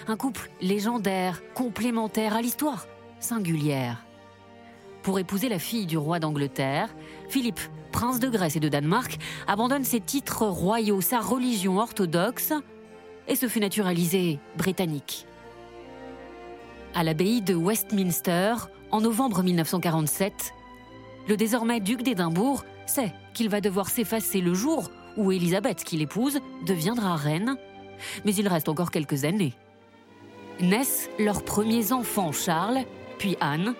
un 0.07 0.15
couple 0.15 0.49
légendaire, 0.61 1.41
complémentaire 1.53 2.35
à 2.35 2.41
l'histoire, 2.41 2.87
singulière. 3.19 4.05
Pour 5.01 5.19
épouser 5.19 5.49
la 5.49 5.59
fille 5.59 5.87
du 5.87 5.97
roi 5.97 6.19
d'Angleterre, 6.19 6.95
Philippe 7.27 7.59
prince 7.91 8.19
de 8.19 8.29
Grèce 8.29 8.55
et 8.55 8.59
de 8.59 8.69
Danemark, 8.69 9.17
abandonne 9.47 9.83
ses 9.83 9.99
titres 9.99 10.45
royaux, 10.45 11.01
sa 11.01 11.19
religion 11.19 11.77
orthodoxe, 11.77 12.53
et 13.27 13.35
se 13.35 13.47
fait 13.47 13.59
naturaliser 13.59 14.39
britannique. 14.57 15.25
À 16.93 17.03
l'abbaye 17.03 17.41
de 17.41 17.55
Westminster, 17.55 18.55
en 18.91 19.01
novembre 19.01 19.43
1947, 19.43 20.53
le 21.27 21.37
désormais 21.37 21.79
duc 21.79 22.01
d'Édimbourg 22.01 22.65
sait 22.85 23.13
qu'il 23.33 23.49
va 23.49 23.61
devoir 23.61 23.89
s'effacer 23.89 24.41
le 24.41 24.53
jour 24.53 24.89
où 25.17 25.31
Élisabeth, 25.31 25.83
qui 25.83 25.97
l'épouse, 25.97 26.39
deviendra 26.65 27.15
reine, 27.15 27.55
mais 28.25 28.33
il 28.35 28.47
reste 28.47 28.69
encore 28.69 28.91
quelques 28.91 29.23
années. 29.23 29.53
Naissent 30.59 31.09
leurs 31.19 31.43
premiers 31.43 31.91
enfants, 31.91 32.31
Charles, 32.31 32.85
puis 33.17 33.37
Anne. 33.39 33.73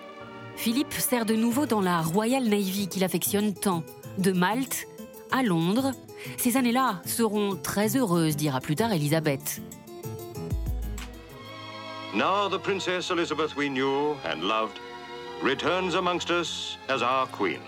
Philippe 0.56 0.92
sert 0.92 1.24
de 1.24 1.34
nouveau 1.34 1.66
dans 1.66 1.80
la 1.80 2.00
Royal 2.00 2.44
Navy 2.44 2.88
qu'il 2.88 3.04
affectionne 3.04 3.54
tant, 3.54 3.82
de 4.18 4.32
Malte 4.32 4.86
à 5.30 5.42
Londres. 5.42 5.92
Ces 6.36 6.56
années-là 6.56 7.00
seront 7.04 7.56
très 7.56 7.96
heureuses, 7.96 8.36
dira 8.36 8.60
plus 8.60 8.76
tard 8.76 8.92
Elisabeth. 8.92 9.60
Now 12.14 12.48
the 12.50 12.60
Princess 12.60 13.10
Elizabeth 13.10 13.56
we 13.56 13.68
knew 13.68 14.14
and 14.24 14.42
loved 14.42 14.78
returns 15.42 15.94
amongst 15.94 16.30
us 16.30 16.78
as 16.88 17.02
our 17.02 17.26
queen. 17.30 17.60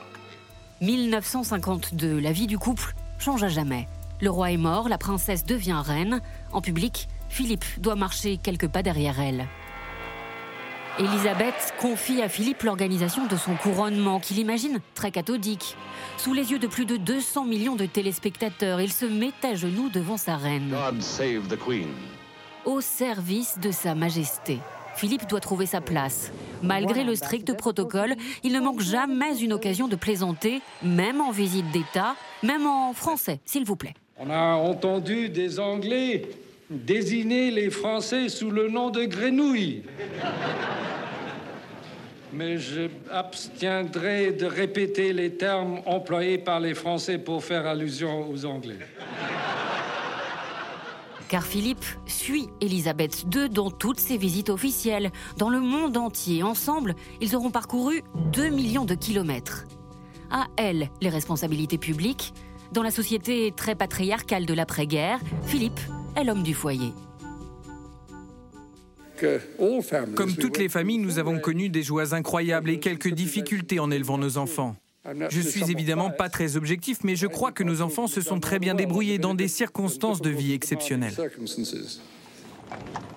1952, 0.80 2.18
la 2.18 2.32
vie 2.32 2.46
du 2.46 2.58
couple 2.58 2.94
change 3.18 3.42
à 3.42 3.48
jamais. 3.48 3.88
Le 4.20 4.30
roi 4.30 4.52
est 4.52 4.58
mort, 4.58 4.88
la 4.88 4.98
princesse 4.98 5.44
devient 5.44 5.80
reine. 5.84 6.20
En 6.52 6.60
public, 6.60 7.08
Philippe 7.28 7.64
doit 7.78 7.96
marcher 7.96 8.36
quelques 8.36 8.68
pas 8.68 8.82
derrière 8.82 9.18
elle. 9.18 9.48
Elisabeth 10.96 11.74
confie 11.80 12.22
à 12.22 12.28
Philippe 12.28 12.62
l'organisation 12.62 13.26
de 13.26 13.34
son 13.34 13.56
couronnement, 13.56 14.20
qu'il 14.20 14.38
imagine 14.38 14.78
très 14.94 15.10
cathodique. 15.10 15.76
Sous 16.18 16.32
les 16.32 16.52
yeux 16.52 16.60
de 16.60 16.68
plus 16.68 16.86
de 16.86 16.96
200 16.96 17.46
millions 17.46 17.74
de 17.74 17.84
téléspectateurs, 17.84 18.80
il 18.80 18.92
se 18.92 19.04
met 19.04 19.32
à 19.42 19.56
genoux 19.56 19.88
devant 19.88 20.16
sa 20.16 20.36
reine. 20.36 20.72
Au 22.64 22.80
service 22.80 23.58
de 23.58 23.72
sa 23.72 23.96
majesté. 23.96 24.60
Philippe 24.94 25.28
doit 25.28 25.40
trouver 25.40 25.66
sa 25.66 25.80
place. 25.80 26.30
Malgré 26.62 27.02
le 27.02 27.16
strict 27.16 27.56
protocole, 27.56 28.14
il 28.44 28.52
ne 28.52 28.60
manque 28.60 28.80
jamais 28.80 29.36
une 29.38 29.52
occasion 29.52 29.88
de 29.88 29.96
plaisanter, 29.96 30.62
même 30.84 31.20
en 31.20 31.32
visite 31.32 31.68
d'État, 31.72 32.14
même 32.44 32.68
en 32.68 32.92
français, 32.92 33.40
s'il 33.44 33.64
vous 33.64 33.74
plaît. 33.74 33.94
On 34.16 34.30
a 34.30 34.54
entendu 34.54 35.28
des 35.28 35.58
Anglais 35.58 36.22
désigner 36.74 37.50
les 37.50 37.70
Français 37.70 38.28
sous 38.28 38.50
le 38.50 38.68
nom 38.68 38.90
de 38.90 39.04
grenouilles. 39.04 39.82
Mais 42.32 42.58
je 42.58 42.88
abstiendrai 43.12 44.32
de 44.32 44.46
répéter 44.46 45.12
les 45.12 45.34
termes 45.34 45.80
employés 45.86 46.38
par 46.38 46.58
les 46.58 46.74
Français 46.74 47.18
pour 47.18 47.44
faire 47.44 47.66
allusion 47.66 48.28
aux 48.28 48.44
Anglais. 48.44 48.78
Car 51.28 51.44
Philippe 51.44 51.84
suit 52.06 52.48
Elisabeth 52.60 53.24
II 53.34 53.48
dans 53.48 53.70
toutes 53.70 54.00
ses 54.00 54.16
visites 54.16 54.50
officielles, 54.50 55.10
dans 55.38 55.48
le 55.48 55.60
monde 55.60 55.96
entier. 55.96 56.42
Ensemble, 56.42 56.94
ils 57.20 57.34
auront 57.34 57.50
parcouru 57.50 58.02
2 58.32 58.50
millions 58.50 58.84
de 58.84 58.94
kilomètres. 58.94 59.64
À 60.30 60.46
elle, 60.56 60.90
les 61.00 61.08
responsabilités 61.08 61.78
publiques. 61.78 62.34
Dans 62.72 62.82
la 62.82 62.90
société 62.90 63.52
très 63.56 63.74
patriarcale 63.74 64.46
de 64.46 64.54
l'après-guerre, 64.54 65.20
Philippe 65.46 65.80
est 66.16 66.24
l'homme 66.24 66.42
du 66.42 66.54
foyer. 66.54 66.92
Comme 70.14 70.34
toutes 70.34 70.58
les 70.58 70.68
familles, 70.68 70.98
nous 70.98 71.18
avons 71.18 71.38
connu 71.38 71.68
des 71.68 71.82
joies 71.82 72.14
incroyables 72.14 72.70
et 72.70 72.80
quelques 72.80 73.12
difficultés 73.12 73.78
en 73.78 73.90
élevant 73.90 74.18
nos 74.18 74.38
enfants. 74.38 74.76
Je 75.28 75.40
suis 75.40 75.70
évidemment 75.70 76.10
pas 76.10 76.28
très 76.28 76.56
objectif, 76.56 76.98
mais 77.04 77.14
je 77.14 77.26
crois 77.26 77.52
que 77.52 77.62
nos 77.62 77.82
enfants 77.82 78.06
se 78.06 78.20
sont 78.20 78.40
très 78.40 78.58
bien 78.58 78.74
débrouillés 78.74 79.18
dans 79.18 79.34
des 79.34 79.48
circonstances 79.48 80.22
de 80.22 80.30
vie 80.30 80.52
exceptionnelles. 80.52 81.14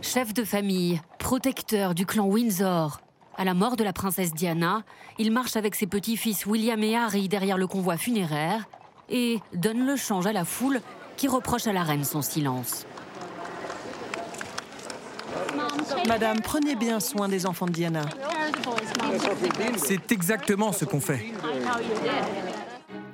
Chef 0.02 0.34
de 0.34 0.43
famille, 0.43 1.02
protecteur 1.18 1.95
du 1.95 2.06
clan 2.06 2.28
Windsor. 2.28 3.02
À 3.38 3.45
la 3.45 3.54
mort 3.54 3.78
de 3.78 3.84
la 3.84 3.93
princesse 3.93 4.34
Diana, 4.34 4.84
il 5.20 5.32
marche 5.32 5.56
avec 5.56 5.76
ses 5.76 5.88
petits-fils 5.88 6.45
William 6.45 6.82
et 6.84 6.95
Harry 6.95 7.30
derrière 7.30 7.58
le 7.58 7.68
convoi 7.68 7.95
funéraire 7.95 8.68
et 9.10 9.39
donne 9.54 9.86
le 9.86 9.95
change 9.95 10.28
à 10.28 10.34
la 10.34 10.43
foule 10.43 10.82
qui 11.18 11.28
reproche 11.28 11.68
à 11.68 11.74
la 11.74 11.84
reine 11.84 12.03
son 12.03 12.22
silence. 12.22 12.86
Madame, 16.07 16.39
prenez 16.41 16.76
bien 16.76 16.99
soin 16.99 17.28
des 17.28 17.45
enfants 17.45 17.65
de 17.65 17.72
Diana. 17.72 18.03
C'est 19.78 20.11
exactement 20.11 20.72
ce 20.72 20.86
qu'on 20.86 21.01
fait. 21.01 21.26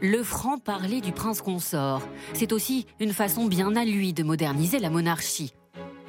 Le 0.02 0.22
franc-parler 0.22 1.02
du 1.02 1.14
prince 1.14 1.42
consort, 1.42 2.02
c'est 2.34 2.52
aussi 2.52 2.86
une 3.00 3.14
façon 3.14 3.46
bien 3.46 3.76
à 3.76 3.86
lui 3.86 4.14
de 4.14 4.24
moderniser 4.24 4.80
la 4.80 4.90
monarchie. 4.90 5.54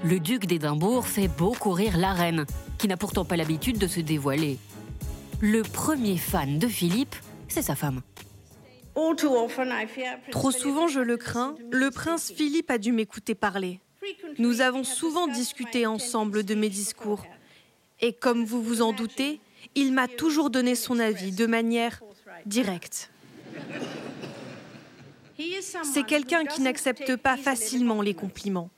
Le 0.05 0.21
duc 0.21 0.47
d'Édimbourg 0.47 1.07
fait 1.07 1.29
beaucoup 1.29 1.71
rire 1.71 1.97
la 1.97 2.13
reine, 2.13 2.45
qui 2.77 2.89
n'a 2.89 2.97
pourtant 2.97 3.25
pas 3.25 3.37
l'habitude 3.37 3.79
de 3.79 3.87
se 3.87 4.01
dévoiler. 4.01 4.59
Le 5.41 5.63
premier 5.63 6.17
fan 6.17 6.59
de 6.59 6.67
Philippe, 6.67 7.15
c'est 7.49 7.63
sa 7.63 7.77
femme. 7.77 8.03
Trop 10.31 10.51
souvent, 10.51 10.89
je 10.89 11.01
le 11.01 11.17
crains, 11.17 11.57
le 11.71 11.91
prince 11.91 12.33
Philippe 12.33 12.71
a 12.71 12.79
dû 12.79 12.93
m'écouter 12.93 13.35
parler. 13.35 13.81
Nous 14.39 14.61
avons 14.61 14.85
souvent 14.85 15.27
discuté 15.27 15.87
ensemble 15.87 16.45
de 16.45 16.55
mes 16.55 16.69
discours. 16.69 17.25
Et 18.01 18.13
comme 18.13 18.45
vous 18.45 18.63
vous 18.63 18.83
en 18.83 18.93
doutez, 18.93 19.41
il 19.75 19.93
m'a 19.93 20.09
toujours 20.09 20.51
donné 20.51 20.75
son 20.75 20.99
avis 20.99 21.33
de 21.33 21.47
manière 21.47 22.03
directe. 22.47 23.11
C'est 25.83 26.07
quelqu'un 26.07 26.45
qui 26.45 26.61
n'accepte 26.61 27.17
pas 27.17 27.37
facilement 27.37 28.03
les 28.03 28.15
compliments. 28.15 28.71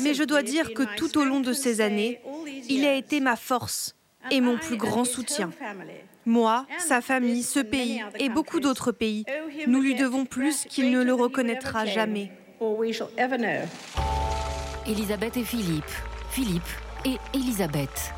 Mais 0.00 0.14
je 0.14 0.24
dois 0.24 0.42
dire 0.42 0.72
que 0.74 0.82
tout 0.96 1.18
au 1.18 1.24
long 1.24 1.40
de 1.40 1.52
ces 1.52 1.80
années, 1.80 2.20
il 2.68 2.84
a 2.84 2.94
été 2.94 3.20
ma 3.20 3.36
force 3.36 3.96
et 4.30 4.40
mon 4.40 4.58
plus 4.58 4.76
grand 4.76 5.04
soutien. 5.04 5.50
Moi, 6.26 6.66
sa 6.78 7.00
famille, 7.00 7.44
ce 7.44 7.60
pays 7.60 8.02
et 8.18 8.28
beaucoup 8.28 8.58
d'autres 8.58 8.90
pays, 8.90 9.24
nous 9.68 9.80
lui 9.80 9.94
devons 9.94 10.24
plus 10.24 10.66
qu'il 10.68 10.90
ne 10.90 11.02
le 11.02 11.14
reconnaîtra 11.14 11.86
jamais. 11.86 12.32
Elisabeth 14.88 15.36
et 15.36 15.44
Philippe, 15.44 15.84
Philippe 16.30 16.62
et 17.04 17.16
Elisabeth. 17.32 18.12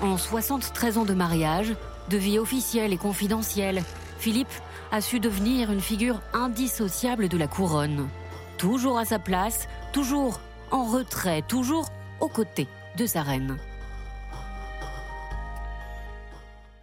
En 0.00 0.16
73 0.16 0.96
ans 0.96 1.04
de 1.04 1.12
mariage, 1.12 1.74
de 2.08 2.16
vie 2.16 2.38
officielle 2.38 2.94
et 2.94 2.96
confidentielle, 2.96 3.82
Philippe 4.18 4.48
a 4.90 5.02
su 5.02 5.20
devenir 5.20 5.70
une 5.70 5.82
figure 5.82 6.22
indissociable 6.32 7.28
de 7.28 7.36
la 7.36 7.46
couronne. 7.46 8.08
Toujours 8.56 8.98
à 8.98 9.04
sa 9.04 9.18
place, 9.18 9.68
toujours 9.92 10.40
en 10.70 10.84
retrait, 10.84 11.42
toujours 11.46 11.90
aux 12.20 12.28
côtés 12.28 12.68
de 12.96 13.04
sa 13.04 13.22
reine. 13.22 13.58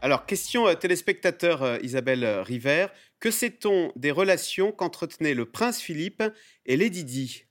Alors, 0.04 0.28
question 0.28 0.68
euh, 0.68 0.76
téléspectateur 0.76 1.64
euh, 1.64 1.78
Isabelle 1.82 2.24
River. 2.42 2.88
Que 3.20 3.32
sait-on 3.32 3.92
des 3.96 4.12
relations 4.12 4.72
qu'entretenaient 4.72 5.34
le 5.34 5.46
prince 5.46 5.82
Philippe 5.82 6.24
et 6.68 6.78
Lady 6.78 7.04
Di 7.04 7.46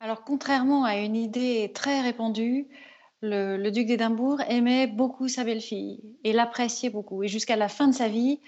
Alors, 0.00 0.24
contrairement 0.24 0.84
à 0.84 0.96
une 0.96 1.16
idée 1.16 1.70
très 1.74 2.00
répandue, 2.00 2.68
le, 3.20 3.68
duc 3.70 3.86
d'Édimbourg 3.86 4.40
aimait 4.48 4.86
beaucoup 4.86 5.28
sa 5.28 5.44
belle-fille 5.44 6.00
et 6.24 6.32
l'appréciait 6.32 6.90
beaucoup. 6.90 7.22
Et 7.22 7.28
jusqu'à 7.28 7.56
la 7.56 7.68
fin 7.68 7.88
de 7.88 7.94
sa 7.94 8.08
vie, 8.08 8.40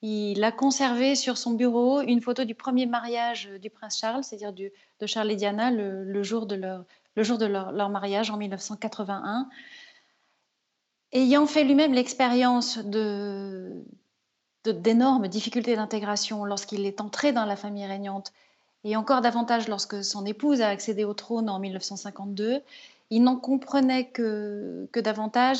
il 0.00 0.44
a 0.44 0.52
conservé 0.52 1.16
sur 1.16 1.38
son 1.38 1.54
bureau 1.54 2.02
une 2.02 2.20
photo 2.20 2.44
du 2.44 2.54
premier 2.54 2.86
mariage 2.86 3.50
du 3.60 3.68
prince 3.68 3.98
Charles, 3.98 4.22
c'est-à-dire 4.22 4.52
de 4.52 5.06
Charles 5.06 5.32
et 5.32 5.36
Diana, 5.36 5.72
le, 5.72 6.22
jour 6.22 6.46
de, 6.46 6.54
leur, 6.54 6.84
le 7.16 7.24
jour 7.24 7.36
de 7.36 7.46
leur 7.46 7.90
mariage 7.90 8.30
en 8.30 8.36
1981. 8.36 9.48
Ayant 11.12 11.46
fait 11.46 11.64
lui-même 11.64 11.92
l'expérience 11.92 12.78
de, 12.78 13.84
d'énormes 14.64 15.26
difficultés 15.28 15.74
d'intégration 15.74 16.44
lorsqu'il 16.44 16.86
est 16.86 17.00
entré 17.00 17.32
dans 17.32 17.44
la 17.44 17.56
famille 17.56 17.86
régnante, 17.86 18.32
et 18.84 18.96
encore 18.96 19.20
davantage 19.20 19.68
lorsque 19.68 20.02
son 20.02 20.24
épouse 20.24 20.60
a 20.60 20.68
accédé 20.68 21.04
au 21.04 21.12
trône 21.14 21.50
en 21.50 21.58
1952, 21.58 22.62
il 23.10 23.22
n'en 23.22 23.36
comprenait 23.36 24.06
que, 24.08 24.88
davantage 24.94 25.58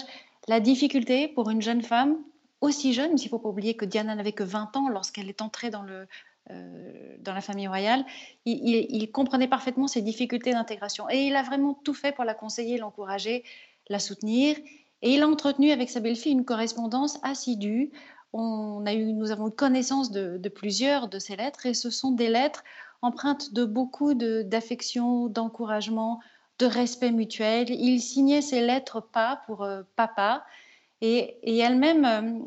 la 0.49 0.61
difficulté 0.61 1.29
pour 1.29 1.51
une 1.51 1.61
jeune 1.61 1.83
femme 1.83 2.17
aussi 2.61 2.93
jeune, 2.93 3.19
s'il 3.19 3.29
ne 3.29 3.31
faut 3.31 3.39
pas 3.39 3.49
oublier 3.49 3.75
que 3.75 3.85
Diana 3.85 4.15
n'avait 4.15 4.33
que 4.33 4.43
20 4.43 4.77
ans 4.77 4.89
lorsqu'elle 4.89 5.29
est 5.29 5.43
entrée 5.43 5.71
euh, 5.73 7.17
dans 7.21 7.35
la 7.35 7.41
famille 7.41 7.69
royale, 7.69 8.05
il, 8.45 8.87
il, 8.91 9.11
comprenait 9.11 9.49
parfaitement 9.49 9.87
ses 9.87 10.03
difficultés 10.03 10.53
d'intégration. 10.53 11.09
Et 11.09 11.27
il 11.27 11.37
a 11.37 11.43
vraiment 11.43 11.75
tout 11.75 11.95
fait 11.95 12.13
pour 12.13 12.25
la 12.25 12.35
conseiller, 12.35 12.77
l'encourager, 12.77 13.45
la 13.89 13.99
soutenir. 13.99 14.57
Et 15.03 15.15
il 15.15 15.23
a 15.23 15.29
entretenu 15.29 15.71
avec 15.71 15.91
sa 15.91 16.01
belle-fille 16.01 16.33
une 16.33 16.45
correspondance 16.45 17.19
assidue. 17.23 17.91
On 18.33 18.85
a 18.87 18.93
eu, 18.93 19.13
nous 19.13 19.31
avons 19.31 19.49
eu 19.49 19.53
connaissance 19.53 20.11
de, 20.11 20.49
plusieurs 20.49 21.09
de 21.09 21.19
ces 21.19 21.37
lettres 21.37 21.67
et 21.67 21.75
ce 21.75 21.91
sont 21.91 22.13
des 22.13 22.29
lettres 22.29 22.63
empreintes 23.03 23.53
de 23.55 23.65
beaucoup 23.65 24.15
d'affection, 24.15 25.29
d'encouragement, 25.29 26.21
de 26.59 26.67
respect 26.67 27.13
mutuel. 27.13 27.71
Il 27.71 28.01
signait 28.01 28.43
ces 28.43 28.61
lettres 28.61 29.01
pas 29.01 29.41
pour 29.47 29.65
euh, 29.65 29.83
papa 29.97 30.45
et, 31.01 31.39
elle-même 31.61 32.05
euh, 32.05 32.39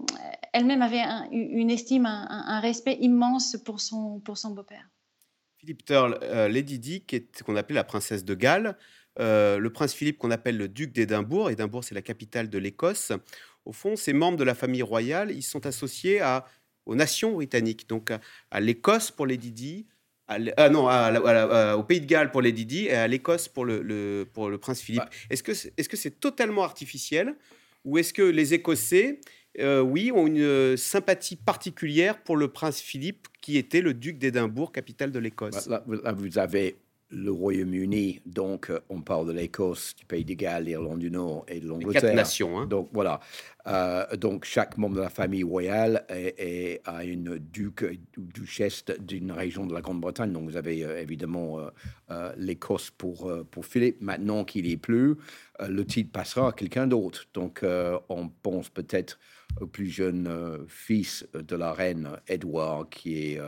elle-même 0.54 0.84
avait 0.84 1.01
une 1.32 1.72
estime, 1.72 2.06
un, 2.06 2.60
respect 2.60 2.97
immense 3.01 3.58
pour 3.66 3.82
son, 3.82 4.20
pour 4.20 4.38
son 4.38 4.51
beau-père. 4.51 4.88
Philippe 5.58 5.84
Turle, 5.86 6.20
euh, 6.22 6.47
Lady 6.47 6.78
Di, 6.78 7.04
qu'on 7.43 7.56
appelait 7.56 7.76
la 7.76 7.84
princesse 7.84 8.24
de 8.24 8.36
Galles, 8.36 8.78
euh, 9.20 9.57
le 9.59 9.70
prince 9.72 9.93
Philippe 9.93 10.18
qu'on 10.18 10.32
appelle 10.32 10.57
le 10.57 10.68
duc 10.68 10.91
d'Édimbourg. 10.91 11.49
Édimbourg, 11.49 11.84
c'est 11.84 11.95
la 11.95 12.01
capitale 12.01 12.49
de 12.49 12.57
l'Écosse. 12.57 13.11
Au 13.66 13.72
fond, 13.72 13.95
ces 13.95 14.14
membres 14.14 14.38
de 14.38 14.43
la 14.43 14.55
famille 14.55 14.82
royale, 14.82 15.32
ils 15.32 15.43
sont 15.43 15.66
associés 15.66 16.20
à, 16.20 16.45
aux 16.86 16.95
nations 16.95 17.34
britanniques, 17.34 17.88
donc 17.88 18.11
à, 18.51 18.59
l'Écosse 18.59 19.11
pour 19.11 19.26
les 19.26 19.38
Didi, 19.38 19.88
ah 20.28 20.70
non, 20.70 20.88
au 21.78 21.84
Pays 21.84 22.01
de 22.01 22.05
Galles 22.05 22.32
pour 22.32 22.41
les 22.41 22.51
Didi 22.51 22.86
et 22.86 22.93
à 22.93 23.07
l'Écosse 23.07 23.47
pour 23.47 23.66
le, 23.66 24.28
pour 24.34 24.49
le 24.49 24.57
prince 24.57 24.82
Philippe. 24.82 25.03
Est-ce 25.30 25.43
que 25.43 25.53
c'est 25.53 25.74
-ce 25.78 25.95
c'est 25.95 26.20
totalement 26.20 26.64
artificiel 26.64 27.36
ou 27.86 27.97
est-ce 27.97 28.14
que 28.14 28.22
les 28.22 28.53
Écossais, 28.53 29.20
euh, 29.59 29.82
oui, 29.82 30.11
ont 30.11 30.28
une 30.28 30.78
sympathie 30.78 31.36
particulière 31.36 32.24
pour 32.24 32.38
le 32.38 32.47
prince 32.47 32.80
Philippe 32.80 33.28
qui 33.41 33.57
était 33.57 33.82
le 33.82 33.93
duc 33.93 34.18
d'Édimbourg, 34.18 34.72
capitale 34.72 35.11
de 35.11 35.20
l'Écosse? 35.20 35.68
Là, 35.68 35.84
vous 36.14 36.38
avez 36.38 36.78
le 37.14 37.32
Royaume-Uni, 37.32 38.22
donc 38.26 38.70
euh, 38.70 38.80
on 38.89 39.01
parle 39.01 39.28
de 39.28 39.34
l'Écosse, 39.34 39.95
du 39.95 40.05
Pays 40.05 40.26
de 40.26 40.34
Galles, 40.34 40.66
l'Irlande 40.66 40.99
du 40.99 41.11
Nord 41.11 41.45
et 41.47 41.59
de 41.59 41.68
l'Angleterre. 41.68 42.01
Quatre 42.01 42.16
nations. 42.16 42.59
Hein. 42.59 42.66
Donc 42.66 42.89
voilà. 42.91 43.20
Euh, 43.68 44.16
donc 44.18 44.45
chaque 44.45 44.78
membre 44.78 44.95
de 44.95 45.01
la 45.01 45.09
famille 45.09 45.43
royale 45.43 46.05
est, 46.09 46.82
a 46.86 47.05
une 47.05 47.38
duc 47.38 47.86
ou 48.18 48.22
duchesse 48.22 48.84
d'une 48.99 49.32
région 49.32 49.66
de 49.66 49.74
la 49.74 49.82
Grande-Bretagne. 49.82 50.34
Donc 50.34 50.49
vous 50.49 50.57
avez 50.57 50.84
euh, 50.84 50.99
évidemment 50.99 51.59
l'Écosse 52.38 52.91
pour, 52.91 53.32
pour 53.49 53.66
Philippe. 53.66 54.01
Maintenant 54.01 54.43
qu'il 54.43 54.70
est 54.70 54.78
plus, 54.78 55.16
le 55.59 55.84
titre 55.84 56.11
passera 56.11 56.49
à 56.49 56.51
quelqu'un 56.51 56.86
d'autre. 56.86 57.26
Donc 57.34 57.66
on 58.09 58.30
pense 58.30 58.70
peut-être 58.70 59.20
au 59.59 59.66
plus 59.68 59.88
jeune 59.88 60.30
fils 60.68 61.28
de 61.34 61.55
la 61.55 61.74
reine, 61.74 62.09
Edward, 62.28 62.89
qui 62.89 63.34
est 63.34 63.41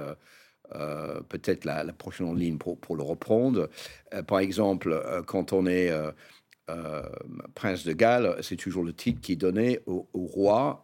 euh, 0.74 1.22
peut-être 1.30 1.66
la, 1.66 1.86
prochaine 1.94 2.36
ligne 2.36 2.58
pour, 2.58 2.96
le 2.96 3.04
reprendre. 3.04 3.70
Euh, 4.14 4.24
par 4.24 4.40
exemple, 4.40 4.92
euh, 4.92 5.22
quand 5.22 5.54
on 5.54 5.66
est 5.68 5.92
prince 7.54 7.86
de 7.86 7.94
Galles, 7.94 8.38
c'est 8.42 8.56
toujours 8.56 8.84
le 8.84 8.92
titre 8.92 9.22
qui 9.22 9.34
est 9.34 9.36
donné 9.36 9.82
au, 9.86 10.08
roi 10.14 10.84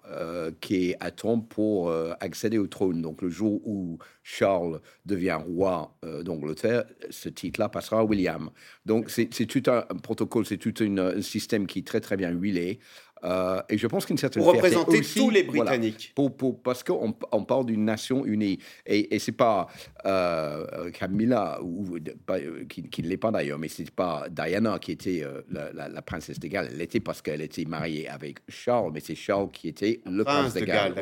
qui 0.62 0.94
attend 1.00 1.40
pour 1.40 1.92
accéder 2.20 2.60
au 2.60 2.68
trône. 2.68 3.02
Donc 3.02 3.24
le 3.24 3.30
jour 3.30 3.60
où 3.68 3.98
Charles 4.22 4.80
devient 5.08 5.40
roi 5.44 5.98
d'Angleterre, 6.24 6.84
ce 7.10 7.30
titre-là 7.30 7.68
passera 7.68 8.02
à 8.02 8.04
William. 8.04 8.52
Donc 8.86 9.10
c'est 9.10 9.28
tout 9.48 9.64
un, 9.72 9.82
protocole, 10.04 10.46
c'est 10.46 10.58
tout 10.58 10.76
un 10.82 11.20
système 11.24 11.66
qui 11.66 11.80
est 11.80 11.88
très 11.88 12.00
très 12.00 12.16
bien 12.16 12.30
huilé. 12.30 12.80
Euh, 13.24 13.62
et 13.70 13.78
je 13.78 13.88
pense 13.88 14.06
qu'une 14.06 14.18
certaine 14.18 14.44
pour 14.44 14.54
représenter 14.54 15.02
tous 15.02 15.30
les 15.30 15.44
Britanniques. 15.44 16.12
pour, 16.16 16.36
pour, 16.36 16.62
parce 16.62 16.84
qu'on 16.84 17.16
on 17.32 17.44
parle 17.44 17.66
d'une 17.66 17.86
nation 17.86 18.26
unie. 18.26 18.60
Et, 18.86 19.16
et 19.16 19.20
c'est 19.20 19.32
pas 19.32 19.68
euh, 20.06 20.90
Camilla, 20.92 21.60
ou, 21.62 21.98
euh, 21.98 22.66
qui, 22.68 22.90
qui 22.90 23.04
ne 23.04 23.08
l'est 23.08 23.18
pas 23.18 23.32
d'ailleurs, 23.32 23.60
mais 23.60 23.68
c'est 23.68 23.90
pas 23.92 24.26
Diana 24.30 24.80
qui 24.80 24.92
était 24.92 25.24
euh, 25.24 25.42
la, 25.52 26.02
princesse 26.02 26.40
de 26.40 26.48
Galles. 26.48 26.70
Elle 26.74 26.82
était 26.82 27.00
parce 27.00 27.22
qu'elle 27.22 27.42
était 27.42 27.66
mariée 27.66 28.08
avec 28.08 28.40
Charles, 28.48 28.92
mais 28.94 29.00
c'est 29.00 29.16
Charles 29.16 29.52
qui 29.52 29.68
était 29.68 30.02
le 30.06 30.24
prince, 30.24 30.54
de, 30.54 30.62
Galles. 30.62 30.96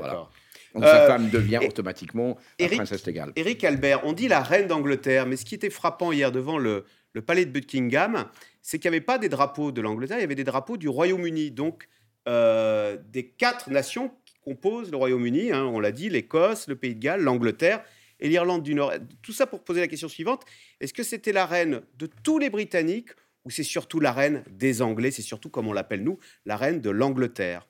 Donc 0.73 0.83
sa 0.83 1.07
femme 1.07 1.29
devient 1.29 1.59
automatiquement 1.65 2.37
la 2.59 2.67
princesse 2.67 3.03
de 3.03 3.11
Galles. 3.11 3.31
Éric 3.35 3.63
Albert, 3.63 4.05
on 4.05 4.13
dit 4.13 4.27
la 4.27 4.41
reine 4.41 4.67
d'Angleterre, 4.67 5.25
mais 5.25 5.35
ce 5.35 5.45
qui 5.45 5.55
était 5.55 5.69
frappant 5.69 6.11
hier 6.11 6.31
devant 6.31 6.57
le, 6.57 6.85
le 7.13 7.21
palais 7.21 7.45
de 7.45 7.51
Buckingham, 7.51 8.25
c'est 8.61 8.77
qu'il 8.77 8.91
n'y 8.91 8.97
avait 8.97 9.05
pas 9.05 9.17
des 9.17 9.29
drapeaux 9.29 9.71
de 9.71 9.81
l'Angleterre, 9.81 10.17
il 10.17 10.21
y 10.21 10.25
avait 10.25 10.35
des 10.35 10.43
drapeaux 10.43 10.77
du 10.77 10.87
Royaume-Uni. 10.87 11.51
Donc 11.51 11.87
euh, 12.29 12.97
des 13.11 13.27
quatre 13.27 13.71
nations 13.71 14.11
qui 14.23 14.35
composent 14.43 14.91
le 14.91 14.97
Royaume-Uni. 14.97 15.51
Hein, 15.51 15.63
on 15.65 15.79
l'a 15.79 15.91
dit, 15.91 16.09
l'Écosse, 16.09 16.67
le 16.67 16.75
Pays 16.75 16.93
de 16.93 16.99
Galles, 16.99 17.21
l'Angleterre 17.21 17.83
et 18.19 18.29
l'Irlande 18.29 18.61
du 18.61 18.75
Nord. 18.75 18.93
Tout 19.23 19.33
ça 19.33 19.47
pour 19.47 19.63
poser 19.63 19.79
la 19.79 19.87
question 19.87 20.07
suivante 20.07 20.43
est-ce 20.79 20.93
que 20.93 21.01
c'était 21.01 21.31
la 21.31 21.47
reine 21.47 21.81
de 21.97 22.07
tous 22.23 22.37
les 22.37 22.51
Britanniques 22.51 23.09
ou 23.45 23.49
c'est 23.49 23.63
surtout 23.63 23.99
la 23.99 24.11
reine 24.11 24.43
des 24.51 24.83
Anglais? 24.83 25.09
C'est 25.09 25.23
surtout, 25.23 25.49
comme 25.49 25.67
on 25.67 25.73
l'appelle 25.73 26.03
nous, 26.03 26.19
la 26.45 26.55
reine 26.55 26.81
de 26.81 26.91
l'Angleterre. 26.91 27.67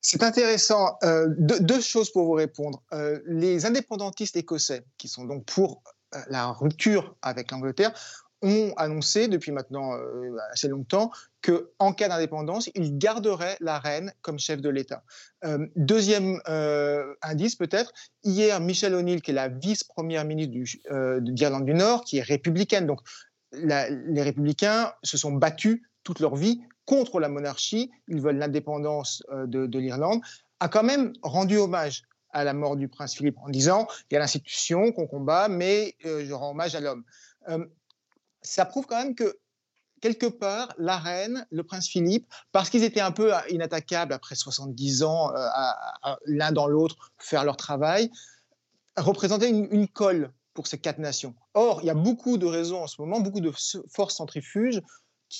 C'est 0.00 0.24
intéressant. 0.24 0.98
Euh, 1.04 1.28
deux, 1.38 1.80
choses 1.80 2.10
pour 2.10 2.24
vous 2.24 2.32
répondre. 2.32 2.82
Euh, 2.92 3.20
les 3.26 3.64
indépendantistes 3.64 4.36
écossais, 4.36 4.82
qui 4.98 5.06
sont 5.06 5.24
donc 5.24 5.44
pour 5.44 5.84
la 6.28 6.48
rupture 6.48 7.14
avec 7.22 7.52
l'Angleterre, 7.52 7.92
ont 8.42 8.74
annoncé 8.76 9.28
depuis 9.28 9.52
maintenant 9.52 9.96
assez 10.50 10.66
longtemps 10.66 11.12
qu'en 11.42 11.92
cas 11.92 12.08
d'indépendance, 12.08 12.70
ils 12.74 12.96
garderaient 12.96 13.56
la 13.60 13.78
reine 13.78 14.12
comme 14.22 14.38
chef 14.38 14.60
de 14.60 14.68
l'État. 14.68 15.04
Euh, 15.44 15.66
deuxième 15.76 16.40
euh, 16.48 17.14
indice 17.22 17.56
peut-être, 17.56 17.92
hier, 18.22 18.60
Michelle 18.60 18.94
O'Neill, 18.94 19.20
qui 19.20 19.32
est 19.32 19.34
la 19.34 19.48
vice-première 19.48 20.24
ministre 20.24 20.48
d'Irlande 21.20 21.66
du, 21.66 21.74
Nord, 21.74 22.04
qui 22.04 22.18
est 22.18 22.22
républicaine, 22.22 22.86
donc 22.86 23.00
les 23.52 24.22
républicains 24.22 24.92
se 25.02 25.18
sont 25.18 25.32
battus 25.32 25.82
toute 26.04 26.20
leur 26.20 26.36
vie 26.36 26.62
contre 26.86 27.20
la 27.20 27.28
monarchie, 27.28 27.90
ils 28.08 28.20
veulent 28.20 28.38
l'indépendance 28.38 29.22
de 29.30 29.78
l'Irlande, 29.78 30.22
a 30.60 30.68
quand 30.68 30.82
même 30.82 31.12
rendu 31.22 31.58
hommage 31.58 32.02
à 32.30 32.44
la 32.44 32.54
mort 32.54 32.76
du 32.76 32.88
prince 32.88 33.14
Philippe 33.14 33.36
en 33.44 33.50
disant 33.50 33.86
il 34.10 34.14
y 34.14 34.16
a 34.16 34.20
l'institution 34.20 34.90
qu'on 34.92 35.06
combat, 35.06 35.48
mais 35.48 35.96
je 36.02 36.32
rends 36.32 36.52
hommage 36.52 36.74
à 36.74 36.80
l'homme 36.80 37.04
ça 38.42 38.64
prouve 38.64 38.86
quand 38.86 38.98
même 38.98 39.14
que 39.14 39.38
quelque 40.02 40.26
part, 40.26 40.74
la 40.76 40.98
reine, 40.98 41.46
le 41.50 41.62
prince 41.62 41.88
Philippe, 41.88 42.26
parce 42.50 42.68
qu'ils 42.68 42.84
étaient 42.84 43.00
un 43.00 43.12
peu 43.12 43.32
inattaquables 43.48 44.12
après 44.12 44.34
70 44.34 45.04
ans, 45.04 45.32
euh, 45.34 45.48
l'un 46.26 46.52
dans 46.52 46.66
l'autre, 46.66 47.12
faire 47.18 47.44
leur 47.44 47.56
travail, 47.56 48.10
représentaient 48.98 49.48
une, 49.48 49.88
colle 49.88 50.32
pour 50.52 50.66
ces 50.66 50.76
quatre 50.76 50.98
nations. 50.98 51.34
Or, 51.54 51.80
il 51.82 51.86
y 51.86 51.90
a 51.90 51.94
beaucoup 51.94 52.36
de 52.36 52.44
raisons 52.44 52.82
en 52.82 52.86
ce 52.86 53.00
moment, 53.00 53.20
beaucoup 53.20 53.40
de 53.40 53.52
forces 53.88 54.16
centrifuges 54.16 54.82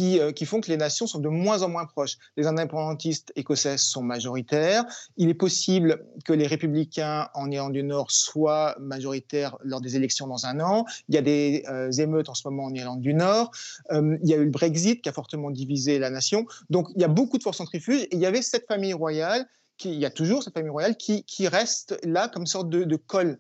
euh, 0.01 0.33
qui, 0.33 0.47
font 0.47 0.61
que 0.61 0.71
les 0.71 0.77
nations 0.77 1.07
sont 1.07 1.19
de 1.19 1.29
moins 1.29 1.63
en 1.63 1.69
moins 1.69 1.85
proches. 1.85 2.17
Les 2.37 2.47
indépendantistes 2.47 3.33
écossais 3.37 3.77
sont 3.77 4.03
majoritaires. 4.03 4.85
Il 5.17 5.29
est 5.29 5.35
possible 5.35 6.07
que 6.25 6.33
les 6.33 6.47
républicains 6.47 7.29
en 7.35 7.51
Irlande 7.51 7.75
du 7.75 7.83
Nord 7.83 8.11
soient 8.11 8.75
majoritaires 8.81 9.57
lors 9.63 9.81
des 9.81 9.97
élections 9.97 10.27
dans 10.27 10.47
un 10.47 10.61
an. 10.61 10.87
Il 11.09 11.15
y 11.15 11.19
a 11.19 11.23
des 11.23 11.65
euh, 11.69 11.91
émeutes 11.93 12.31
en 12.31 12.35
ce 12.35 12.49
moment 12.49 12.65
en 12.65 12.75
Irlande 12.75 13.01
du 13.01 13.13
Nord. 13.13 13.51
Euh, 13.91 14.17
il 14.23 14.31
y 14.31 14.35
a 14.35 14.39
eu 14.39 14.45
le 14.45 14.51
Brexit 14.51 15.03
qui 15.03 15.09
a 15.09 15.13
fortement 15.13 15.51
divisé 15.51 15.99
la 15.99 16.09
nation. 16.09 16.47
Donc 16.71 16.89
il 16.95 17.03
y 17.03 17.05
a 17.05 17.09
beaucoup 17.09 17.37
de 17.37 17.43
forces 17.43 17.59
centrifuges. 17.59 18.07
Il 18.13 18.19
y 18.19 18.27
avait 18.27 18.43
cette 18.43 18.67
famille 18.67 18.95
royale, 18.95 19.47
il 19.85 19.99
y 19.99 20.07
a 20.07 20.11
toujours 20.11 20.43
cette 20.43 20.55
famille 20.55 20.71
royale 20.71 20.97
qui, 20.97 21.25
reste 21.49 21.99
là 22.05 22.29
comme 22.29 22.47
sorte 22.47 22.71
de, 22.71 22.97
colle. 22.97 23.39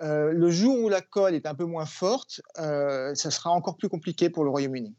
le 0.00 0.50
jour 0.50 0.78
où 0.78 0.88
la 0.88 1.00
colle 1.00 1.34
est 1.34 1.46
un 1.46 1.54
peu 1.54 1.64
moins 1.64 1.86
forte, 1.86 2.40
ça 2.54 3.30
sera 3.30 3.50
encore 3.50 3.76
plus 3.76 3.88
compliqué 3.88 4.30
pour 4.30 4.44
le 4.44 4.50
Royaume-Uni. 4.50 4.94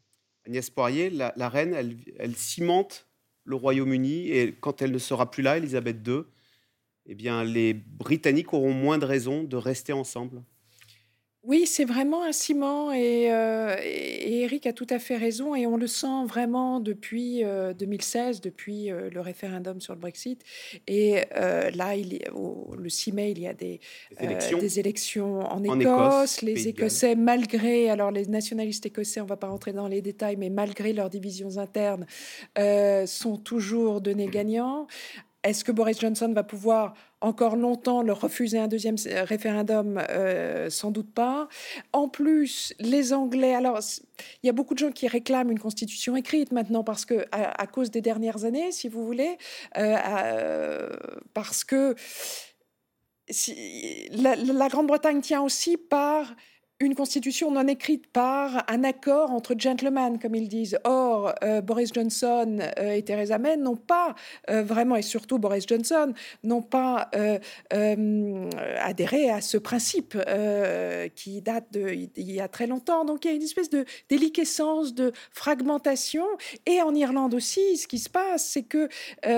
Agnès 0.46 0.70
Poirier, 0.70 1.10
la, 1.10 1.48
reine, 1.48 1.74
elle, 2.18 2.36
cimente 2.36 3.06
le 3.44 3.56
Royaume-Uni 3.56 4.30
et 4.30 4.52
quand 4.52 4.82
elle 4.82 4.92
ne 4.92 4.98
sera 4.98 5.30
plus 5.30 5.42
là, 5.42 5.56
Elisabeth 5.56 6.06
II, 6.06 6.22
eh 7.06 7.14
bien, 7.14 7.44
les 7.44 7.74
Britanniques 7.74 8.52
auront 8.52 8.72
moins 8.72 8.98
de 8.98 9.04
raisons 9.04 9.44
de 9.44 9.56
rester 9.56 9.92
ensemble. 9.92 10.42
Oui, 11.44 11.66
c'est 11.66 11.84
vraiment 11.84 12.22
un 12.22 12.30
ciment 12.30 12.92
et, 12.92 13.32
euh, 13.32 13.74
Eric 13.82 14.64
a 14.68 14.72
tout 14.72 14.86
à 14.90 15.00
fait 15.00 15.16
raison 15.16 15.56
et 15.56 15.66
on 15.66 15.76
le 15.76 15.88
sent 15.88 16.24
vraiment 16.24 16.78
depuis 16.78 17.42
2016, 17.76 18.36
euh, 18.36 18.40
depuis 18.44 18.92
euh, 18.92 19.10
le 19.10 19.20
référendum 19.20 19.80
sur 19.80 19.92
le 19.92 19.98
Brexit. 19.98 20.40
Et 20.86 21.16
là, 21.34 21.96
il, 21.96 22.20
au, 22.32 22.72
le 22.78 22.88
6 22.88 23.12
mai, 23.12 23.32
il 23.32 23.40
y 23.40 23.48
a 23.48 23.54
des, 23.54 23.80
élections, 24.76 25.40
en, 25.40 25.64
Écosse. 25.64 26.42
les 26.42 26.68
Écossais, 26.68 27.16
malgré, 27.16 27.90
alors 27.90 28.12
les 28.12 28.26
nationalistes 28.26 28.86
écossais, 28.86 29.20
on 29.20 29.24
ne 29.24 29.28
va 29.28 29.36
pas 29.36 29.48
rentrer 29.48 29.72
dans 29.72 29.88
les 29.88 30.00
détails, 30.00 30.36
mais 30.36 30.48
malgré 30.48 30.92
leurs 30.92 31.10
divisions 31.10 31.58
internes, 31.58 32.06
sont 33.06 33.36
toujours 33.36 34.00
donnés 34.00 34.28
gagnants. 34.28 34.86
Est-ce 35.44 35.64
que 35.64 35.72
Boris 35.72 35.98
Johnson 35.98 36.32
va 36.32 36.44
pouvoir 36.44 36.94
encore 37.20 37.56
longtemps 37.56 38.02
leur 38.02 38.20
refuser 38.20 38.58
un 38.58 38.68
deuxième 38.68 38.94
référendum? 39.06 40.00
Euh, 40.10 40.70
Sans 40.70 40.92
doute 40.92 41.12
pas. 41.12 41.48
En 41.92 42.08
plus, 42.08 42.74
les 42.78 43.12
Anglais, 43.12 43.54
alors 43.54 43.80
il 44.42 44.46
y 44.46 44.50
a 44.50 44.52
beaucoup 44.52 44.74
de 44.74 44.78
gens 44.78 44.92
qui 44.92 45.08
réclament 45.08 45.50
une 45.50 45.58
constitution 45.58 46.14
écrite 46.14 46.52
maintenant 46.52 46.84
parce 46.84 47.04
que 47.04 47.26
à, 47.32 47.66
cause 47.66 47.90
des 47.90 48.00
dernières 48.00 48.44
années, 48.44 48.70
si 48.70 48.88
vous 48.88 49.04
voulez, 49.04 49.36
euh, 49.76 49.96
euh, 50.06 50.88
parce 51.34 51.64
que 51.64 51.96
si, 53.28 54.08
la 54.12 54.68
Grande-Bretagne 54.68 55.22
tient 55.22 55.42
aussi 55.42 55.76
par 55.76 56.34
une 56.82 56.94
constitution 56.94 57.50
non 57.50 57.66
écrite 57.68 58.06
par 58.08 58.64
un 58.68 58.84
accord 58.84 59.30
entre 59.30 59.54
gentlemen, 59.56 60.18
comme 60.18 60.34
ils 60.34 60.48
disent. 60.48 60.78
Or, 60.84 61.34
euh, 61.42 61.60
Boris 61.60 61.92
Johnson 61.92 62.58
euh, 62.78 62.92
et 62.92 63.02
Theresa 63.02 63.38
May 63.38 63.56
n'ont 63.56 63.76
pas 63.76 64.14
euh, 64.50 64.62
vraiment, 64.62 64.96
et 64.96 65.02
surtout 65.02 65.38
Boris 65.38 65.64
Johnson, 65.66 66.12
n'ont 66.42 66.62
pas 66.62 67.10
adhéré 67.70 69.30
à 69.30 69.40
ce 69.40 69.56
principe 69.56 70.16
qui 71.14 71.40
date 71.42 71.70
d'il 71.70 72.10
y 72.30 72.40
a 72.40 72.48
très 72.48 72.66
longtemps. 72.66 73.04
Donc 73.04 73.24
il 73.24 73.28
y 73.28 73.30
a 73.32 73.34
une 73.34 73.42
espèce 73.42 73.70
de 73.70 73.84
déliquescence, 74.08 74.94
de 74.94 75.12
fragmentation. 75.30 76.24
Et 76.66 76.82
en 76.82 76.94
Irlande 76.94 77.34
aussi, 77.34 77.76
ce 77.76 77.86
qui 77.86 77.98
se 77.98 78.10
passe, 78.10 78.44
c'est 78.44 78.62
que 78.62 78.88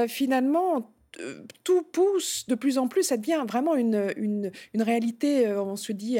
finalement, 0.08 0.93
tout 1.62 1.82
pousse 1.82 2.46
de 2.46 2.54
plus 2.54 2.78
en 2.78 2.88
plus, 2.88 3.04
ça 3.04 3.16
devient 3.16 3.44
vraiment 3.48 3.74
une, 3.74 4.12
une, 4.16 4.82
réalité, 4.82 5.46
euh, 5.46 5.62
on 5.62 5.76
se 5.76 5.92
dit 5.92 6.18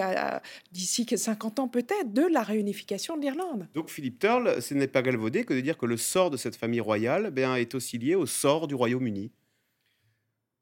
d'ici 0.73 1.07
50 1.15 1.59
ans 1.59 1.69
peut-être, 1.69 2.13
de 2.13 2.23
la 2.23 2.43
réunification 2.43 3.17
de 3.17 3.23
l'Irlande. 3.23 3.69
Donc 3.75 3.91
Philippe 3.91 4.19
Turle, 4.19 4.61
ce 4.61 4.75
n'est 4.75 4.89
pas 4.89 5.03
galvaudé 5.03 5.45
que 5.45 5.55
de 5.55 5.61
dire 5.61 5.77
que 5.77 5.87
le 5.87 5.97
sort 5.97 6.31
de 6.31 6.37
cette 6.37 6.57
famille 6.57 6.81
royale 6.81 7.31
bien, 7.31 7.57
est 7.57 7.75
aussi 7.75 7.99
lié 7.99 8.15
au 8.15 8.27
sort 8.27 8.67
du 8.67 8.75
Royaume-Uni. 8.75 9.31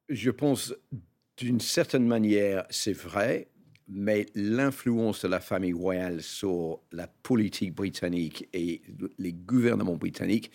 Je 0.08 0.30
pense 0.30 0.74
d'une 1.36 1.60
certaine 1.60 2.06
manière, 2.06 2.66
c'est 2.70 2.92
vrai, 2.92 3.48
mais 3.88 4.26
l'influence 4.34 5.22
de 5.22 5.28
la 5.28 5.40
famille 5.40 5.72
royale 5.72 6.22
sur 6.22 6.80
la 6.92 7.06
politique 7.06 7.74
britannique 7.74 8.48
et 8.52 8.82
les 9.18 9.32
gouvernements 9.32 9.96
britanniques 9.96 10.50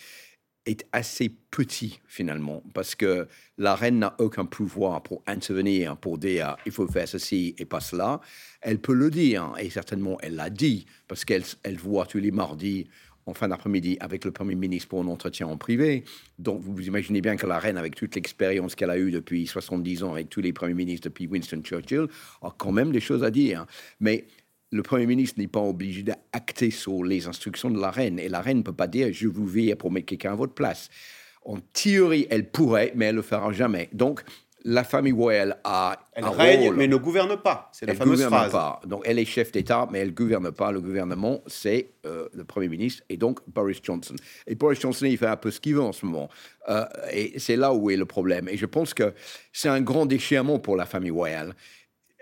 est 0.68 0.86
assez 0.92 1.30
petit 1.50 2.00
finalement, 2.08 2.62
parce 2.74 2.94
que 2.94 3.28
la 3.58 3.76
reine 3.76 4.00
n'a 4.00 4.16
aucun 4.20 4.46
pouvoir 4.46 5.02
pour 5.02 5.24
intervenir, 5.26 5.98
pour 5.98 6.18
dire 6.18 6.56
il 6.66 6.72
faut 6.72 6.88
faire 6.88 7.08
ceci 7.08 7.56
et 7.58 7.66
pas 7.66 7.80
cela. 7.80 8.22
Elle 8.62 8.80
peut 8.80 8.94
le 8.94 9.10
dire, 9.10 9.54
et 9.60 9.70
certainement 9.70 10.18
elle 10.22 10.36
l'a 10.36 10.50
dit, 10.50 10.86
parce 11.08 11.26
qu'elle 11.26 11.44
elle 11.64 11.78
voit 11.78 12.06
tous 12.06 12.20
les 12.20 12.32
mardis 12.32 12.88
en 13.26 13.34
fin 13.34 13.48
d'après-midi 13.48 13.98
avec 14.00 14.24
le 14.26 14.32
Premier 14.32 14.56
ministre 14.56 14.90
pour 14.90 15.02
un 15.02 15.08
entretien 15.08 15.48
en 15.48 15.58
privé. 15.58 16.04
Donc 16.40 16.62
vous 16.62 16.80
imaginez 16.82 17.22
bien 17.22 17.36
que 17.36 17.46
la 17.46 17.60
reine, 17.60 17.78
avec 17.78 17.96
toute 17.96 18.16
l'expérience 18.16 18.76
qu'elle 18.76 18.90
a 18.90 18.98
eue 18.98 19.12
depuis 19.12 19.46
70 19.48 20.04
ans, 20.04 20.14
avec 20.14 20.30
tous 20.30 20.42
les 20.42 20.54
premiers 20.54 20.74
ministres 20.74 21.10
depuis 21.10 21.28
Winston 21.28 21.62
Churchill, 21.62 22.08
a 22.42 22.54
quand 22.58 22.72
même 22.72 22.92
des 22.92 23.02
choses 23.02 23.24
à 23.24 23.32
dire. 23.32 23.66
Mais 24.00 24.28
le 24.72 24.84
Premier 24.84 25.06
ministre 25.06 25.40
n'est 25.40 25.48
pas 25.48 25.62
obligé 25.62 26.04
d'acter 26.04 26.72
sur 26.72 27.04
les 27.04 27.28
instructions 27.28 27.70
de 27.70 27.80
la 27.80 27.92
reine. 27.92 28.20
Et 28.20 28.30
la 28.30 28.42
reine 28.42 28.58
ne 28.58 28.64
peut 28.64 28.74
pas 28.74 28.88
dire 28.88 29.10
je 29.12 29.28
vous 29.28 29.48
vais 29.48 29.76
pour 29.76 29.92
mettre 29.92 30.08
quelqu'un 30.08 30.34
à 30.34 30.36
votre 30.36 30.54
place. 30.54 30.90
En 31.46 31.58
théorie, 31.60 32.28
elle 32.30 32.50
pourrait, 32.50 32.92
mais 32.96 33.06
elle 33.06 33.16
ne 33.16 33.18
le 33.18 33.22
fera 33.22 33.52
jamais. 33.54 33.90
Donc, 33.94 34.24
la 34.68 34.84
famille 34.84 35.14
royale 35.14 35.60
a 35.64 35.98
elle 36.12 36.26
un 36.26 36.30
règne, 36.30 36.68
rôle. 36.68 36.76
mais 36.76 36.88
ne 36.88 36.98
gouverne 36.98 37.38
pas. 37.38 37.70
C'est 37.72 37.86
la 37.86 37.94
elle 37.94 37.98
fameuse 37.98 38.16
gouverne 38.16 38.34
phrase. 38.34 38.52
Pas. 38.52 38.82
Donc 38.86 39.04
elle 39.06 39.18
est 39.18 39.24
chef 39.24 39.52
d'État, 39.54 39.88
mais 39.90 40.00
elle 40.00 40.14
gouverne 40.14 40.52
pas. 40.52 40.74
Le 40.74 40.82
gouvernement, 40.82 41.42
c'est 41.48 41.92
euh, 42.06 42.28
le 42.34 42.44
Premier 42.44 42.68
ministre 42.68 43.02
et 43.08 43.16
donc 43.16 43.40
Boris 43.48 43.80
Johnson. 43.82 44.16
Et 44.46 44.56
Boris 44.56 44.82
Johnson, 44.82 45.06
il 45.06 45.18
fait 45.18 45.28
un 45.28 45.38
peu 45.38 45.52
ce 45.52 45.62
qu'il 45.62 45.76
veut 45.76 45.82
en 45.82 45.94
ce 45.94 46.06
moment. 46.06 46.28
Euh, 46.68 46.84
et 47.14 47.40
c'est 47.40 47.56
là 47.56 47.74
où 47.74 47.90
est 47.90 47.96
le 47.96 48.06
problème. 48.06 48.50
Et 48.50 48.58
je 48.58 48.66
pense 48.66 48.94
que 48.94 49.14
c'est 49.54 49.70
un 49.70 49.80
grand 49.80 50.06
déchirement 50.06 50.60
pour 50.60 50.76
la 50.76 50.86
famille 50.86 51.12
royale. 51.12 51.56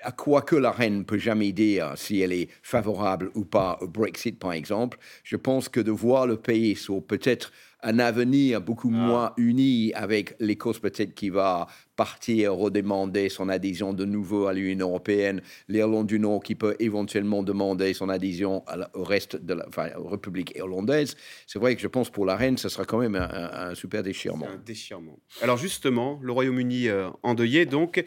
À 0.07 0.11
quoi 0.11 0.43
que 0.43 0.55
la 0.55 0.69
reine 0.71 0.99
ne 0.99 1.03
peut 1.03 1.17
jamais 1.17 1.51
dire 1.51 1.93
si 1.95 2.21
elle 2.21 2.31
est 2.31 2.47
favorable 2.61 3.31
ou 3.33 3.43
pas 3.43 3.79
au 3.81 3.87
Brexit, 3.87 4.37
par 4.37 4.53
exemple, 4.53 4.99
je 5.23 5.35
pense 5.35 5.67
que 5.67 5.79
de 5.79 5.89
voir 5.89 6.27
le 6.27 6.37
pays 6.37 6.75
sur 6.75 7.03
peut-être 7.03 7.51
un 7.81 7.97
avenir 7.97 8.61
beaucoup 8.61 8.91
Ah. 8.93 8.97
moins 9.07 9.33
uni 9.37 9.91
avec 9.95 10.35
l'Écosse 10.39 10.77
peut-être 10.79 11.15
qui 11.15 11.29
va 11.31 11.65
partir 11.95 12.53
redemander 12.53 13.29
son 13.29 13.49
adhésion 13.49 13.93
de 13.93 14.05
nouveau 14.05 14.45
à 14.45 14.53
l'Union 14.53 14.89
européenne, 14.89 15.41
l'Irlande 15.69 16.05
du 16.07 16.19
Nord 16.19 16.43
qui 16.43 16.53
peut 16.53 16.75
éventuellement 16.79 17.41
demander 17.41 17.93
son 17.95 18.09
adhésion 18.09 18.63
à 18.67 18.75
la- 18.77 18.89
au 18.95 19.03
reste 19.03 19.35
de 19.37 19.53
la 19.55 19.67
enfin, 19.67 19.89
République 19.97 20.53
irlandaise. 20.55 21.15
C'est 21.47 21.57
vrai 21.59 21.75
que 21.75 21.81
je 21.81 21.87
pense 21.87 22.11
pour 22.11 22.25
la 22.27 22.35
reine, 22.35 22.57
ce 22.59 22.69
sera 22.69 22.85
quand 22.85 22.99
même 22.99 23.15
un, 23.15 23.29
un- 23.31 23.69
un 23.71 23.75
super 23.75 24.03
déchirement. 24.03 24.47
Un 24.47 24.57
déchirement. 24.63 25.17
Alors 25.41 25.57
justement, 25.57 26.19
le 26.21 26.31
Royaume-Uni 26.31 26.89
euh, 26.89 27.09
endeuillé, 27.23 27.65
donc, 27.65 28.03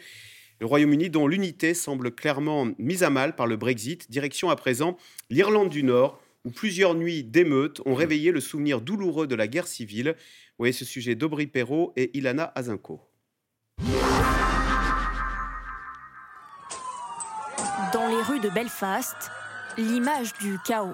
le 0.59 0.65
Royaume-Uni 0.65 1.09
dont 1.09 1.27
l'unité 1.27 1.73
semble 1.73 2.11
clairement 2.11 2.67
mise 2.77 3.03
à 3.03 3.09
mal 3.09 3.35
par 3.35 3.47
le 3.47 3.55
Brexit, 3.55 4.11
direction 4.11 4.49
à 4.49 4.55
présent 4.55 4.97
l'Irlande 5.29 5.69
du 5.69 5.83
Nord, 5.83 6.21
où 6.45 6.51
plusieurs 6.51 6.95
nuits 6.95 7.23
d'émeutes 7.23 7.81
ont 7.85 7.95
réveillé 7.95 8.31
le 8.31 8.39
souvenir 8.39 8.81
douloureux 8.81 9.27
de 9.27 9.35
la 9.35 9.47
guerre 9.47 9.67
civile. 9.67 10.15
Vous 10.17 10.63
voyez 10.63 10.73
ce 10.73 10.85
sujet 10.85 11.15
d'Aubry 11.15 11.47
Perrault 11.47 11.93
et 11.95 12.17
Ilana 12.17 12.51
Azinko. 12.55 13.01
Dans 17.93 18.07
les 18.07 18.21
rues 18.21 18.39
de 18.39 18.49
Belfast, 18.49 19.31
l'image 19.77 20.33
du 20.39 20.57
chaos. 20.65 20.93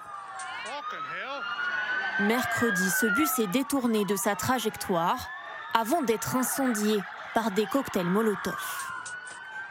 Mercredi, 2.22 2.90
ce 2.90 3.08
bus 3.08 3.40
est 3.40 3.52
détourné 3.52 4.06
de 4.06 4.16
sa 4.16 4.36
trajectoire 4.36 5.28
avant 5.74 6.02
d'être 6.02 6.38
incendié 6.38 7.00
par 7.34 7.52
des 7.52 7.66
cocktails 7.66 8.06
Molotov. 8.06 8.56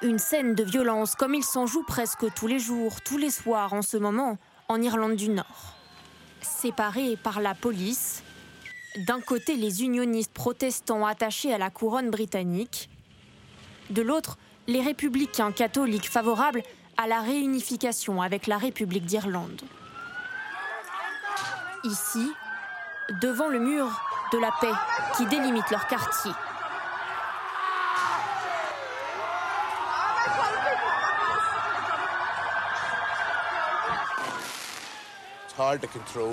Une 0.05 0.19
scène 0.19 0.55
de 0.55 0.63
violence 0.63 1.15
comme 1.15 1.35
il 1.35 1.43
s'en 1.43 1.67
joue 1.67 1.83
presque 1.83 2.27
tous 2.35 2.47
les 2.47 2.59
jours, 2.59 3.01
tous 3.01 3.17
les 3.17 3.31
soirs 3.31 3.73
en 3.73 3.81
ce 3.81 3.97
moment 3.97 4.37
en 4.69 4.83
Irlande 4.83 5.17
du 5.17 5.31
Nord. 5.31 5.77
Séparés 6.43 7.17
par 7.17 7.41
la 7.41 7.55
police, 7.55 8.23
d'un 8.99 9.23
côté 9.23 9.57
les 9.57 9.83
unionistes 9.83 10.35
protestants 10.35 11.07
attachés 11.07 11.55
à 11.55 11.57
la 11.57 11.71
couronne 11.71 12.11
britannique, 12.11 12.91
de 13.89 14.03
l'autre 14.03 14.37
les 14.67 14.83
républicains 14.83 15.53
catholiques 15.53 16.11
favorables 16.11 16.63
à 16.99 17.07
la 17.07 17.23
réunification 17.23 18.21
avec 18.21 18.47
la 18.47 18.59
République 18.59 19.07
d'Irlande. 19.07 19.63
Ici, 21.85 22.31
devant 23.23 23.49
le 23.49 23.59
mur 23.59 24.03
de 24.33 24.39
la 24.39 24.51
paix 24.61 24.75
qui 25.17 25.25
délimite 25.25 25.71
leur 25.71 25.87
quartier. 25.87 26.33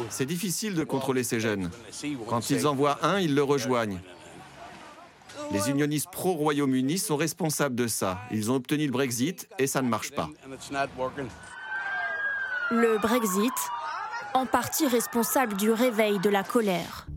C'est 0.09 0.25
difficile 0.25 0.75
de 0.75 0.83
contrôler 0.83 1.23
ces 1.23 1.39
jeunes. 1.39 1.69
Quand 2.27 2.49
ils 2.49 2.67
en 2.67 2.75
voient 2.75 2.99
un, 3.03 3.19
ils 3.19 3.35
le 3.35 3.43
rejoignent. 3.43 3.99
Les 5.51 5.69
unionistes 5.69 6.09
pro-Royaume-Uni 6.11 6.97
sont 6.97 7.17
responsables 7.17 7.75
de 7.75 7.87
ça. 7.87 8.19
Ils 8.31 8.51
ont 8.51 8.55
obtenu 8.55 8.85
le 8.85 8.91
Brexit 8.91 9.49
et 9.59 9.67
ça 9.67 9.81
ne 9.81 9.89
marche 9.89 10.11
pas. 10.11 10.29
Le 12.71 12.97
Brexit, 12.99 13.51
en 14.33 14.45
partie 14.45 14.87
responsable 14.87 15.55
du 15.57 15.71
réveil 15.71 16.19
de 16.19 16.29
la 16.29 16.43
colère. 16.43 17.07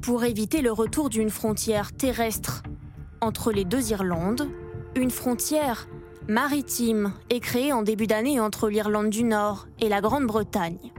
Pour 0.00 0.24
éviter 0.24 0.62
le 0.62 0.72
retour 0.72 1.10
d'une 1.10 1.30
frontière 1.30 1.92
terrestre 1.92 2.64
entre 3.20 3.52
les 3.52 3.64
deux 3.64 3.92
Irlandes, 3.92 4.48
une 4.96 5.12
frontière 5.12 5.86
maritime 6.28 7.12
est 7.30 7.40
créée 7.40 7.72
en 7.72 7.82
début 7.82 8.06
d'année 8.06 8.40
entre 8.40 8.68
l'Irlande 8.68 9.10
du 9.10 9.24
Nord 9.24 9.66
et 9.80 9.88
la 9.88 10.00
Grande-Bretagne. 10.00 10.92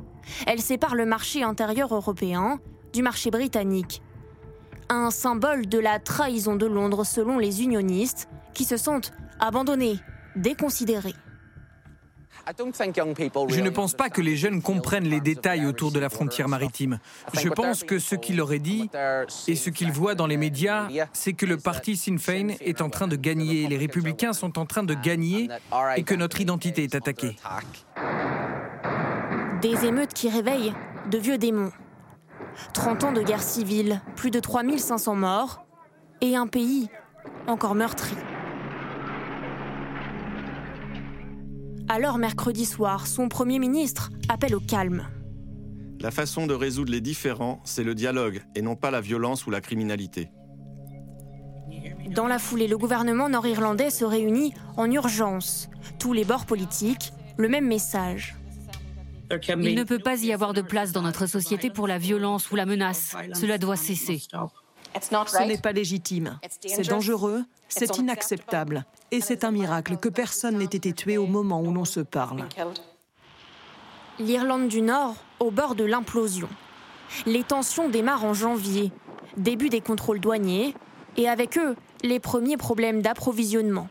Elle 0.48 0.62
sépare 0.62 0.96
le 0.96 1.06
marché 1.06 1.44
intérieur 1.44 1.94
européen 1.94 2.60
du 2.94 3.02
marché 3.02 3.32
britannique. 3.32 4.02
Un 4.90 5.12
symbole 5.12 5.68
de 5.68 5.80
la 5.80 6.00
trahison 6.00 6.56
de 6.56 6.66
Londres 6.66 7.06
selon 7.06 7.40
les 7.40 7.64
unionistes 7.64 8.30
qui 8.54 8.66
se 8.66 8.78
sentent 8.78 9.14
abandonnés, 9.40 10.00
déconsidérés. 10.36 11.16
Je 12.46 13.62
ne 13.62 13.70
pense 13.70 13.94
pas 13.94 14.10
que 14.10 14.22
les 14.22 14.36
jeunes 14.36 14.62
comprennent 14.62 15.08
les 15.08 15.22
détails 15.22 15.66
autour 15.66 15.92
de 15.92 16.00
la 16.00 16.10
frontière 16.10 16.50
maritime. 16.50 17.00
Je 17.34 17.50
pense 17.50 17.84
que 17.84 18.00
ce 18.00 18.16
qu'il 18.16 18.38
leur 18.38 18.50
dit 18.60 18.90
et 19.48 19.56
ce 19.56 19.70
qu'ils 19.70 19.92
voient 19.92 20.16
dans 20.16 20.28
les 20.28 20.38
médias, 20.38 20.88
c'est 21.14 21.34
que 21.34 21.46
le 21.46 21.58
parti 21.58 21.96
Sinn 21.96 22.20
Féin 22.20 22.50
est 22.60 22.82
en 22.82 22.90
train 22.90 23.08
de 23.08 23.16
gagner, 23.16 23.68
les 23.68 23.78
républicains 23.78 24.34
sont 24.34 24.60
en 24.60 24.66
train 24.66 24.84
de 24.84 24.94
gagner 24.94 25.48
et 25.96 26.04
que 26.04 26.16
notre 26.16 26.42
identité 26.42 26.84
est 26.84 26.96
attaquée. 26.96 27.36
Des 29.62 29.86
émeutes 29.86 30.14
qui 30.14 30.30
réveillent 30.30 30.74
de 31.10 31.18
vieux 31.18 31.38
démons. 31.38 31.72
30 32.74 33.06
ans 33.06 33.12
de 33.12 33.22
guerre 33.22 33.42
civile, 33.42 34.02
plus 34.16 34.30
de 34.30 34.40
3500 34.40 35.16
morts 35.16 35.66
et 36.22 36.36
un 36.36 36.48
pays 36.48 36.90
encore 37.48 37.76
meurtri. 37.76 38.16
Alors 41.90 42.18
mercredi 42.18 42.66
soir, 42.66 43.08
son 43.08 43.30
Premier 43.30 43.60
ministre 43.60 44.10
appelle 44.30 44.56
au 44.56 44.60
calme. 44.60 45.08
La 46.00 46.12
façon 46.12 46.48
de 46.48 46.54
résoudre 46.54 46.92
les 46.92 47.02
différends, 47.02 47.62
c'est 47.64 47.84
le 47.84 47.96
dialogue 47.96 48.42
et 48.56 48.62
non 48.62 48.76
pas 48.76 48.92
la 48.92 49.02
violence 49.02 49.46
ou 49.46 49.52
la 49.52 49.62
criminalité. 49.62 50.30
Dans 52.10 52.28
la 52.28 52.40
foulée, 52.40 52.68
le 52.68 52.78
gouvernement 52.78 53.30
nord-irlandais 53.30 53.90
se 53.90 54.06
réunit 54.06 54.54
en 54.78 54.90
urgence. 54.92 55.70
Tous 56.00 56.14
les 56.14 56.26
bords 56.26 56.46
politiques, 56.46 57.14
le 57.38 57.48
même 57.50 57.68
message. 57.68 58.36
Il 59.48 59.76
ne 59.76 59.84
peut 59.84 60.00
pas 60.00 60.22
y 60.22 60.32
avoir 60.32 60.54
de 60.54 60.62
place 60.62 60.92
dans 60.92 61.02
notre 61.02 61.26
société 61.26 61.70
pour 61.70 61.88
la 61.88 61.98
violence 61.98 62.52
ou 62.52 62.56
la 62.56 62.66
menace. 62.66 63.16
Cela 63.34 63.58
doit 63.58 63.78
cesser. 63.78 64.22
Ce 65.02 65.48
n'est 65.48 65.58
pas 65.58 65.72
légitime. 65.72 66.40
C'est 66.66 66.88
dangereux, 66.88 67.44
c'est 67.68 67.98
inacceptable. 67.98 68.86
Et 69.12 69.22
c'est 69.22 69.44
un 69.44 69.52
miracle 69.52 69.98
que 69.98 70.10
personne 70.10 70.58
n'ait 70.58 70.66
été 70.66 70.94
tué 70.94 71.18
au 71.18 71.28
moment 71.28 71.62
où 71.62 71.72
l'on 71.72 71.86
se 71.86 72.00
parle. 72.00 72.46
L'Irlande 74.20 74.68
du 74.68 74.82
Nord 74.82 75.16
au 75.40 75.52
bord 75.52 75.76
de 75.76 75.84
l'implosion. 75.84 76.50
Les 77.26 77.44
tensions 77.44 77.90
démarrent 77.90 78.26
en 78.26 78.34
janvier, 78.34 78.92
début 79.38 79.70
des 79.70 79.82
contrôles 79.82 80.20
douaniers, 80.20 80.74
et 81.18 81.30
avec 81.30 81.58
eux, 81.58 81.76
les 82.02 82.20
premiers 82.20 82.58
problèmes 82.58 83.02
d'approvisionnement. 83.02 83.88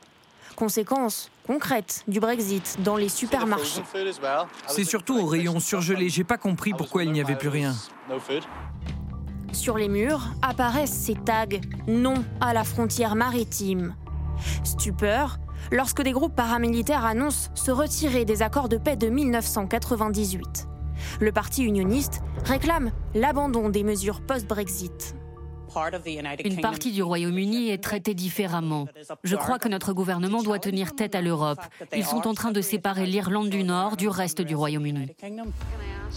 Conséquence 0.57 1.31
concrète 1.47 2.05
du 2.09 2.21
Brexit 2.21 2.79
dans 2.83 2.97
les 2.97 3.09
supermarchés. 3.09 3.83
C'est 4.67 4.85
surtout 4.85 5.19
au 5.19 5.27
rayon 5.27 5.61
surgelé. 5.61 6.09
J'ai 6.09 6.25
pas 6.25 6.39
compris 6.39 6.73
pourquoi 6.73 7.05
il 7.05 7.13
n'y 7.13 7.21
avait 7.21 7.37
plus 7.37 7.49
rien. 7.49 7.75
Sur 9.53 9.77
les 9.77 9.89
murs 9.89 10.29
apparaissent 10.41 10.93
ces 10.93 11.15
tags 11.15 11.47
non 11.87 12.25
à 12.41 12.55
la 12.55 12.65
frontière 12.65 13.15
maritime. 13.15 13.95
Stupeur 14.65 15.39
lorsque 15.71 16.03
des 16.03 16.13
groupes 16.13 16.35
paramilitaires 16.35 17.05
annoncent 17.05 17.51
se 17.55 17.71
retirer 17.71 18.25
des 18.25 18.43
accords 18.43 18.69
de 18.69 18.77
paix 18.77 18.97
de 18.97 19.09
1998. 19.09 20.69
Le 21.21 21.33
parti 21.33 21.65
unioniste 21.65 22.21
réclame 22.45 22.91
l'abandon 23.15 23.69
des 23.69 23.85
mesures 23.85 24.21
post-Brexit. 24.21 25.15
Une 26.45 26.61
partie 26.61 26.93
du 26.93 27.03
Royaume-Uni 27.03 27.71
est 27.71 27.83
traitée 27.83 28.15
différemment. 28.15 28.87
Je 29.25 29.37
crois 29.37 29.59
que 29.59 29.69
notre 29.69 29.93
gouvernement 29.93 30.43
doit 30.43 30.59
tenir 30.59 30.95
tête 30.95 31.15
à 31.15 31.23
l'Europe. 31.23 31.61
Ils 31.97 32.05
sont 32.05 32.27
en 32.29 32.35
train 32.35 32.53
de 32.53 32.61
séparer 32.61 33.07
l'Irlande 33.07 33.49
du 33.49 33.65
Nord 33.65 33.97
du 33.97 34.09
reste 34.09 34.43
du 34.43 34.55
Royaume-Uni. 34.55 35.15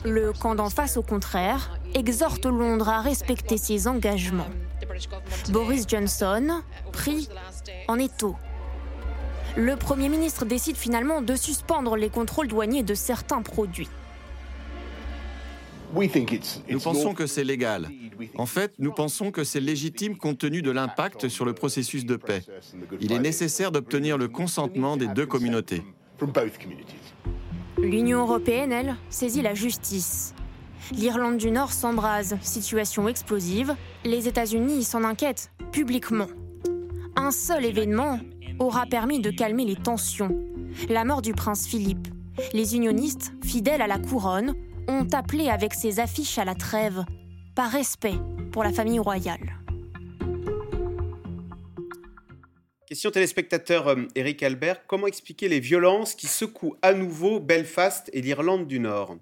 Le 0.04 0.34
camp 0.34 0.56
d'en 0.56 0.70
face, 0.70 0.98
au 0.98 1.02
contraire, 1.02 1.80
exhorte 1.94 2.46
Londres 2.46 2.90
à 2.90 3.00
respecter 3.00 3.58
ses 3.58 3.88
engagements. 3.88 4.48
Boris 5.50 5.86
Johnson, 5.88 6.62
pris 6.92 7.30
en 7.88 7.98
étau. 8.00 8.36
Le 9.56 9.76
Premier 9.76 10.10
ministre 10.10 10.46
décide 10.46 10.76
finalement 10.76 11.22
de 11.22 11.36
suspendre 11.36 11.96
les 11.96 12.10
contrôles 12.10 12.48
douaniers 12.48 12.84
de 12.84 12.94
certains 12.94 13.42
produits. 13.42 13.90
Nous 16.70 16.80
pensons 16.80 17.14
que 17.14 17.26
c'est 17.26 17.44
légal. 17.44 17.90
En 18.38 18.46
fait, 18.46 18.74
nous 18.80 18.92
pensons 18.92 19.32
que 19.32 19.44
c'est 19.44 19.62
légitime 19.62 20.18
compte 20.18 20.40
tenu 20.40 20.62
de 20.62 20.72
l'impact 20.72 21.30
sur 21.30 21.46
le 21.46 21.54
processus 21.54 22.06
de 22.06 22.16
paix. 22.16 22.42
Il 23.00 23.12
est 23.12 23.20
nécessaire 23.20 23.72
d'obtenir 23.72 24.18
le 24.18 24.28
consentement 24.28 24.98
des 24.98 25.08
deux 25.08 25.26
communautés. 25.26 25.84
L'Union 27.78 28.22
européenne, 28.22 28.72
elle, 28.72 28.96
saisit 29.10 29.42
la 29.42 29.54
justice. 29.54 30.34
L'Irlande 30.92 31.38
du 31.38 31.50
Nord 31.50 31.72
s'embrase, 31.72 32.38
situation 32.42 33.08
explosive. 33.08 33.76
Les 34.04 34.28
États-Unis 34.28 34.84
s'en 34.84 35.04
inquiètent 35.04 35.50
publiquement. 35.72 36.28
Un 37.16 37.32
seul 37.32 37.66
événement 37.66 38.20
aura 38.60 38.86
permis 38.86 39.20
de 39.20 39.32
calmer 39.32 39.66
les 39.66 39.76
tensions, 39.76 40.38
la 40.90 41.04
mort 41.04 41.24
du 41.24 41.34
prince 41.34 41.66
Philippe. 41.66 42.08
Les 42.54 42.76
unionistes, 42.76 43.34
fidèles 43.44 43.82
à 43.82 43.88
la 43.88 43.98
couronne, 43.98 44.54
ont 44.88 45.08
appelé 45.12 45.50
avec 45.50 45.74
ces 45.74 46.00
affiches 46.00 46.38
à 46.38 46.46
la 46.46 46.54
trêve, 46.54 47.04
par 47.56 47.72
respect 47.72 48.20
pour 48.52 48.64
la 48.64 48.72
famille 48.72 49.00
royale. 49.00 49.58
Question 52.86 53.10
téléspectateur 53.10 53.96
Eric 54.14 54.44
euh, 54.44 54.46
Albert, 54.46 54.86
comment 54.86 55.08
expliquer 55.08 55.48
les 55.50 55.60
violences 55.60 56.14
qui 56.14 56.28
secouent 56.28 56.76
à 56.84 56.94
nouveau 56.94 57.40
Belfast 57.40 58.12
et 58.14 58.22
l'Irlande 58.22 58.68
du 58.68 58.80
Nord? 58.80 59.18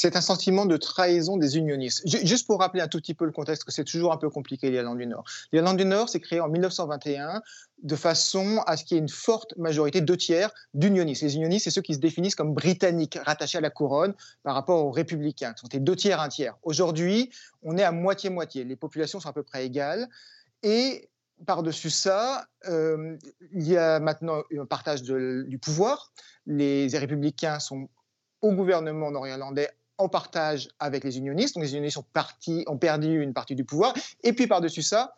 C'est 0.00 0.14
un 0.14 0.20
sentiment 0.20 0.64
de 0.64 0.76
trahison 0.76 1.36
des 1.36 1.56
unionistes. 1.56 2.06
Juste 2.24 2.46
pour 2.46 2.60
rappeler 2.60 2.80
un 2.80 2.86
tout 2.86 2.98
petit 2.98 3.14
peu 3.14 3.24
le 3.24 3.32
contexte, 3.32 3.64
que 3.64 3.72
c'est 3.72 3.82
toujours 3.82 4.12
un 4.12 4.16
peu 4.16 4.30
compliqué 4.30 4.70
l'Irlande 4.70 4.98
du 4.98 5.08
Nord. 5.08 5.24
L'Irlande 5.52 5.76
du 5.76 5.84
Nord 5.84 6.08
s'est 6.08 6.20
créée 6.20 6.38
en 6.38 6.48
1921 6.48 7.42
de 7.82 7.96
façon 7.96 8.62
à 8.68 8.76
ce 8.76 8.84
qu'il 8.84 8.94
y 8.94 8.98
ait 8.98 9.02
une 9.02 9.08
forte 9.08 9.56
majorité, 9.56 10.00
deux 10.00 10.16
tiers, 10.16 10.54
d'unionistes. 10.72 11.22
Les 11.22 11.34
unionistes, 11.34 11.64
c'est 11.64 11.72
ceux 11.72 11.82
qui 11.82 11.94
se 11.94 11.98
définissent 11.98 12.36
comme 12.36 12.54
britanniques, 12.54 13.18
rattachés 13.24 13.58
à 13.58 13.60
la 13.60 13.70
couronne 13.70 14.14
par 14.44 14.54
rapport 14.54 14.86
aux 14.86 14.92
républicains, 14.92 15.52
qui 15.52 15.62
sont 15.62 15.82
deux 15.82 15.96
tiers, 15.96 16.20
un 16.20 16.28
tiers. 16.28 16.56
Aujourd'hui, 16.62 17.30
on 17.64 17.76
est 17.76 17.82
à 17.82 17.90
moitié-moitié. 17.90 18.62
Les 18.62 18.76
populations 18.76 19.18
sont 19.18 19.28
à 19.28 19.32
peu 19.32 19.42
près 19.42 19.66
égales. 19.66 20.08
Et 20.62 21.08
par-dessus 21.44 21.90
ça, 21.90 22.46
euh, 22.68 23.16
il 23.52 23.66
y 23.66 23.76
a 23.76 23.98
maintenant 23.98 24.44
un 24.56 24.64
partage 24.64 25.02
du 25.02 25.58
pouvoir. 25.60 26.12
Les 26.46 26.86
républicains 26.96 27.58
sont 27.58 27.88
au 28.42 28.52
gouvernement 28.52 29.10
nord-irlandais 29.10 29.68
en 29.98 30.08
partage 30.08 30.68
avec 30.78 31.04
les 31.04 31.18
unionistes. 31.18 31.54
Donc 31.54 31.64
les 31.64 31.72
unionistes 31.72 31.98
ont 31.98 32.78
perdu 32.78 33.22
une 33.22 33.34
partie 33.34 33.54
du 33.54 33.64
pouvoir. 33.64 33.94
Et 34.22 34.32
puis 34.32 34.46
par-dessus 34.46 34.82
ça, 34.82 35.14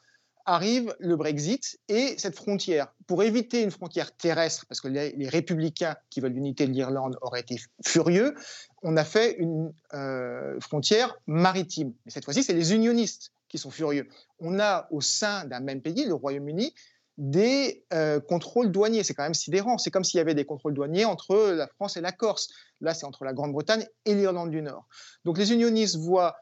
arrive 0.47 0.95
le 0.99 1.17
Brexit 1.17 1.79
et 1.89 2.15
cette 2.19 2.35
frontière. 2.35 2.89
Pour 3.07 3.23
éviter 3.23 3.63
une 3.63 3.71
frontière 3.71 4.15
terrestre, 4.17 4.67
parce 4.67 4.81
que 4.81 4.89
les, 4.89 5.29
républicains 5.29 5.97
qui 6.11 6.21
veulent 6.21 6.33
l'unité 6.33 6.67
de 6.67 6.73
l'Irlande 6.73 7.17
auraient 7.23 7.41
été 7.41 7.57
furieux, 7.85 8.35
on 8.83 8.97
a 8.97 9.05
fait 9.05 9.37
une 9.39 9.73
euh, 9.95 10.59
frontière 10.61 11.17
maritime. 11.27 11.93
Et 12.07 12.11
cette 12.11 12.25
fois-ci, 12.25 12.43
c'est 12.43 12.55
les 12.55 12.75
unionistes 12.75 13.33
qui 13.49 13.59
sont 13.59 13.71
furieux. 13.71 14.09
On 14.39 14.59
a 14.59 14.89
au 14.91 15.01
sein 15.01 15.45
d'un 15.45 15.61
même 15.61 15.83
pays, 15.83 16.05
le 16.07 16.15
Royaume-Uni, 16.15 16.75
des 17.19 17.85
euh, 17.93 18.21
contrôles 18.21 18.71
douaniers. 18.71 19.05
C'est 19.05 19.15
quand 19.15 19.23
même 19.23 19.35
sidérant. 19.35 19.79
C'est 19.79 19.91
comme 19.91 20.05
s'il 20.05 20.19
y 20.19 20.21
avait 20.21 20.35
des 20.35 20.45
contrôles 20.45 20.75
douaniers 20.75 21.05
entre 21.05 21.51
la 21.51 21.67
France 21.67 21.97
et 21.97 22.01
la 22.01 22.13
Corse. 22.13 22.49
Là, 22.81 22.95
c'est 22.95 23.07
entre 23.07 23.25
la 23.25 23.33
Grande-Bretagne 23.33 23.87
et 24.05 24.15
l'Irlande 24.15 24.51
du 24.51 24.63
Nord. 24.63 24.87
Donc 25.25 25.39
les 25.39 25.53
unionistes 25.53 25.97
voient 25.97 26.37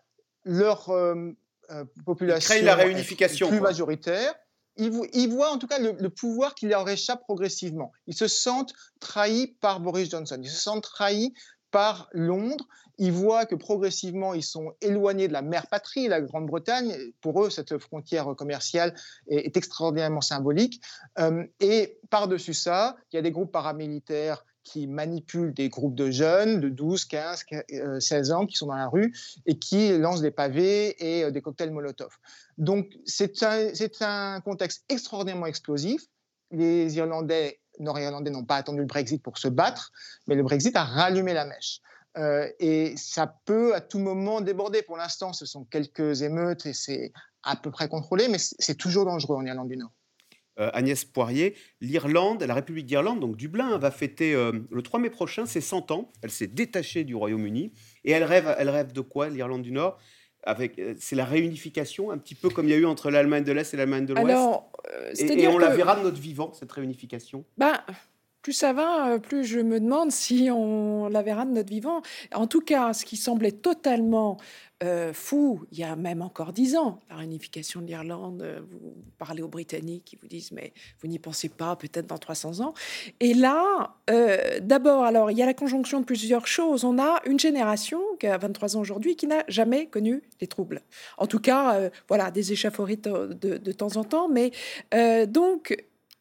leur 0.45 0.89
euh, 0.91 1.33
euh, 1.71 1.85
population 2.07 2.55
la 2.62 2.75
réunification, 2.75 3.49
plus 3.49 3.61
majoritaire. 3.61 4.35
Ils, 4.77 4.93
ils, 5.12 5.29
voient 5.29 5.51
en 5.51 5.59
tout 5.59 5.66
cas 5.66 5.81
le, 5.81 5.97
le, 5.99 6.09
pouvoir 6.09 6.55
qui 6.55 6.69
leur 6.69 6.89
échappe 6.89 7.23
progressivement. 7.23 7.91
Ils 8.07 8.14
se 8.14 8.29
sentent 8.29 8.73
trahis 9.01 9.57
par 9.61 9.81
Boris 9.81 10.09
Johnson. 10.09 10.39
Ils 10.41 10.49
se 10.49 10.61
sentent 10.61 10.85
trahis 10.85 11.35
par 11.71 12.09
Londres. 12.12 12.66
Ils 12.99 13.12
voient 13.12 13.47
que 13.47 13.55
progressivement, 13.55 14.35
ils 14.35 14.43
sont 14.43 14.73
éloignés 14.81 15.29
de 15.29 15.33
la 15.33 15.43
mère 15.43 15.69
patrie, 15.69 16.09
la 16.09 16.21
Grande-Bretagne. 16.21 16.97
Pour 17.21 17.45
eux, 17.45 17.51
cette 17.51 17.79
frontière 17.79 18.27
commerciale 18.37 18.95
est, 19.29 19.57
extraordinairement 19.57 20.21
symbolique. 20.21 20.81
Euh, 21.19 21.45
et 21.61 21.99
par-dessus 22.11 22.55
ça, 22.55 22.97
il 23.12 23.16
y 23.16 23.19
a 23.19 23.23
des 23.23 23.31
groupes 23.31 23.53
paramilitaires 23.53 24.45
qui 24.64 24.87
manipulent 24.87 25.55
des 25.55 25.69
groupes 25.69 25.95
de 25.95 26.11
jeunes 26.11 26.61
de 26.61 26.69
12, 26.69 27.07
15, 27.07 27.45
16 28.01 28.33
ans 28.33 28.47
qui 28.47 28.57
sont 28.57 28.66
dans 28.66 28.75
la 28.75 28.89
rue 28.89 29.14
et 29.47 29.59
qui 29.59 29.97
lancent 29.97 30.21
des 30.21 30.31
pavés 30.31 30.95
et 30.99 31.25
euh, 31.25 31.31
des 31.31 31.41
cocktails 31.41 31.71
Molotov. 31.71 32.19
Donc 32.59 32.93
c'est 33.07 33.43
un, 33.43 33.71
un 34.01 34.41
contexte 34.41 34.85
extraordinairement 34.89 35.47
explosif. 35.47 36.03
Les 36.51 36.97
Irlandais 36.97 37.61
nord-irlandais 37.81 38.31
n'ont 38.31 38.45
pas 38.45 38.57
attendu 38.57 38.81
le 38.81 38.87
Brexit 38.87 39.22
pour 39.22 39.39
se 39.39 39.49
battre, 39.49 39.93
mais 40.26 40.35
le 40.35 40.43
Brexit 40.43 40.74
a 40.76 40.85
rallumé 40.85 41.33
la 41.35 41.45
mèche. 41.45 41.81
Euh, 42.16 42.49
et 42.59 42.95
ça 42.97 43.33
peut 43.45 43.74
à 43.74 43.81
tout 43.81 43.99
moment 43.99 44.41
déborder. 44.41 44.83
Pour 44.83 44.97
l'instant, 44.97 45.33
ce 45.33 45.47
sont 45.47 45.64
quelques 45.64 46.22
émeutes 46.22 46.66
et 46.66 46.72
c'est 46.72 47.12
à 47.43 47.57
peu 47.57 47.70
près 47.70 47.89
contrôlé, 47.89 48.29
mais 48.29 48.39
c'est 48.39 48.76
toujours 48.76 49.05
dangereux 49.05 49.37
en 49.37 49.45
Irlande 49.45 49.68
du 49.68 49.76
Nord. 49.76 49.93
Euh, 50.59 50.70
Agnès 50.72 51.05
Poirier, 51.05 51.55
l'Irlande, 51.81 52.43
la 52.43 52.55
République 52.55 52.87
d'Irlande, 52.87 53.20
donc 53.20 53.37
Dublin, 53.37 53.79
va 53.79 53.93
fêter 53.93 54.35
euh, 54.35 54.53
le 54.70 54.83
3 54.83 54.99
mai 54.99 55.11
prochain 55.11 55.47
ses 55.47 55.61
100 55.61 55.93
ans. 55.93 56.11
Elle 56.22 56.33
s'est 56.33 56.49
détachée 56.49 57.05
du 57.05 57.14
Royaume-Uni 57.14 57.72
et 58.05 58.11
elle 58.11 58.24
rêve, 58.24 58.53
elle 58.59 58.70
rêve 58.70 58.93
de 58.93 59.01
quoi, 59.01 59.29
l'Irlande 59.29 59.62
du 59.62 59.70
Nord? 59.70 59.99
C'est 60.99 61.16
la 61.16 61.24
réunification, 61.24 62.11
un 62.11 62.18
petit 62.18 62.34
peu 62.34 62.49
comme 62.49 62.66
il 62.66 62.70
y 62.70 62.74
a 62.74 62.78
eu 62.78 62.86
entre 62.86 63.11
l'Allemagne 63.11 63.45
de 63.45 63.53
l'Est 63.53 63.74
et 63.74 63.76
l'Allemagne 63.76 64.07
de 64.07 64.14
l'Ouest. 64.14 64.39
et, 65.18 65.43
et, 65.43 65.49
on 65.49 65.59
la 65.59 65.70
verra 65.70 65.97
de 65.97 66.03
notre 66.03 66.20
vivant, 66.20 66.53
cette 66.53 66.72
réunification. 66.72 67.45
Ben, 67.57 67.74
plus 68.43 68.53
ça 68.53 68.72
va, 68.72 69.09
euh, 69.09 69.18
plus 69.18 69.45
je 69.45 69.61
me 69.61 69.80
demande 69.80 70.11
si 70.11 70.49
on 70.51 71.09
la 71.09 71.22
verra 71.22 71.45
de 71.45 71.53
notre 71.53 71.70
vivant. 71.70 72.03
En 72.34 72.47
tout 72.47 72.61
cas, 72.61 72.93
ce 72.93 73.05
qui 73.05 73.16
semblait 73.16 73.53
totalement 73.53 74.39
euh, 74.84 75.12
fou, 75.12 75.64
il 75.72 75.78
y 75.78 75.84
a 75.84 75.97
même 75.97 76.22
encore 76.22 76.53
dix 76.53 76.76
ans, 76.76 77.01
la 77.11 77.16
réunification 77.16 77.80
de 77.80 77.86
l'Irlande, 77.86 78.43
euh, 78.43 78.61
vous 78.70 78.95
parlez 79.18 79.43
aux 79.43 79.49
Britanniques, 79.49 80.05
qui 80.05 80.16
vous 80.16 80.28
disent, 80.28 80.53
mais 80.53 80.72
vous 81.01 81.09
n'y 81.09 81.18
pensez 81.18 81.49
pas, 81.49 81.74
peut-être 81.74 82.07
dans 82.07 82.18
300 82.18 82.61
ans. 82.61 82.74
Et 83.18 83.34
là, 83.34 83.97
d'abord, 84.62 85.03
alors, 85.03 85.32
il 85.32 85.36
y 85.36 85.43
a 85.43 85.47
la 85.47 85.55
conjonction 85.55 86.01
de 86.01 86.05
plusieurs 86.05 86.47
choses. 86.47 86.84
On 86.84 86.99
a 86.99 87.20
une 87.26 87.41
génération 87.41 88.01
qui 88.20 88.28
a 88.28 88.39
23 88.39 88.76
ans 88.76 88.80
aujourd'hui 88.80 89.16
qui 89.16 89.26
n'a 89.26 89.45
jamais 89.49 89.86
connu 89.86 90.22
les 90.41 90.47
troubles. 90.47 90.82
En 91.16 91.26
tout 91.26 91.41
cas, 91.41 91.91
voilà, 92.07 92.30
des 92.30 92.53
échafauries 92.53 92.99
de, 92.99 93.34
de, 93.34 93.72
temps 93.72 93.97
en 93.97 94.05
temps, 94.05 94.28
mais 94.28 94.53
donc 95.26 95.76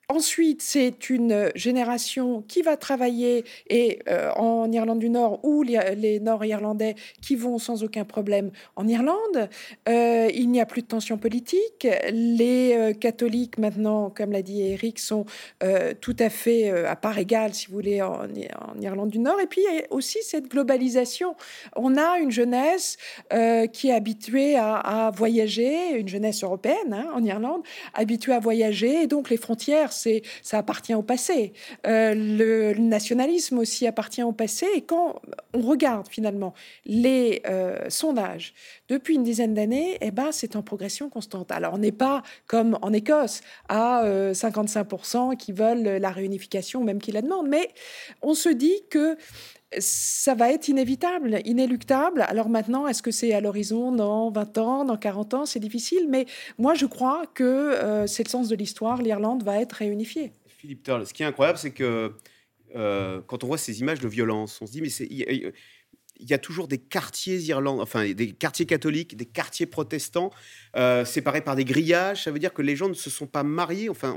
Ensuite, 0.10 0.62
c'est 0.62 1.10
une 1.10 1.51
génération 1.53 2.41
qui 2.47 2.62
va 2.62 2.78
travailler 2.78 3.43
et 3.70 3.99
euh, 4.08 4.32
en 4.38 4.72
Irlande 4.72 4.99
du 4.99 5.10
Nord 5.10 5.43
ou 5.43 5.64
les, 5.64 6.22
Nord-Irlandais 6.22 6.95
qui 7.22 7.36
vont 7.36 7.58
sans 7.58 7.84
aucun 7.84 8.05
problème 8.05 8.51
en 8.78 8.88
Irlande. 8.88 9.49
Euh, 9.89 10.30
il 10.34 10.49
n'y 10.49 10.62
a 10.62 10.66
plus 10.66 10.82
de 10.82 10.88
tension 10.88 11.18
politique. 11.18 11.86
Les 12.10 12.74
euh, 12.74 12.93
catholiques 12.93 13.58
maintenant, 13.58 14.10
comme 14.10 14.32
l'a 14.32 14.43
dit 14.43 14.62
Eric, 14.62 14.97
sont 14.97 15.26
tout 15.99 16.16
à 16.20 16.30
fait 16.30 16.70
à 16.70 16.95
part 16.95 17.18
égale, 17.18 17.53
si 17.53 17.68
vous 17.68 17.74
voulez, 17.74 18.01
en, 18.01 18.30
Irlande 18.80 19.10
du 19.10 19.20
Nord. 19.20 19.41
Et 19.41 19.47
puis 19.47 19.60
il 19.60 19.76
y 19.76 19.80
a 19.80 19.88
aussi 19.89 20.20
cette 20.22 20.47
globalisation. 20.47 21.36
On 21.76 21.97
a 21.97 22.20
une 22.20 22.32
jeunesse 22.32 22.95
qui 23.74 23.89
est 23.89 23.93
habituée 23.93 24.55
à, 24.55 25.12
voyager, 25.14 25.97
une 25.99 26.08
jeunesse 26.08 26.43
européenne 26.45 26.93
hein, 26.93 27.10
en 27.14 27.26
Irlande, 27.26 27.64
habituée 27.93 28.34
à 28.34 28.39
voyager, 28.39 29.01
et 29.01 29.08
donc 29.08 29.30
les 29.30 29.38
frontières 29.38 29.91
ça 30.41 30.58
appartient 30.58 30.93
au 30.93 31.02
passé. 31.02 31.54
Euh, 31.86 32.14
le, 32.16 32.74
nationalisme 32.78 33.58
aussi 33.58 33.88
appartient 33.88 34.24
au 34.24 34.32
passé. 34.32 34.68
Et 34.76 34.82
quand 34.82 35.22
on 35.54 35.62
regarde 35.62 36.08
finalement 36.10 36.54
les 36.86 37.41
euh, 37.48 37.89
sondages 37.89 38.54
depuis 38.89 39.16
une 39.16 39.24
dizaine 39.24 39.54
d'années, 39.54 39.98
eh 40.02 40.12
ben, 40.12 40.32
c'est 40.32 40.56
en 40.56 40.62
progression 40.62 41.10
constante. 41.10 41.52
Alors, 41.52 41.74
on 41.74 41.80
n'est 41.80 41.91
pas 41.91 42.24
comme 42.48 42.78
en 42.82 42.93
Écosse 42.93 43.41
à 43.70 44.04
55% 44.06 45.34
euh, 45.34 45.36
qui 45.36 45.52
veulent 45.52 45.84
la 45.84 46.10
réunification, 46.12 46.84
même 46.84 47.00
qui 47.00 47.12
la 47.12 47.22
demandent, 47.22 47.50
mais 47.50 47.70
on 48.22 48.34
se 48.34 48.50
dit 48.50 48.84
que 48.89 49.18
ça 49.80 50.34
va 50.34 50.51
être 50.51 50.70
inévitable, 50.70 51.41
inéluctable. 51.45 52.26
Alors 52.28 52.49
maintenant, 52.49 52.88
est-ce 52.88 53.01
que 53.01 53.11
c'est 53.11 53.34
à 53.34 53.41
l'horizon 53.41 53.91
dans 53.91 54.32
20 54.32 54.57
ans, 54.57 54.86
dans 54.86 54.97
40 54.97 55.34
ans? 55.34 55.45
C'est 55.45 55.59
difficile, 55.59 56.07
mais 56.09 56.26
moi 56.57 56.74
je 56.74 56.86
crois 56.86 57.26
que 57.34 57.43
euh, 57.43 58.07
c'est 58.07 58.24
le 58.24 58.30
sens 58.30 58.47
de 58.47 58.55
l'histoire. 58.55 59.01
L'Irlande 59.01 59.43
va 59.43 59.59
être 59.59 59.74
réunifiée. 59.74 60.32
Philippe 60.47 60.84
Turle, 60.84 61.05
ce 61.05 61.13
qui 61.13 61.24
est 61.24 61.26
incroyable, 61.26 61.57
c'est 61.57 61.72
que 61.72 62.13
euh, 62.76 63.22
quand 63.28 63.43
on 63.43 63.47
voit 63.47 63.57
ces 63.57 63.82
images 63.82 63.99
de 63.99 64.07
violence, 64.07 64.59
on 64.61 64.68
se 64.68 64.72
dit, 64.72 64.82
mais 64.82 64.89
il 64.89 65.51
y, 66.20 66.34
a 66.34 66.38
toujours 66.38 66.68
des 66.68 66.80
quartiers 66.80 67.38
irlandais, 67.38 67.82
enfin 67.82 68.11
des 68.11 68.32
quartiers 68.32 68.65
catholiques, 68.65 69.18
des 69.18 69.26
quartiers 69.26 69.65
protestants, 69.65 70.32
euh, 70.76 71.03
séparés 71.03 71.41
par 71.41 71.55
des 71.55 71.65
grillages. 71.65 72.24
Ça 72.24 72.32
veut 72.32 72.39
dire 72.39 72.53
que 72.53 72.61
les 72.61 72.76
gens 72.76 72.89
ne 72.89 72.93
se 72.93 73.09
sont 73.09 73.28
pas 73.28 73.43
mariés. 73.43 73.89
Enfin, 73.89 74.15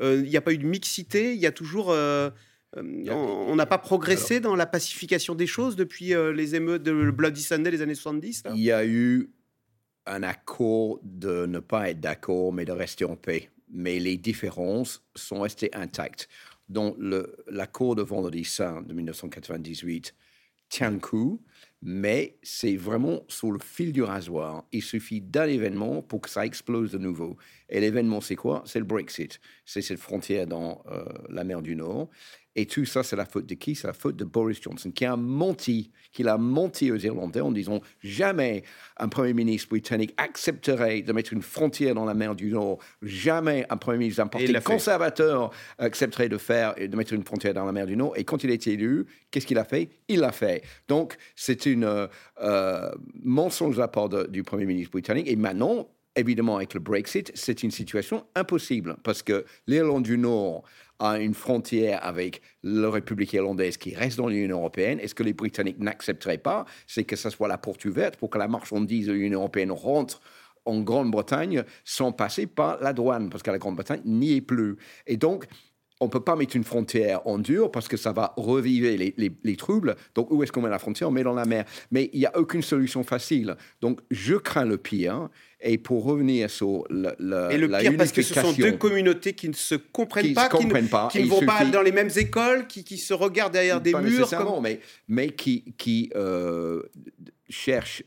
il 0.00 0.22
n'y 0.22 0.36
a 0.36 0.40
pas 0.40 0.52
eu 0.52 0.58
de 0.58 0.66
mixité. 0.66 1.32
Il 1.34 1.40
y 1.40 1.46
a 1.46 1.52
toujours 1.52 1.94
on 2.76 3.56
n'a 3.56 3.66
pas 3.66 3.78
progressé 3.78 4.40
dans 4.40 4.54
la 4.54 4.66
pacification 4.66 5.34
des 5.34 5.46
choses 5.46 5.76
depuis 5.76 6.14
euh, 6.14 6.32
les 6.32 6.54
émeutes 6.54 6.82
de 6.82 7.10
Bloody 7.10 7.42
Sunday 7.42 7.70
des 7.70 7.82
années 7.82 7.94
70 7.94 8.44
Il 8.54 8.60
y 8.60 8.70
a 8.70 8.84
eu 8.84 9.30
un 10.06 10.22
accord 10.22 11.00
de 11.02 11.46
ne 11.46 11.58
pas 11.58 11.90
être 11.90 12.00
d'accord, 12.00 12.52
mais 12.52 12.64
de 12.64 12.72
rester 12.72 13.04
en 13.04 13.16
paix. 13.16 13.50
Mais 13.72 13.98
les 13.98 14.16
différences 14.16 15.04
sont 15.14 15.40
restées 15.40 15.70
intactes. 15.74 16.28
Donc 16.68 16.96
l'accord 17.48 17.96
de 17.96 18.02
Vendredi 18.02 18.44
Saint 18.44 18.82
de 18.82 18.94
1998 18.94 20.14
tient 20.68 20.90
le 20.90 21.00
coup, 21.00 21.42
mais 21.82 22.38
c'est 22.42 22.76
vraiment 22.76 23.24
sur 23.28 23.50
le 23.50 23.58
fil 23.58 23.92
du 23.92 24.02
rasoir. 24.02 24.64
Il 24.70 24.82
suffit 24.82 25.20
d'un 25.20 25.46
événement 25.46 26.00
pour 26.00 26.20
que 26.20 26.30
ça 26.30 26.46
explose 26.46 26.92
de 26.92 26.98
nouveau. 26.98 27.36
Et 27.68 27.80
l'événement, 27.80 28.20
c'est 28.20 28.36
quoi? 28.36 28.62
C'est 28.66 28.78
le 28.78 28.84
Brexit. 28.84 29.40
C'est 29.66 29.82
cette 29.82 29.98
frontière 29.98 30.46
dans 30.46 30.82
euh, 30.90 31.04
la 31.28 31.42
mer 31.42 31.60
du 31.60 31.74
Nord. 31.74 32.08
Et 32.56 32.66
tout 32.66 32.84
ça, 32.84 33.02
c'est 33.02 33.16
la 33.16 33.24
faute 33.24 33.46
de 33.46 33.54
qui? 33.54 33.74
C'est 33.74 33.86
la 33.86 33.92
faute 33.92 34.16
de 34.16 34.24
Boris 34.24 34.60
Johnson, 34.60 34.90
qui 34.90 35.04
a 35.04 35.16
menti, 35.16 35.92
qui 36.12 36.26
a 36.26 36.36
menti 36.36 36.90
aux 36.90 36.96
Irlandais 36.96 37.40
en 37.40 37.52
disant 37.52 37.80
jamais 38.02 38.64
un 38.96 39.08
Premier 39.08 39.34
ministre 39.34 39.68
britannique 39.68 40.14
accepterait 40.16 41.02
de 41.02 41.12
mettre 41.12 41.32
une 41.32 41.42
frontière 41.42 41.94
dans 41.94 42.04
la 42.04 42.14
mer 42.14 42.34
du 42.34 42.50
Nord, 42.50 42.78
jamais 43.02 43.66
un 43.70 43.76
Premier 43.76 43.98
ministre 43.98 44.22
d'un 44.22 44.28
parti 44.28 44.52
conservateur 44.64 45.50
accepterait 45.78 46.28
de 46.28 46.38
faire 46.38 46.74
de 46.74 46.96
mettre 46.96 47.12
une 47.12 47.24
frontière 47.24 47.54
dans 47.54 47.64
la 47.64 47.72
mer 47.72 47.86
du 47.86 47.96
Nord. 47.96 48.14
Et 48.16 48.24
quand 48.24 48.42
il 48.42 48.50
a 48.50 48.54
été 48.54 48.72
élu, 48.72 49.06
qu'est-ce 49.30 49.46
qu'il 49.46 49.58
a 49.58 49.64
fait? 49.64 49.90
Il 50.08 50.20
l'a 50.20 50.32
fait. 50.32 50.62
Donc, 50.88 51.16
c'est 51.36 51.66
une 51.66 52.08
euh, 52.42 52.90
mensonge 53.22 53.76
de 53.76 53.80
la 53.80 53.88
part 53.88 54.08
du 54.08 54.42
Premier 54.42 54.66
ministre 54.66 54.90
britannique. 54.90 55.28
Et 55.28 55.36
maintenant, 55.36 55.88
évidemment, 56.16 56.56
avec 56.56 56.74
le 56.74 56.80
Brexit, 56.80 57.30
c'est 57.34 57.62
une 57.62 57.70
situation 57.70 58.26
impossible 58.34 58.96
parce 59.02 59.22
que 59.22 59.44
l'Irlande 59.66 60.04
du 60.04 60.18
Nord 60.18 60.64
a 60.98 61.18
une 61.18 61.34
frontière 61.34 62.04
avec 62.04 62.42
la 62.62 62.90
République 62.90 63.32
irlandaise 63.32 63.78
qui 63.78 63.94
reste 63.94 64.18
dans 64.18 64.28
l'Union 64.28 64.58
européenne. 64.58 65.00
Est-ce 65.00 65.14
que 65.14 65.22
les 65.22 65.32
Britanniques 65.32 65.78
n'accepteraient 65.78 66.38
pas 66.38 66.66
C'est 66.86 67.04
que 67.04 67.16
ce 67.16 67.30
soit 67.30 67.48
la 67.48 67.58
porte 67.58 67.84
ouverte 67.86 68.16
pour 68.16 68.28
que 68.28 68.38
la 68.38 68.48
marchandise 68.48 69.06
de 69.06 69.12
l'Union 69.12 69.40
européenne 69.40 69.72
rentre 69.72 70.20
en 70.66 70.80
Grande-Bretagne 70.80 71.64
sans 71.84 72.12
passer 72.12 72.46
par 72.46 72.80
la 72.82 72.92
douane, 72.92 73.30
parce 73.30 73.42
que 73.42 73.50
la 73.50 73.58
Grande-Bretagne 73.58 74.02
n'y 74.04 74.34
est 74.34 74.40
plus. 74.42 74.76
Et 75.06 75.16
donc, 75.16 75.46
on 76.00 76.06
ne 76.06 76.10
peut 76.10 76.24
pas 76.24 76.34
mettre 76.34 76.56
une 76.56 76.64
frontière 76.64 77.26
en 77.26 77.38
dur 77.38 77.70
parce 77.70 77.86
que 77.86 77.98
ça 77.98 78.12
va 78.12 78.32
reviver 78.36 79.14
les, 79.16 79.56
troubles. 79.56 79.96
Donc, 80.14 80.30
où 80.30 80.42
est-ce 80.42 80.50
qu'on 80.50 80.62
met 80.62 80.70
la 80.70 80.78
frontière? 80.78 81.08
On 81.08 81.12
met 81.12 81.22
dans 81.22 81.34
la 81.34 81.44
mer. 81.44 81.66
Mais 81.90 82.08
il 82.14 82.20
n'y 82.20 82.26
a 82.26 82.36
aucune 82.38 82.62
solution 82.62 83.02
facile. 83.02 83.56
Donc, 83.82 84.00
je 84.10 84.34
crains 84.34 84.64
le 84.64 84.78
pire. 84.78 85.28
Et 85.62 85.78
pour 85.78 86.04
revenir 86.04 86.48
sur 86.50 86.84
le, 86.88 87.10
le, 87.18 87.52
Et 87.52 87.58
le 87.58 87.68
pire, 87.68 87.96
parce 87.96 88.12
que 88.12 88.22
ce 88.22 88.34
sont 88.34 88.52
deux 88.52 88.72
communautés 88.72 89.34
qui 89.34 89.48
ne 89.48 89.54
se 89.54 89.74
comprennent 89.74 90.32
pas, 90.32 90.48
qui, 90.48 90.66
ne, 91.22 91.28
vont 91.28 91.40
pas 91.40 91.64
dans 91.66 91.82
les 91.82 91.92
mêmes 91.92 92.10
écoles, 92.16 92.66
qui, 92.66 92.96
se 92.96 93.12
regardent 93.12 93.52
derrière 93.52 93.80
des 93.80 93.94
murs. 93.94 94.60
mais, 94.62 94.80
mais 95.08 95.30
qui, 95.30 95.74
qui 95.76 96.10
euh, 96.14 96.82
cherchent 97.48 98.02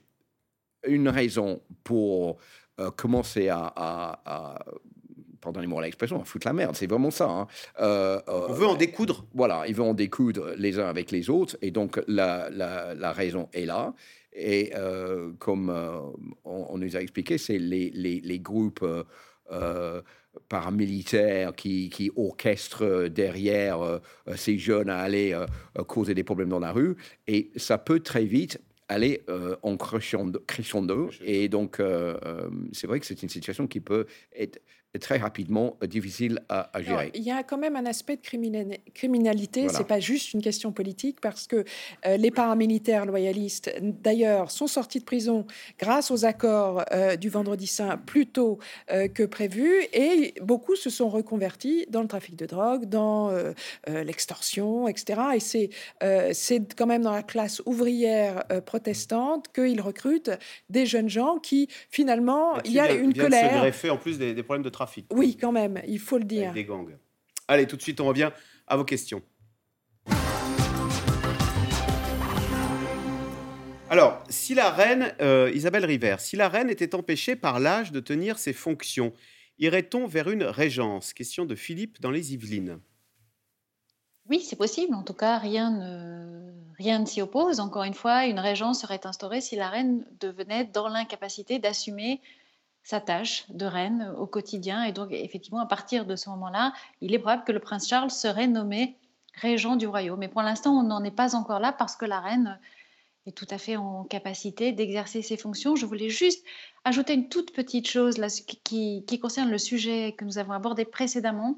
une 0.87 1.09
raison 1.09 1.61
pour 1.83 2.37
euh, 2.79 2.89
commencer 2.91 3.49
à 3.49 4.65
pardonnez-moi 5.43 5.81
l'expression, 5.81 6.19
on 6.19 6.23
fout 6.23 6.45
la 6.45 6.53
merde, 6.53 6.75
c'est 6.75 6.87
vraiment 6.87 7.11
ça. 7.11 7.29
Hein. 7.29 7.47
Euh, 7.79 8.19
euh, 8.27 8.47
on 8.49 8.53
veut 8.53 8.67
en 8.67 8.75
découdre. 8.75 9.25
Voilà, 9.33 9.65
ils 9.67 9.75
veulent 9.75 9.87
en 9.87 9.93
découdre 9.93 10.53
les 10.57 10.79
uns 10.79 10.87
avec 10.87 11.11
les 11.11 11.29
autres, 11.29 11.57
et 11.61 11.69
donc 11.69 12.01
la, 12.07 12.49
la, 12.49 13.11
raison 13.11 13.49
est 13.53 13.65
là. 13.65 13.93
Et 14.35 14.71
euh, 14.75 15.31
comme 15.39 15.69
on, 16.43 16.77
nous 16.77 16.95
a 16.95 17.01
expliqué, 17.01 17.37
c'est 17.37 17.59
les, 17.59 17.91
les, 17.91 18.19
les, 18.21 18.39
groupes 18.39 18.85
paramilitaires 20.49 21.55
qui, 21.55 21.89
qui, 21.89 22.11
orchestrent 22.15 23.09
derrière 23.09 23.99
ces 24.35 24.57
jeunes 24.57 24.89
à 24.89 24.97
aller 24.99 25.39
causer 25.87 26.15
des 26.15 26.23
problèmes 26.23 26.49
dans 26.49 26.59
la 26.59 26.71
rue, 26.71 26.95
et 27.27 27.51
ça 27.55 27.77
peut 27.77 27.99
très 27.99 28.25
vite 28.25 28.59
aller 28.87 29.21
en 29.61 29.77
crescendo, 29.77 30.39
crescendo. 30.47 31.11
Et 31.23 31.49
donc, 31.49 31.79
c'est 32.71 32.87
vrai 32.87 32.99
que 32.99 33.05
c'est 33.05 33.21
une 33.21 33.29
situation 33.29 33.67
qui 33.67 33.79
peut 33.79 34.07
être 34.35 34.59
très 34.99 35.17
rapidement 35.17 35.77
euh, 35.81 35.87
difficile 35.87 36.39
à, 36.49 36.69
gérer. 36.81 37.11
il 37.15 37.23
y 37.23 37.31
a 37.31 37.43
quand 37.43 37.57
même 37.57 37.75
un 37.75 37.85
aspect 37.85 38.17
de 38.17 38.21
criminalité, 38.93 39.67
Ce 39.67 39.77
c'est 39.77 39.87
pas 39.87 39.99
juste 39.99 40.33
une 40.33 40.41
question 40.41 40.71
politique 40.71 41.19
parce 41.19 41.47
que 41.47 41.65
euh, 42.05 42.17
les 42.17 42.31
paramilitaires 42.31 43.05
loyalistes, 43.05 43.73
d'ailleurs, 43.81 44.51
sont 44.51 44.67
sortis 44.67 44.99
de 44.99 45.03
prison 45.03 45.45
grâce 45.79 46.11
aux 46.11 46.25
accords 46.25 46.83
euh, 46.91 47.15
du 47.15 47.29
Vendredi 47.29 47.67
Saint 47.67 47.97
plus 47.97 48.27
tôt 48.27 48.59
que 49.13 49.23
prévu 49.23 49.69
et 49.93 50.33
beaucoup 50.41 50.75
se 50.75 50.89
sont 50.89 51.09
reconvertis 51.09 51.85
dans 51.89 52.01
le 52.01 52.07
trafic 52.07 52.35
de 52.35 52.45
drogue, 52.45 52.85
dans 52.85 53.31
l'extorsion, 53.87 54.87
etc. 54.87 55.21
Et 55.35 55.39
c'est 55.39 55.69
c'est 56.33 56.75
quand 56.75 56.85
même 56.85 57.01
dans 57.01 57.11
la 57.11 57.23
classe 57.23 57.61
ouvrière 57.65 58.43
protestante 58.65 59.47
qu'ils 59.53 59.81
recrutent 59.81 60.31
des 60.69 60.85
jeunes 60.85 61.09
gens 61.09 61.39
qui 61.39 61.67
finalement 61.89 62.57
il 62.65 62.73
y 62.73 62.79
a 62.79 62.91
une 62.93 63.13
colère. 63.13 63.63
De 63.63 63.89
en 63.89 63.97
plus 63.97 64.17
des, 64.17 64.33
des 64.33 64.43
problèmes 64.43 64.63
de 64.63 64.69
trafic 64.83 65.05
oui, 65.13 65.37
quand 65.39 65.51
même, 65.51 65.81
il 65.87 65.99
faut 65.99 66.17
le 66.17 66.25
dire. 66.25 66.53
des 66.53 66.65
gangs. 66.65 66.97
Allez, 67.47 67.67
tout 67.67 67.77
de 67.77 67.81
suite, 67.81 67.99
on 68.01 68.05
revient 68.05 68.31
à 68.67 68.75
vos 68.75 68.83
questions. 68.83 69.21
Alors, 73.89 74.23
si 74.27 74.55
la 74.55 74.71
reine, 74.71 75.13
euh, 75.21 75.51
Isabelle 75.53 75.85
River, 75.85 76.15
si 76.19 76.35
la 76.35 76.49
reine 76.49 76.69
était 76.69 76.95
empêchée 76.95 77.35
par 77.35 77.59
l'âge 77.59 77.91
de 77.91 77.99
tenir 77.99 78.39
ses 78.39 78.53
fonctions, 78.53 79.13
irait-on 79.59 80.07
vers 80.07 80.29
une 80.29 80.43
régence? 80.43 81.13
Question 81.13 81.45
de 81.45 81.55
Philippe 81.55 82.01
dans 82.01 82.11
les 82.11 82.33
Yvelines. 82.33 82.79
Oui, 84.29 84.41
c'est 84.41 84.55
possible. 84.55 84.95
En 84.95 85.03
tout 85.03 85.13
cas, 85.13 85.37
rien 85.37 85.69
ne, 85.69 86.51
rien 86.77 86.99
ne 86.99 87.05
s'y 87.05 87.21
oppose. 87.21 87.59
Encore 87.59 87.83
une 87.83 87.93
fois, 87.93 88.25
une 88.25 88.39
régence 88.39 88.81
serait 88.81 89.05
instaurée 89.05 89.41
si 89.41 89.55
la 89.55 89.69
reine 89.69 90.05
devenait 90.19 90.65
dans 90.65 90.87
l'incapacité 90.87 91.59
d'assumer 91.59 92.19
sa 92.83 92.99
tâche 92.99 93.45
de 93.49 93.65
reine 93.65 94.13
au 94.17 94.27
quotidien. 94.27 94.83
Et 94.83 94.91
donc, 94.91 95.09
effectivement, 95.11 95.61
à 95.61 95.65
partir 95.65 96.05
de 96.05 96.15
ce 96.15 96.29
moment-là, 96.29 96.73
il 97.01 97.13
est 97.13 97.19
probable 97.19 97.43
que 97.45 97.51
le 97.51 97.59
prince 97.59 97.87
Charles 97.87 98.11
serait 98.11 98.47
nommé 98.47 98.97
régent 99.35 99.75
du 99.75 99.87
royaume. 99.87 100.19
Mais 100.19 100.27
pour 100.27 100.41
l'instant, 100.41 100.71
on 100.77 100.83
n'en 100.83 101.03
est 101.03 101.11
pas 101.11 101.35
encore 101.35 101.59
là 101.59 101.71
parce 101.71 101.95
que 101.95 102.05
la 102.05 102.19
reine 102.19 102.59
est 103.25 103.31
tout 103.31 103.47
à 103.49 103.57
fait 103.57 103.77
en 103.77 104.03
capacité 104.03 104.73
d'exercer 104.73 105.21
ses 105.21 105.37
fonctions. 105.37 105.75
Je 105.75 105.85
voulais 105.85 106.09
juste 106.09 106.45
ajouter 106.83 107.13
une 107.13 107.29
toute 107.29 107.53
petite 107.53 107.87
chose 107.87 108.17
là, 108.17 108.27
qui, 108.63 109.19
concerne 109.21 109.49
le 109.49 109.57
sujet 109.57 110.13
que 110.17 110.25
nous 110.25 110.37
avons 110.37 110.51
abordé 110.51 110.83
précédemment. 110.83 111.57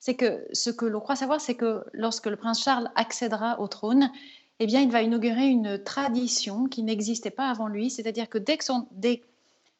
C'est 0.00 0.16
que 0.16 0.46
ce 0.52 0.70
que 0.70 0.84
l'on 0.84 1.00
croit 1.00 1.16
savoir, 1.16 1.40
c'est 1.40 1.54
que 1.54 1.84
lorsque 1.92 2.26
le 2.26 2.36
prince 2.36 2.62
Charles 2.62 2.90
accédera 2.96 3.60
au 3.60 3.68
trône, 3.68 4.10
eh 4.58 4.66
bien, 4.66 4.80
il 4.80 4.90
va 4.90 5.02
inaugurer 5.02 5.46
une 5.46 5.82
tradition 5.82 6.66
qui 6.66 6.82
n'existait 6.82 7.30
pas 7.30 7.48
avant 7.48 7.68
lui, 7.68 7.90
c'est-à-dire 7.90 8.28
que 8.28 8.38
dès 8.38 8.56
que 8.56 8.64
son, 8.64 8.86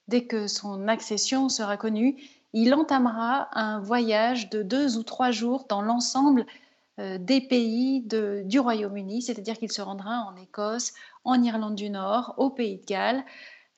dès 0.08 0.24
que 0.24 0.46
son 0.46 0.88
accession 0.88 1.48
sera 1.48 1.76
connue, 1.76 2.16
il 2.52 2.72
entamera 2.74 3.48
un 3.58 3.80
voyage 3.80 4.48
de 4.50 4.62
deux 4.62 4.96
ou 4.96 5.02
trois 5.02 5.30
jours 5.30 5.66
dans 5.68 5.82
l'ensemble 5.82 6.46
euh, 7.00 7.18
des 7.18 7.40
pays 7.40 8.02
du 8.02 8.60
Royaume-Uni, 8.60 9.22
c'est-à-dire 9.22 9.58
qu'il 9.58 9.72
se 9.72 9.82
rendra 9.82 10.20
en 10.20 10.36
Écosse, 10.36 10.92
en 11.24 11.42
Irlande 11.42 11.74
du 11.74 11.90
Nord, 11.90 12.34
au 12.38 12.50
Pays 12.50 12.78
de 12.78 12.84
Galles. 12.84 13.24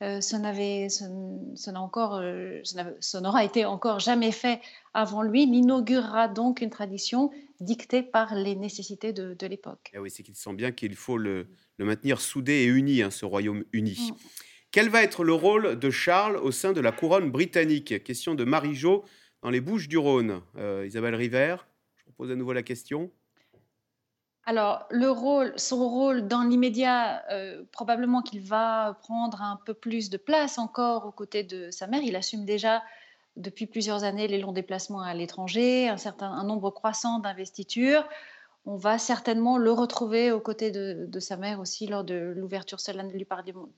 Euh, 0.03 0.20
ce 0.20 0.37
n'aura 3.18 3.45
été 3.45 3.64
encore 3.64 3.99
jamais 3.99 4.33
fait 4.33 4.61
avant 4.93 5.22
lui. 5.22 5.45
Il 5.45 5.55
inaugurera 5.55 6.29
donc 6.29 6.61
une 6.61 6.68
tradition 6.68 7.31
dictée 7.61 8.03
par 8.03 8.35
les 8.35 8.55
nécessités 8.57 9.14
de, 9.14 9.47
l'époque. 9.47 9.91
Eh 9.95 9.99
oui, 9.99 10.11
c'est 10.11 10.22
qu'il 10.22 10.37
sent 10.37 10.53
bien 10.53 10.72
qu'il 10.72 10.95
faut 10.97 11.16
le, 11.16 11.47
maintenir 11.79 12.20
soudé 12.20 12.53
et 12.53 12.66
uni, 12.66 13.01
hein, 13.01 13.11
ce 13.11 13.24
Royaume-Uni. 13.24 14.11
Mm. 14.11 14.14
Quel 14.70 14.88
va 14.88 15.02
être 15.02 15.24
le 15.24 15.32
rôle 15.32 15.78
de 15.78 15.90
Charles 15.90 16.36
au 16.36 16.50
sein 16.50 16.72
de 16.72 16.80
la 16.80 16.92
couronne 16.92 17.30
britannique? 17.30 18.04
Question 18.04 18.34
de 18.34 18.44
Marie-Jo 18.44 19.04
dans 19.42 19.50
les 19.50 19.60
Bouches 19.60 19.88
du 19.88 19.98
Rhône. 19.98 20.42
Euh, 20.56 20.84
Isabelle 20.86 21.14
River, 21.14 21.56
je 21.96 22.04
vous 22.06 22.12
pose 22.12 22.30
à 22.30 22.34
nouveau 22.34 22.52
la 22.52 22.62
question. 22.62 23.10
Alors, 24.44 24.88
son 25.56 25.88
rôle 25.88 26.28
dans 26.28 26.42
l'immédiat, 26.42 27.24
euh, 27.32 27.64
probablement 27.72 28.22
qu'il 28.22 28.40
va 28.40 28.96
prendre 29.02 29.42
un 29.42 29.58
peu 29.66 29.74
plus 29.74 30.08
de 30.08 30.16
place 30.16 30.58
encore 30.58 31.06
aux 31.06 31.12
côtés 31.12 31.42
de 31.42 31.70
sa 31.72 31.88
mère. 31.88 32.02
Il 32.04 32.14
assume 32.14 32.44
déjà 32.44 32.82
depuis 33.36 33.66
plusieurs 33.66 34.04
années 34.04 34.28
les 34.28 34.38
longs 34.38 34.52
déplacements 34.52 35.02
à 35.02 35.14
l'étranger, 35.14 35.88
un 35.88 35.96
certain 35.96 36.30
un 36.30 36.44
nombre 36.44 36.70
croissant 36.70 37.18
d'investitures 37.18 38.08
on 38.66 38.76
va 38.76 38.98
certainement 38.98 39.58
le 39.58 39.70
retrouver 39.70 40.32
aux 40.32 40.40
côtés 40.40 40.72
de, 40.72 41.20
sa 41.20 41.36
mère 41.36 41.60
aussi 41.60 41.86
lors 41.86 42.02
de 42.02 42.34
l'ouverture 42.36 42.80
solennelle 42.80 43.16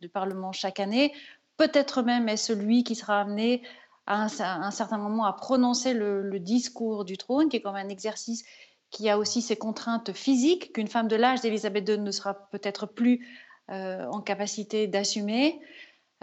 du, 0.01 0.09
Parlement 0.09 0.53
chaque 0.53 0.80
année. 0.80 1.12
Peut-être 1.59 2.03
même 2.03 2.28
est-ce 2.28 2.55
lui 2.55 2.84
qui 2.84 2.95
sera 2.95 3.20
amené 3.20 3.62
à 4.07 4.22
un, 4.22 4.70
certain 4.70 4.97
moment 4.97 5.26
à 5.26 5.34
prononcer 5.34 5.93
le, 5.93 6.39
discours 6.41 7.05
du 7.05 7.18
trône, 7.18 7.51
qui 7.51 7.59
est 7.59 7.61
comme 7.61 7.76
un 7.76 7.91
exercice 7.91 8.45
qui 8.91 9.11
a 9.11 9.18
aussi 9.18 9.43
ses 9.43 9.57
contraintes 9.57 10.14
physiques, 10.14 10.72
qu'une 10.72 10.89
femme 10.89 11.09
de 11.09 11.16
l'âge 11.16 11.43
d'Élisabeth 11.43 11.86
II 11.86 11.99
ne 11.99 12.11
sera 12.11 12.49
peut-être 12.51 12.86
plus 12.86 13.28
euh, 13.70 14.07
en 14.07 14.22
capacité 14.22 14.86
d'assumer. 14.86 15.61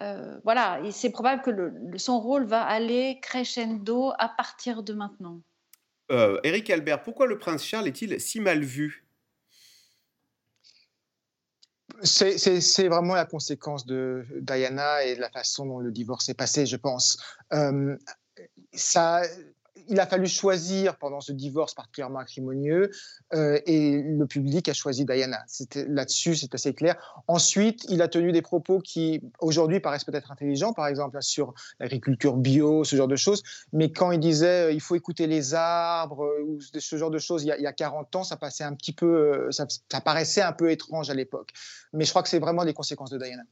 Euh, 0.01 0.39
voilà, 0.43 0.79
c'est 0.89 1.11
probable 1.11 1.43
que 1.43 1.97
son 1.99 2.19
rôle 2.19 2.45
va 2.45 2.63
aller 2.63 3.19
crescendo 3.21 4.11
à 4.17 4.27
partir 4.27 4.81
de 4.81 4.93
maintenant. 4.93 5.41
Euh, 6.11 6.39
Éric 6.43 6.69
Albert, 6.69 7.03
pourquoi 7.03 7.25
le 7.25 7.37
prince 7.37 7.63
Charles 7.63 7.87
est-il 7.87 8.19
si 8.19 8.39
mal 8.39 8.63
vu? 8.63 9.05
C'est 12.03 12.87
vraiment 12.87 13.15
la 13.15 13.25
conséquence 13.25 13.85
de 13.85 14.25
Diana 14.41 15.03
et 15.03 15.15
de 15.15 15.21
la 15.21 15.29
façon 15.29 15.65
dont 15.65 15.79
le 15.79 15.91
divorce 15.91 16.27
est 16.29 16.33
passé, 16.33 16.65
je 16.65 16.75
pense. 16.75 17.17
Euh, 17.53 17.95
ça, 18.73 19.21
il 19.89 19.99
a 19.99 20.05
fallu 20.05 20.27
choisir 20.27 20.97
pendant 20.97 21.21
ce 21.21 21.31
divorce 21.31 21.73
particulièrement 21.73 22.19
acrimonieux 22.19 22.91
euh, 23.33 23.59
et 23.65 24.01
le 24.01 24.25
public 24.25 24.67
a 24.69 24.73
choisi 24.73 25.05
Diana. 25.05 25.43
Là-dessus, 25.87 26.35
c'est 26.35 26.53
assez 26.53 26.73
clair. 26.73 27.23
Ensuite, 27.27 27.85
il 27.89 28.01
a 28.01 28.07
tenu 28.07 28.31
des 28.31 28.41
propos 28.41 28.79
qui 28.79 29.21
aujourd'hui 29.39 29.79
paraissent 29.79 30.03
peut-être 30.03 30.31
intelligents, 30.31 30.73
par 30.73 30.87
exemple 30.87 31.17
sur 31.21 31.53
l'agriculture 31.79 32.37
bio, 32.37 32.83
ce 32.83 32.95
genre 32.95 33.07
de 33.07 33.15
choses. 33.15 33.43
Mais 33.73 33.91
quand 33.91 34.11
il 34.11 34.19
disait 34.19 34.73
il 34.73 34.81
faut 34.81 34.95
écouter 34.95 35.27
les 35.27 35.53
arbres 35.53 36.27
ou 36.45 36.59
ce 36.61 36.95
genre 36.97 37.11
de 37.11 37.19
choses, 37.19 37.43
il 37.43 37.47
y, 37.47 37.51
a, 37.51 37.57
il 37.57 37.63
y 37.63 37.67
a 37.67 37.73
40 37.73 38.15
ans, 38.15 38.23
ça 38.23 38.37
passait 38.37 38.63
un 38.63 38.73
petit 38.73 38.93
peu, 38.93 39.47
ça, 39.51 39.65
ça 39.91 40.01
paraissait 40.01 40.41
un 40.41 40.53
peu 40.53 40.71
étrange 40.71 41.09
à 41.09 41.13
l'époque. 41.13 41.51
Mais 41.93 42.05
je 42.05 42.09
crois 42.09 42.23
que 42.23 42.29
c'est 42.29 42.39
vraiment 42.39 42.63
les 42.63 42.73
conséquences 42.73 43.11
de 43.11 43.17
Diana. 43.17 43.43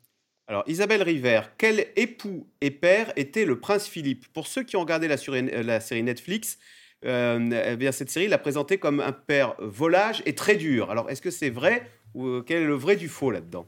Alors, 0.48 0.64
Isabelle 0.68 1.04
River, 1.04 1.42
quel 1.58 1.88
époux 1.96 2.48
et 2.60 2.70
père 2.70 3.14
était 3.16 3.46
le 3.46 3.62
prince 3.62 3.88
Philippe? 3.88 4.28
Pour 4.34 4.48
ceux 4.48 4.64
qui 4.64 4.76
ont 4.76 4.82
regardé 4.82 5.08
la, 5.08 5.16
série 5.18 6.04
Netflix, 6.04 6.58
euh, 7.06 7.64
eh 7.72 7.78
bien, 7.78 7.94
cette 7.94 8.10
série 8.10 8.28
l'a 8.28 8.38
présenté 8.38 8.78
comme 8.78 9.00
un 9.00 9.14
père 9.14 9.56
volage 9.60 10.22
et 10.26 10.36
très 10.36 10.58
dur. 10.58 10.92
Alors, 10.92 11.10
est-ce 11.10 11.22
que 11.22 11.32
c'est 11.32 11.50
vrai 11.50 11.90
ou 12.14 12.28
euh, 12.28 12.44
quel 12.46 12.64
est 12.64 12.66
le 12.66 12.76
vrai 12.76 12.98
du 12.98 13.08
faux 13.08 13.32
là-dedans? 13.32 13.68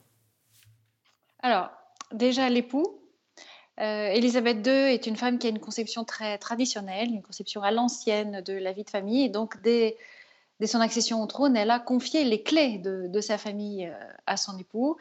Alors, 1.42 1.70
déjà, 2.12 2.50
l'époux. 2.50 3.00
Euh, 3.80 4.14
II 4.14 4.70
est 4.70 5.08
une 5.08 5.16
femme 5.16 5.38
qui 5.38 5.48
a 5.48 5.50
une 5.50 5.60
conception 5.60 6.04
très 6.04 6.38
traditionnelle, 6.38 7.10
une 7.10 7.22
conception 7.22 7.62
à 7.62 7.72
l'ancienne 7.72 8.42
de 8.42 8.54
la 8.54 8.74
vie 8.74 8.84
de 8.84 8.90
famille. 8.90 9.24
Et 9.24 9.30
donc, 9.30 9.62
dès, 9.62 9.96
son 10.66 10.82
accession 10.82 11.24
au 11.24 11.26
trône, 11.26 11.56
elle 11.56 11.72
a 11.72 11.80
confié 11.80 12.26
les 12.26 12.42
clés 12.44 12.80
de 12.80 13.22
sa 13.22 13.38
famille 13.38 13.90
à 14.26 14.36
son 14.36 14.58
époux 14.58 14.98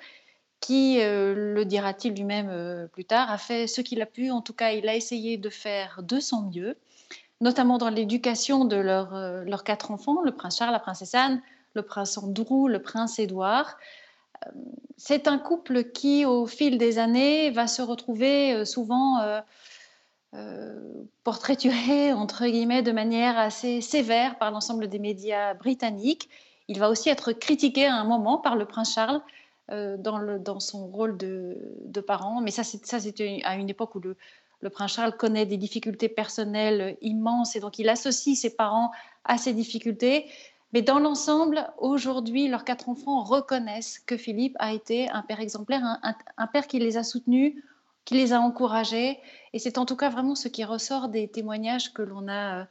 qui, 0.64 0.98
euh, 1.02 1.34
le 1.34 1.66
dira-t-il 1.66 2.14
lui-même 2.14 2.48
euh, 2.48 2.86
plus 2.86 3.04
tard, 3.04 3.30
a 3.30 3.36
fait 3.36 3.66
ce 3.66 3.82
qu'il 3.82 4.00
a 4.00 4.06
pu. 4.06 4.30
En 4.30 4.40
tout 4.40 4.54
cas, 4.54 4.70
il 4.70 4.88
a 4.88 4.94
essayé 4.94 5.36
de 5.36 5.50
faire 5.50 6.00
de 6.02 6.20
son 6.20 6.50
mieux, 6.50 6.78
notamment 7.42 7.76
dans 7.76 7.90
l'éducation 7.90 8.64
de 8.64 8.76
euh, 8.76 9.44
leurs 9.44 9.62
quatre 9.62 9.90
enfants, 9.90 10.22
le 10.22 10.32
prince 10.32 10.56
Charles, 10.56 10.72
la 10.72 10.78
princesse 10.78 11.14
Anne, 11.14 11.42
le 11.74 11.82
prince 11.82 12.16
Andrew, 12.16 12.66
le 12.66 12.80
prince 12.80 13.18
Édouard. 13.18 13.76
C'est 14.96 15.28
un 15.28 15.36
couple 15.36 15.84
qui, 15.84 16.24
au 16.24 16.46
fil 16.46 16.78
des 16.78 16.98
années, 16.98 17.50
va 17.50 17.66
se 17.66 17.82
retrouver 17.82 18.64
souvent 18.66 19.22
portraituré, 21.22 22.12
entre 22.12 22.46
guillemets, 22.46 22.82
de 22.82 22.92
manière 22.92 23.38
assez 23.38 23.80
sévère 23.80 24.36
par 24.36 24.50
l'ensemble 24.50 24.88
des 24.88 24.98
médias 24.98 25.54
britanniques. 25.54 26.28
Il 26.68 26.78
va 26.78 26.90
aussi 26.90 27.08
être 27.08 27.32
critiqué 27.32 27.86
à 27.86 27.94
un 27.94 28.04
moment 28.04 28.36
par 28.38 28.56
le 28.56 28.66
prince 28.66 28.94
Charles, 28.94 29.22
euh, 29.70 29.96
dans, 29.96 30.60
son 30.60 30.86
rôle 30.86 31.16
de, 31.16 32.00
parent. 32.06 32.42
Mais 32.42 32.50
ça, 32.50 32.64
c'était 32.64 33.40
à 33.44 33.56
une 33.56 33.70
époque 33.70 33.94
où 33.94 34.00
le, 34.00 34.70
prince 34.70 34.92
Charles 34.92 35.16
connaît 35.16 35.46
des 35.46 35.56
difficultés 35.56 36.10
personnelles 36.10 36.98
immenses 37.00 37.56
et 37.56 37.60
donc 37.60 37.78
il 37.78 37.88
associe 37.88 38.36
ses 38.38 38.54
parents 38.54 38.90
à 39.24 39.38
ces 39.38 39.54
difficultés. 39.54 40.26
Mais 40.74 40.82
dans 40.82 40.98
l'ensemble, 40.98 41.66
aujourd'hui, 41.78 42.48
leurs 42.48 42.64
quatre 42.64 42.90
enfants 42.90 43.22
reconnaissent 43.22 43.98
que 44.00 44.18
Philippe 44.18 44.56
a 44.58 44.74
été 44.74 45.08
un 45.08 45.22
père 45.22 45.40
exemplaire, 45.40 45.82
un, 46.36 46.46
père 46.46 46.66
qui 46.66 46.78
les 46.78 46.98
a 46.98 47.02
soutenus, 47.02 47.54
qui 48.04 48.14
les 48.14 48.34
a 48.34 48.40
encouragés. 48.40 49.18
Et 49.54 49.58
c'est 49.58 49.78
en 49.78 49.86
tout 49.86 49.96
cas 49.96 50.10
vraiment 50.10 50.34
ce 50.34 50.48
qui 50.48 50.64
ressort 50.64 51.08
des 51.08 51.28
témoignages 51.28 51.94
que 51.94 52.02
l'on 52.02 52.28
a 52.28 52.60
euh, 52.60 52.64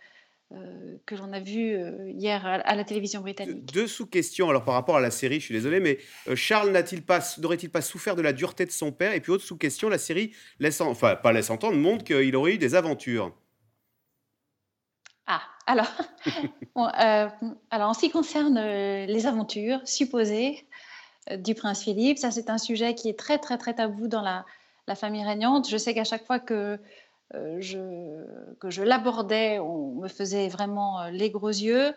que 1.05 1.15
l'on 1.15 1.33
a 1.33 1.39
vu 1.39 1.75
euh, 1.75 2.09
hier 2.09 2.45
à, 2.45 2.75
la 2.75 2.83
télévision 2.83 3.21
britannique. 3.21 3.65
Deux 3.73 3.87
sous-questions. 3.87 4.49
Alors 4.49 4.63
par 4.63 4.73
rapport 4.73 4.97
à 4.97 5.01
la 5.01 5.11
série, 5.11 5.39
je 5.39 5.45
suis 5.45 5.53
désolé, 5.53 5.79
mais 5.79 5.97
euh, 6.27 6.35
Charles 6.35 6.71
n'a-t-il 6.71 7.03
pas, 7.03 7.19
n'aurait-il 7.39 7.69
pas 7.69 7.81
souffert 7.81 8.15
de 8.15 8.21
la 8.21 8.33
dureté 8.33 8.65
de 8.65 8.71
son 8.71 8.91
père? 8.91 9.13
Et 9.13 9.19
puis 9.19 9.31
autre 9.31 9.43
sous-question, 9.43 9.89
la 9.89 9.97
série 9.97 10.33
laisse, 10.59 10.81
enfin 10.81 11.15
pas 11.15 11.31
laisse 11.33 11.49
entendre, 11.49 11.77
montre 11.77 12.03
qu'il 12.03 12.35
aurait 12.35 12.53
eu 12.53 12.57
des 12.57 12.75
aventures. 12.75 13.33
Ah, 15.27 15.41
alors, 15.65 15.91
alors 16.75 17.89
en 17.89 17.93
ce 17.93 17.99
qui 17.99 18.09
concerne 18.09 18.59
les 19.05 19.25
aventures 19.25 19.79
supposées 19.85 20.67
du 21.37 21.55
prince 21.55 21.83
Philippe, 21.83 22.17
ça 22.17 22.31
c'est 22.31 22.49
un 22.49 22.57
sujet 22.57 22.95
qui 22.95 23.07
est 23.09 23.17
très 23.17 23.37
très 23.39 23.57
très 23.57 23.73
tabou 23.73 24.09
dans 24.09 24.21
la, 24.21 24.45
la 24.87 24.95
famille 24.95 25.23
régnante. 25.23 25.69
Je 25.69 25.77
sais 25.77 25.93
qu'à 25.93 26.03
chaque 26.03 26.25
fois 26.25 26.39
que 26.39 26.53
euh, 26.53 26.77
je, 27.33 28.25
que 28.59 28.69
je 28.69 28.83
l'abordais, 28.83 29.59
on 29.59 29.95
me 29.95 30.07
faisait 30.07 30.47
vraiment 30.47 31.01
euh, 31.01 31.09
les 31.09 31.29
gros 31.29 31.49
yeux. 31.49 31.93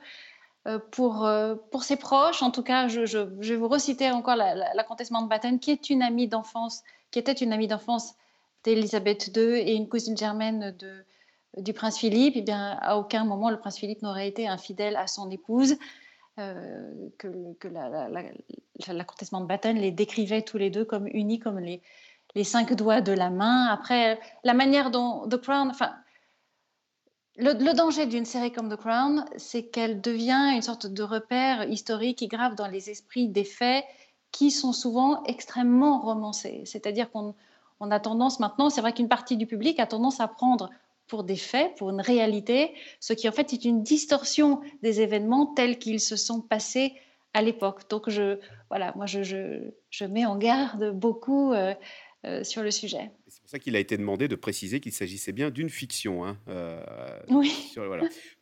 Euh, 0.66 0.78
pour, 0.90 1.28
pour 1.70 1.84
ses 1.84 1.96
proches, 1.96 2.42
en 2.42 2.50
tout 2.50 2.62
cas, 2.62 2.88
je, 2.88 3.18
vais 3.18 3.56
vous 3.56 3.68
reciter 3.68 4.10
encore 4.10 4.34
la, 4.36 4.84
comtesse 4.84 5.10
Mountbatten, 5.10 5.60
qui 5.60 5.70
est 5.70 5.90
une 5.90 6.02
amie 6.02 6.26
d'enfance, 6.26 6.82
qui 7.10 7.18
était 7.18 7.32
une 7.32 7.52
amie 7.52 7.68
d'enfance 7.68 8.14
d'Elisabeth 8.64 9.30
II 9.36 9.54
et 9.54 9.74
une 9.74 9.88
cousine 9.88 10.16
germaine 10.16 10.76
du 11.56 11.72
prince 11.72 11.98
Philippe. 11.98 12.34
Eh 12.36 12.42
bien, 12.42 12.76
à 12.80 12.96
aucun 12.96 13.24
moment 13.24 13.50
le 13.50 13.58
prince 13.58 13.78
Philippe 13.78 14.02
n'aurait 14.02 14.26
été 14.26 14.48
infidèle 14.48 14.96
à 14.96 15.06
son 15.06 15.30
épouse. 15.30 15.76
que, 16.36 17.68
la, 17.68 17.88
la, 17.88 18.08
la, 18.08 19.72
les 19.72 19.90
décrivait 19.92 20.42
tous 20.42 20.58
les 20.58 20.70
deux 20.70 20.84
comme 20.84 21.06
unis, 21.06 21.38
comme 21.38 21.60
les, 21.60 21.80
les 22.36 22.44
cinq 22.44 22.74
doigts 22.74 23.00
de 23.00 23.12
la 23.12 23.30
main. 23.30 23.64
Après, 23.64 24.20
la 24.44 24.52
manière 24.52 24.90
dont 24.90 25.26
The 25.26 25.38
Crown, 25.38 25.70
enfin, 25.70 25.92
le, 27.38 27.72
danger 27.72 28.04
d'une 28.04 28.26
série 28.26 28.52
comme 28.52 28.68
The 28.68 28.76
Crown, 28.76 29.24
c'est 29.38 29.64
qu'elle 29.64 30.02
devient 30.02 30.52
une 30.54 30.60
sorte 30.62 30.86
de 30.86 31.02
repère 31.02 31.68
historique 31.68 32.18
qui 32.18 32.28
grave 32.28 32.54
dans 32.54 32.68
les 32.68 32.90
esprits 32.90 33.28
des 33.28 33.44
faits 33.44 33.84
qui 34.32 34.50
sont 34.50 34.74
souvent 34.74 35.24
extrêmement 35.24 36.00
romancés. 36.02 36.62
C'est-à-dire 36.66 37.10
qu'on 37.10 37.34
on 37.80 37.90
a 37.90 38.00
tendance 38.00 38.38
maintenant, 38.38 38.68
c'est 38.68 38.82
vrai 38.82 38.92
qu'une 38.92 39.08
partie 39.08 39.38
du 39.38 39.46
public 39.46 39.80
a 39.80 39.86
tendance 39.86 40.20
à 40.20 40.28
prendre 40.28 40.68
pour 41.06 41.24
des 41.24 41.36
faits, 41.36 41.74
pour 41.76 41.88
une 41.88 42.02
réalité, 42.02 42.74
ce 43.00 43.14
qui 43.14 43.28
en 43.30 43.32
fait 43.32 43.54
est 43.54 43.64
une 43.64 43.82
distorsion 43.82 44.60
des 44.82 45.00
événements 45.00 45.46
tels 45.46 45.78
qu'ils 45.78 46.00
se 46.00 46.16
sont 46.16 46.42
passés 46.42 46.94
à 47.32 47.42
l'époque. 47.42 47.88
Donc 47.88 48.10
je, 48.10 48.38
voilà, 48.70 48.92
moi 48.96 49.06
je, 49.06 49.22
je, 49.22 50.04
mets 50.04 50.24
en 50.24 50.36
garde 50.36 50.90
beaucoup 50.90 51.52
euh, 51.52 51.74
euh, 52.26 52.42
sur 52.42 52.64
le 52.64 52.72
sujet. 52.72 53.12
C'est 53.28 53.40
pour 53.40 53.50
ça 53.50 53.60
qu'il 53.60 53.76
a 53.76 53.78
été 53.78 53.96
demandé 53.96 54.26
de 54.26 54.34
préciser 54.34 54.80
qu'il 54.80 54.90
s'agissait 54.90 55.30
bien 55.30 55.50
d'une 55.50 55.70
fiction. 55.70 56.24
Hein, 56.24 56.36
euh, 56.48 56.82
oui. 57.28 57.52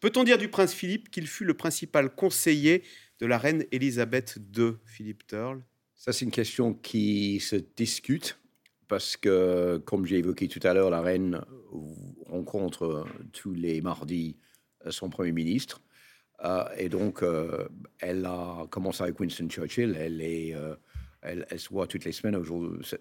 Peut-on 0.00 0.24
dire 0.24 0.38
du 0.38 0.48
prince 0.48 0.72
Philippe 0.72 1.10
qu'il 1.10 1.26
fut 1.26 1.44
le 1.44 1.52
principal 1.52 2.14
conseiller 2.14 2.82
de 3.18 3.26
la 3.26 3.36
reine 3.36 3.66
Élisabeth 3.72 4.38
II, 4.56 4.76
Philippe 4.86 5.26
Turle 5.26 5.62
Ça, 5.96 6.14
c'est 6.14 6.24
une 6.24 6.30
question 6.30 6.72
qui 6.72 7.40
se 7.40 7.56
discute 7.76 8.38
parce 8.88 9.18
que, 9.18 9.76
comme 9.84 10.06
j'ai 10.06 10.16
évoqué 10.16 10.48
tout 10.48 10.60
à 10.62 10.72
l'heure, 10.72 10.88
la 10.88 11.02
reine 11.02 11.42
rencontre 12.24 13.06
tous 13.34 13.52
les 13.52 13.82
mardis 13.82 14.38
son 14.88 15.10
Premier 15.10 15.32
ministre. 15.32 15.82
Euh, 16.42 16.64
et 16.78 16.88
donc, 16.88 17.22
elle 17.98 18.24
a 18.24 18.66
commencé 18.70 19.02
avec 19.02 19.20
Winston 19.20 19.48
Churchill. 19.48 19.94
Elle 19.98 20.22
est 20.22 20.54
elle, 21.24 21.58
se 21.58 21.68
voit 21.70 21.86
toutes 21.86 22.04
les 22.04 22.12
semaines 22.12 22.40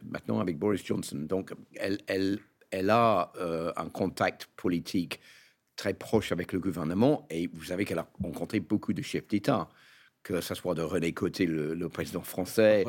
maintenant 0.03 0.39
avec 0.39 0.57
Boris 0.57 0.83
Johnson. 0.85 1.17
Donc, 1.17 1.53
elle, 1.75 1.99
elle, 2.07 2.39
elle 2.71 2.89
a 2.89 3.31
euh, 3.39 3.71
un 3.77 3.89
contact 3.89 4.49
politique 4.55 5.19
très 5.75 5.93
proche 5.93 6.31
avec 6.31 6.53
le 6.53 6.59
gouvernement. 6.59 7.27
Et 7.29 7.47
vous 7.53 7.65
savez 7.65 7.85
qu'elle 7.85 7.99
a 7.99 8.07
rencontré 8.21 8.59
beaucoup 8.59 8.93
de 8.93 9.01
chefs 9.01 9.27
d'État, 9.27 9.69
que 10.23 10.41
ce 10.41 10.55
soit 10.55 10.73
de 10.73 10.81
René 10.81 11.11
Coty, 11.11 11.45
le, 11.45 11.89
président 11.89 12.21
français, 12.21 12.83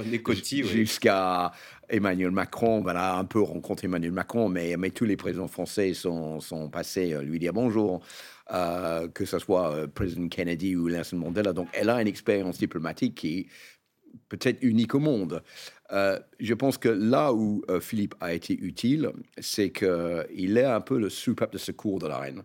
jusqu'à 0.65 1.53
Emmanuel 1.89 2.31
Macron. 2.31 2.87
A 2.87 3.19
un 3.19 3.25
peu 3.25 3.41
rencontré 3.41 3.87
Emmanuel 3.87 4.13
Macron, 4.13 4.49
mais, 4.49 4.77
mais 4.77 4.91
tous 4.91 5.05
les 5.05 5.17
présidents 5.17 5.49
français 5.49 5.93
sont, 5.95 6.41
sont 6.41 6.69
passés 6.71 7.13
euh, 7.13 7.23
lui 7.23 7.39
dire 7.39 7.53
bonjour. 7.53 8.03
Euh, 8.53 9.09
que 9.09 9.25
ce 9.25 9.39
soit 9.39 9.89
président 9.95 10.29
Kennedy 10.29 10.77
ou 10.77 10.91
Nelson 10.91 11.17
Mandela. 11.17 11.55
Donc, 11.55 11.69
elle 11.73 11.89
a 11.89 12.03
une 12.03 12.07
expérience 12.07 12.59
diplomatique 12.59 13.15
qui, 13.15 13.49
peut-être 14.29 14.63
unique 14.63 14.95
au 14.95 15.01
monde. 15.01 15.43
Euh, 15.93 16.19
je 16.41 16.55
pense 16.55 16.79
que 16.79 16.89
là 16.89 17.33
où 17.33 17.63
euh, 17.69 17.81
Philippe 17.81 18.15
a 18.21 18.33
été 18.33 18.55
utile, 18.55 19.11
c'est 19.39 19.71
qu'il 19.71 20.59
est 20.59 20.65
un 20.65 20.81
peu 20.81 20.99
le 20.99 21.11
soupape 21.11 21.53
de 21.53 21.59
secours 21.59 21.99
de 21.99 22.07
la 22.07 22.19
reine. 22.19 22.43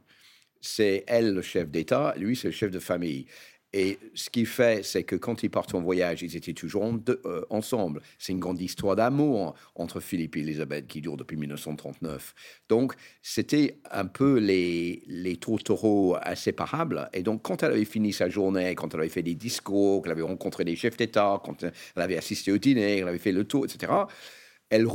C'est 0.62 1.04
elle 1.08 1.34
le 1.34 1.42
chef 1.42 1.70
d'État, 1.70 2.14
lui 2.18 2.36
c'est 2.36 2.50
le 2.50 2.54
chef 2.54 2.72
de 2.72 2.80
famille. 2.80 3.26
Et 3.72 4.00
ce 4.16 4.32
qui 4.32 4.46
fait, 4.46 4.84
c'est 4.84 5.04
que 5.04 5.16
quand 5.16 5.44
ils 5.44 5.50
partent 5.50 5.76
en 5.76 5.82
voyage, 5.82 6.24
ils 6.24 6.36
étaient 6.36 6.54
toujours 6.54 6.92
euh, 7.26 7.46
ensemble. 7.52 8.02
C'est 8.18 8.34
une 8.34 8.40
grande 8.40 8.60
histoire 8.60 8.96
d'amour 8.96 9.54
entre 9.76 10.00
Philippe 10.00 10.38
et 10.38 10.40
Elisabeth 10.40 10.88
qui 10.88 11.02
dure 11.02 11.18
depuis 11.18 11.38
1939. 11.38 12.34
Donc, 12.68 12.94
c'était 13.22 13.80
un 13.92 14.06
peu 14.06 14.40
les, 14.40 15.04
les 15.06 15.38
tourtereaux 15.38 16.18
inséparables. 16.24 17.10
Et 17.14 17.22
donc, 17.22 17.44
quand 17.44 17.62
elle 17.62 17.74
avait 17.74 17.86
fini 17.86 18.12
sa 18.12 18.28
journée, 18.28 18.74
quand 18.74 18.96
elle 18.96 19.02
avait 19.02 19.10
fait 19.10 19.22
des 19.22 19.36
discours, 19.36 20.02
qu'elle 20.02 20.14
avait 20.14 20.24
rencontré 20.24 20.66
des 20.66 20.76
chefs 20.76 20.98
d'État, 20.98 21.40
quand 21.44 21.64
elle 21.64 21.72
avait 21.96 22.18
assisté 22.18 22.52
au 22.52 22.58
dîner, 22.58 22.98
elle 22.98 23.08
avait 23.08 23.20
fait 23.20 23.32
le 23.32 23.44
tour, 23.44 23.66
etc., 23.66 23.92
elle 24.72 24.88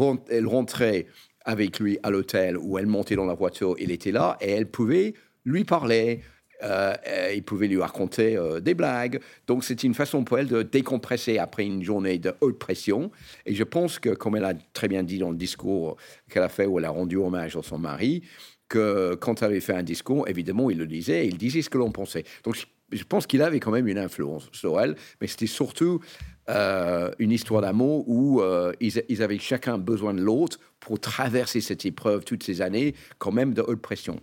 rentrait 0.46 1.06
avec 1.44 1.78
lui 1.78 1.98
à 2.02 2.10
l'hôtel 2.10 2.56
où 2.58 2.78
elle 2.78 2.86
montait 2.86 3.16
dans 3.16 3.26
la 3.26 3.34
voiture, 3.34 3.74
il 3.78 3.90
était 3.90 4.12
là, 4.12 4.36
et 4.40 4.50
elle 4.50 4.70
pouvait 4.70 5.14
lui 5.44 5.64
parler, 5.64 6.22
euh, 6.62 6.94
il 7.34 7.42
pouvait 7.42 7.68
lui 7.68 7.80
raconter 7.80 8.36
euh, 8.36 8.60
des 8.60 8.74
blagues. 8.74 9.20
Donc, 9.46 9.64
c'est 9.64 9.82
une 9.82 9.94
façon 9.94 10.24
pour 10.24 10.38
elle 10.38 10.48
de 10.48 10.62
décompresser 10.62 11.38
après 11.38 11.64
une 11.64 11.82
journée 11.82 12.18
de 12.18 12.32
haute 12.40 12.58
pression. 12.58 13.10
Et 13.46 13.54
je 13.54 13.64
pense 13.64 13.98
que, 13.98 14.10
comme 14.10 14.36
elle 14.36 14.44
a 14.44 14.54
très 14.72 14.88
bien 14.88 15.02
dit 15.02 15.18
dans 15.18 15.30
le 15.30 15.36
discours 15.36 15.96
qu'elle 16.30 16.42
a 16.42 16.48
fait 16.48 16.66
où 16.66 16.78
elle 16.78 16.84
a 16.84 16.90
rendu 16.90 17.16
hommage 17.16 17.56
à 17.56 17.62
son 17.62 17.78
mari, 17.78 18.22
que 18.68 19.14
quand 19.14 19.40
il 19.40 19.44
avait 19.44 19.60
fait 19.60 19.74
un 19.74 19.82
discours, 19.82 20.28
évidemment, 20.28 20.70
il 20.70 20.78
le 20.78 20.86
disait, 20.86 21.26
il 21.26 21.36
disait 21.36 21.62
ce 21.62 21.70
que 21.70 21.78
l'on 21.78 21.92
pensait. 21.92 22.24
Donc 22.44 22.56
je 22.92 23.04
pense 23.04 23.26
qu'il 23.26 23.42
avait 23.42 23.60
quand 23.60 23.70
même 23.70 23.88
une 23.88 23.98
influence 23.98 24.48
sur 24.52 24.80
elle, 24.80 24.96
mais 25.20 25.26
c'était 25.26 25.46
surtout 25.46 26.00
euh, 26.48 27.10
une 27.18 27.32
histoire 27.32 27.62
d'amour 27.62 28.08
où 28.08 28.40
euh, 28.40 28.72
ils, 28.80 29.22
avaient 29.22 29.38
chacun 29.38 29.78
besoin 29.78 30.14
de 30.14 30.20
l'autre 30.20 30.58
pour 30.80 31.00
traverser 31.00 31.60
cette 31.60 31.86
épreuve 31.86 32.24
toutes 32.24 32.42
ces 32.42 32.60
années, 32.60 32.94
quand 33.18 33.32
même 33.32 33.54
de 33.54 33.62
haute 33.62 33.80
pression. 33.80 34.20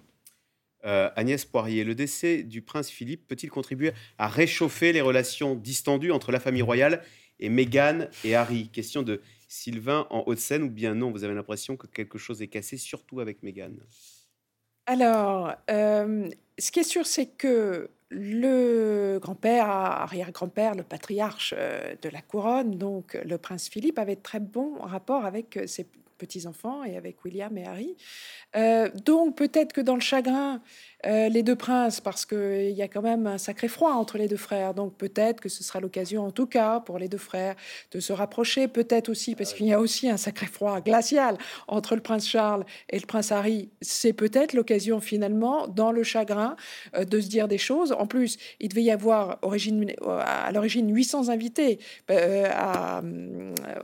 Euh, 0.85 1.09
Agnès 1.15 1.45
Poirier, 1.45 1.83
le 1.83 1.95
décès 1.95 2.43
du 2.43 2.61
prince 2.61 2.89
Philippe 2.89 3.27
peut-il 3.27 3.49
contribuer 3.49 3.91
à 4.17 4.27
réchauffer 4.27 4.93
les 4.93 5.01
relations 5.01 5.55
distendues 5.55 6.11
entre 6.11 6.31
la 6.31 6.39
famille 6.39 6.61
royale 6.61 7.03
et 7.39 7.49
Meghan 7.49 8.07
et 8.23 8.35
Harry? 8.35 8.69
Question 8.69 9.03
de 9.03 9.21
Sylvain 9.47 10.07
en 10.09 10.23
Haute-Seine, 10.25 10.63
ou 10.63 10.69
bien 10.69 10.95
non 10.95 11.11
Vous 11.11 11.23
avez 11.23 11.33
l'impression 11.33 11.77
que 11.77 11.87
quelque 11.87 12.17
chose 12.17 12.41
est 12.41 12.47
cassé, 12.47 12.77
surtout 12.77 13.19
avec 13.19 13.43
Meghan? 13.43 13.73
Alors, 14.87 15.53
ce 15.67 16.71
qui 16.71 16.79
est 16.79 16.83
sûr, 16.83 17.05
c'est 17.05 17.27
que 17.27 17.89
le 18.11 19.19
grand-père, 19.21 19.69
arrière-grand-père, 19.69 20.75
le 20.75 20.83
patriarche 20.83 21.53
euh, 21.57 21.95
de 22.01 22.09
la 22.09 22.21
couronne, 22.21 22.77
donc 22.77 23.17
le 23.23 23.37
prince 23.37 23.69
Philippe, 23.69 23.97
avait 23.97 24.17
très 24.17 24.41
bons 24.41 24.79
rapports 24.81 25.25
avec 25.25 25.55
euh, 25.55 25.65
ses 25.65 25.87
petits-enfants 26.21 26.83
et 26.83 26.95
avec 26.95 27.25
William 27.25 27.57
et 27.57 27.65
Harry. 27.65 27.97
Euh, 28.55 28.89
donc 29.05 29.35
peut-être 29.35 29.73
que 29.73 29.81
dans 29.81 29.95
le 29.95 30.01
chagrin, 30.01 30.61
euh, 31.05 31.29
les 31.29 31.43
deux 31.43 31.55
princes, 31.55 31.99
parce 31.99 32.25
qu'il 32.25 32.71
y 32.71 32.81
a 32.81 32.87
quand 32.87 33.01
même 33.01 33.25
un 33.25 33.37
sacré 33.37 33.67
froid 33.67 33.93
entre 33.93 34.17
les 34.17 34.27
deux 34.27 34.37
frères, 34.37 34.73
donc 34.73 34.95
peut-être 34.97 35.41
que 35.41 35.49
ce 35.49 35.63
sera 35.63 35.79
l'occasion, 35.79 36.25
en 36.25 36.31
tout 36.31 36.45
cas 36.45 36.79
pour 36.79 36.99
les 36.99 37.07
deux 37.07 37.17
frères, 37.17 37.55
de 37.91 37.99
se 37.99 38.13
rapprocher, 38.13 38.67
peut-être 38.67 39.09
aussi, 39.09 39.35
parce 39.35 39.53
qu'il 39.53 39.65
y 39.65 39.73
a 39.73 39.79
aussi 39.79 40.09
un 40.09 40.17
sacré 40.17 40.45
froid 40.45 40.79
glacial 40.81 41.37
entre 41.67 41.95
le 41.95 42.01
prince 42.01 42.27
Charles 42.27 42.65
et 42.89 42.99
le 42.99 43.05
prince 43.05 43.31
Harry, 43.31 43.69
c'est 43.81 44.13
peut-être 44.13 44.53
l'occasion 44.53 44.99
finalement, 44.99 45.67
dans 45.67 45.91
le 45.91 46.03
chagrin, 46.03 46.55
euh, 46.95 47.03
de 47.03 47.19
se 47.19 47.27
dire 47.27 47.47
des 47.47 47.57
choses. 47.57 47.93
En 47.93 48.05
plus, 48.05 48.37
il 48.59 48.69
devait 48.69 48.83
y 48.83 48.91
avoir 48.91 49.39
origine, 49.41 49.91
à 50.05 50.51
l'origine 50.51 50.93
800 50.93 51.29
invités 51.29 51.79
à, 52.09 53.01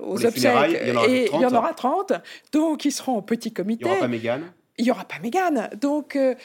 aux 0.01 0.25
obsèques, 0.25 0.73
et 1.07 1.29
il 1.33 1.41
y 1.41 1.45
en 1.45 1.55
aura 1.55 1.73
30, 1.73 2.13
donc 2.51 2.85
ils 2.85 2.91
seront 2.91 3.17
en 3.17 3.21
petit 3.21 3.51
comité. 3.51 3.85
Il 3.85 3.87
n'y 3.87 3.91
aura 3.91 4.01
pas 4.01 4.07
Mégane 4.07 4.51
il 4.77 4.85
n'y 4.85 4.91
aura 4.91 5.05
pas 5.05 5.19
Mégane. 5.19 5.69
Donc, 5.79 6.15
euh, 6.15 6.35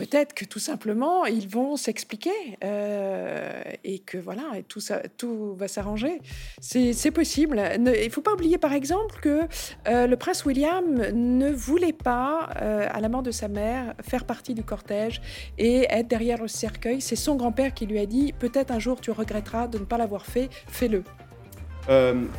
peut-être 0.00 0.32
que 0.32 0.46
tout 0.46 0.58
simplement, 0.58 1.26
ils 1.26 1.46
vont 1.46 1.76
s'expliquer 1.76 2.30
euh, 2.64 3.62
et 3.84 3.98
que 3.98 4.16
voilà, 4.16 4.44
et 4.56 4.62
tout, 4.62 4.80
ça, 4.80 5.02
tout 5.18 5.54
va 5.54 5.68
s'arranger. 5.68 6.22
C'est 6.62 7.10
possible. 7.10 7.62
il 7.76 7.82
ne 7.82 8.08
faut 8.08 8.22
pas 8.22 8.32
oublier, 8.32 8.56
par 8.56 8.72
exemple, 8.72 9.20
que 9.20 9.42
euh, 9.88 10.06
le 10.06 10.16
prince 10.16 10.46
William 10.46 10.84
ne 11.12 11.50
voulait 11.50 11.92
pas, 11.92 12.38
à 12.40 12.98
la 13.00 13.08
mort 13.10 13.22
de 13.22 13.30
sa 13.30 13.48
mère, 13.48 13.94
faire 14.00 14.24
partie 14.24 14.54
du 14.54 14.62
cortège 14.62 15.20
et 15.58 15.86
être 15.90 16.08
derrière 16.08 16.40
le 16.40 16.48
cercueil. 16.48 17.02
C'est 17.02 17.16
son 17.16 17.36
grand-père 17.36 17.74
qui 17.74 17.84
lui 17.84 17.98
a 17.98 18.06
dit 18.06 18.32
Peut-être 18.32 18.70
un 18.70 18.78
jour 18.78 19.02
tu 19.02 19.10
regretteras 19.10 19.68
de 19.68 19.78
ne 19.78 19.84
pas 19.84 19.98
l'avoir 19.98 20.24
fait, 20.24 20.48
fais-le. 20.66 21.04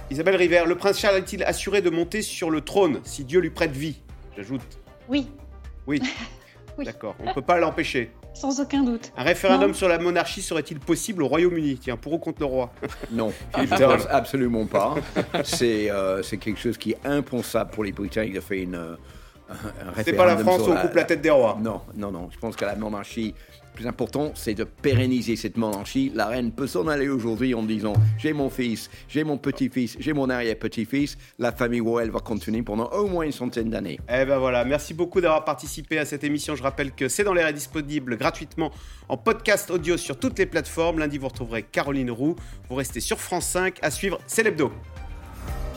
Isabelle 0.09 0.35
River, 0.35 0.63
le 0.65 0.75
prince 0.75 0.99
Charles 0.99 1.17
est-il 1.17 1.43
assuré 1.43 1.81
de 1.81 1.91
monter 1.91 2.23
sur 2.23 2.49
le 2.49 2.61
trône 2.61 3.01
si 3.03 3.23
Dieu 3.23 3.39
lui 3.39 3.51
prête 3.51 3.71
vie? 3.71 4.01
J'ajoute. 4.35 4.79
Oui. 5.09 5.27
Oui. 5.85 6.01
D'accord, 6.77 7.15
on 7.19 7.29
ne 7.29 7.33
peut 7.33 7.41
pas 7.41 7.59
l'empêcher. 7.59 8.11
Sans 8.33 8.59
aucun 8.61 8.83
doute. 8.83 9.11
Un 9.17 9.23
référendum 9.23 9.73
sur 9.73 9.87
la 9.89 9.99
monarchie 9.99 10.41
serait-il 10.41 10.79
possible 10.79 11.23
au 11.23 11.27
Royaume-Uni? 11.27 11.77
Tiens, 11.81 11.97
pour 11.97 12.13
ou 12.13 12.17
contre 12.17 12.39
le 12.39 12.45
roi? 12.45 12.71
Non, 13.11 13.33
absolument 14.09 14.65
pas. 14.65 14.95
Euh, 15.61 16.23
c'est 16.23 16.37
quelque 16.37 16.59
chose 16.59 16.77
qui 16.77 16.91
est 16.91 17.05
impensable 17.05 17.71
pour 17.71 17.83
les 17.83 17.91
Britanniques 17.91 18.33
de 18.35 18.39
faire 18.39 18.63
une, 18.63 18.75
euh, 18.75 18.95
un 19.49 19.53
référendum. 19.91 20.03
C'est 20.05 20.13
pas 20.13 20.25
la 20.25 20.37
France 20.37 20.61
où 20.67 20.71
on 20.71 20.77
coupe 20.77 20.95
la 20.95 21.03
tête 21.03 21.21
des 21.21 21.29
rois. 21.29 21.57
Non, 21.61 21.81
non, 21.95 22.11
non. 22.11 22.29
Je 22.31 22.39
pense 22.39 22.55
que 22.55 22.63
la 22.63 22.75
monarchie 22.75 23.35
plus 23.73 23.87
important, 23.87 24.31
c'est 24.35 24.53
de 24.53 24.63
pérenniser 24.63 25.35
cette 25.35 25.57
monarchie. 25.57 26.11
La 26.13 26.27
reine 26.27 26.51
peut 26.51 26.67
s'en 26.67 26.87
aller 26.87 27.09
aujourd'hui 27.09 27.53
en 27.53 27.63
disant 27.63 27.93
J'ai 28.17 28.33
mon 28.33 28.49
fils, 28.49 28.89
j'ai 29.07 29.23
mon 29.23 29.37
petit-fils, 29.37 29.97
j'ai 29.99 30.13
mon 30.13 30.29
arrière-petit-fils. 30.29 31.17
La 31.39 31.51
famille 31.51 31.81
royale 31.81 32.11
va 32.11 32.19
continuer 32.19 32.61
pendant 32.61 32.89
au 32.91 33.07
moins 33.07 33.25
une 33.25 33.31
centaine 33.31 33.69
d'années. 33.69 33.99
Eh 34.09 34.25
ben 34.25 34.37
voilà, 34.37 34.65
merci 34.65 34.93
beaucoup 34.93 35.21
d'avoir 35.21 35.45
participé 35.45 35.97
à 35.97 36.05
cette 36.05 36.23
émission. 36.23 36.55
Je 36.55 36.63
rappelle 36.63 36.91
que 36.91 37.07
C'est 37.07 37.23
dans 37.23 37.33
l'air 37.33 37.47
est 37.47 37.53
disponible 37.53 38.17
gratuitement 38.17 38.71
en 39.09 39.17
podcast 39.17 39.71
audio 39.71 39.97
sur 39.97 40.17
toutes 40.17 40.39
les 40.39 40.45
plateformes. 40.45 40.99
Lundi, 40.99 41.17
vous 41.17 41.27
retrouverez 41.27 41.63
Caroline 41.63 42.11
Roux. 42.11 42.35
Vous 42.69 42.75
restez 42.75 42.99
sur 42.99 43.19
France 43.19 43.47
5. 43.47 43.79
À 43.81 43.91
suivre, 43.91 44.19
c'est 44.27 44.43
l'hebdo. 44.43 44.71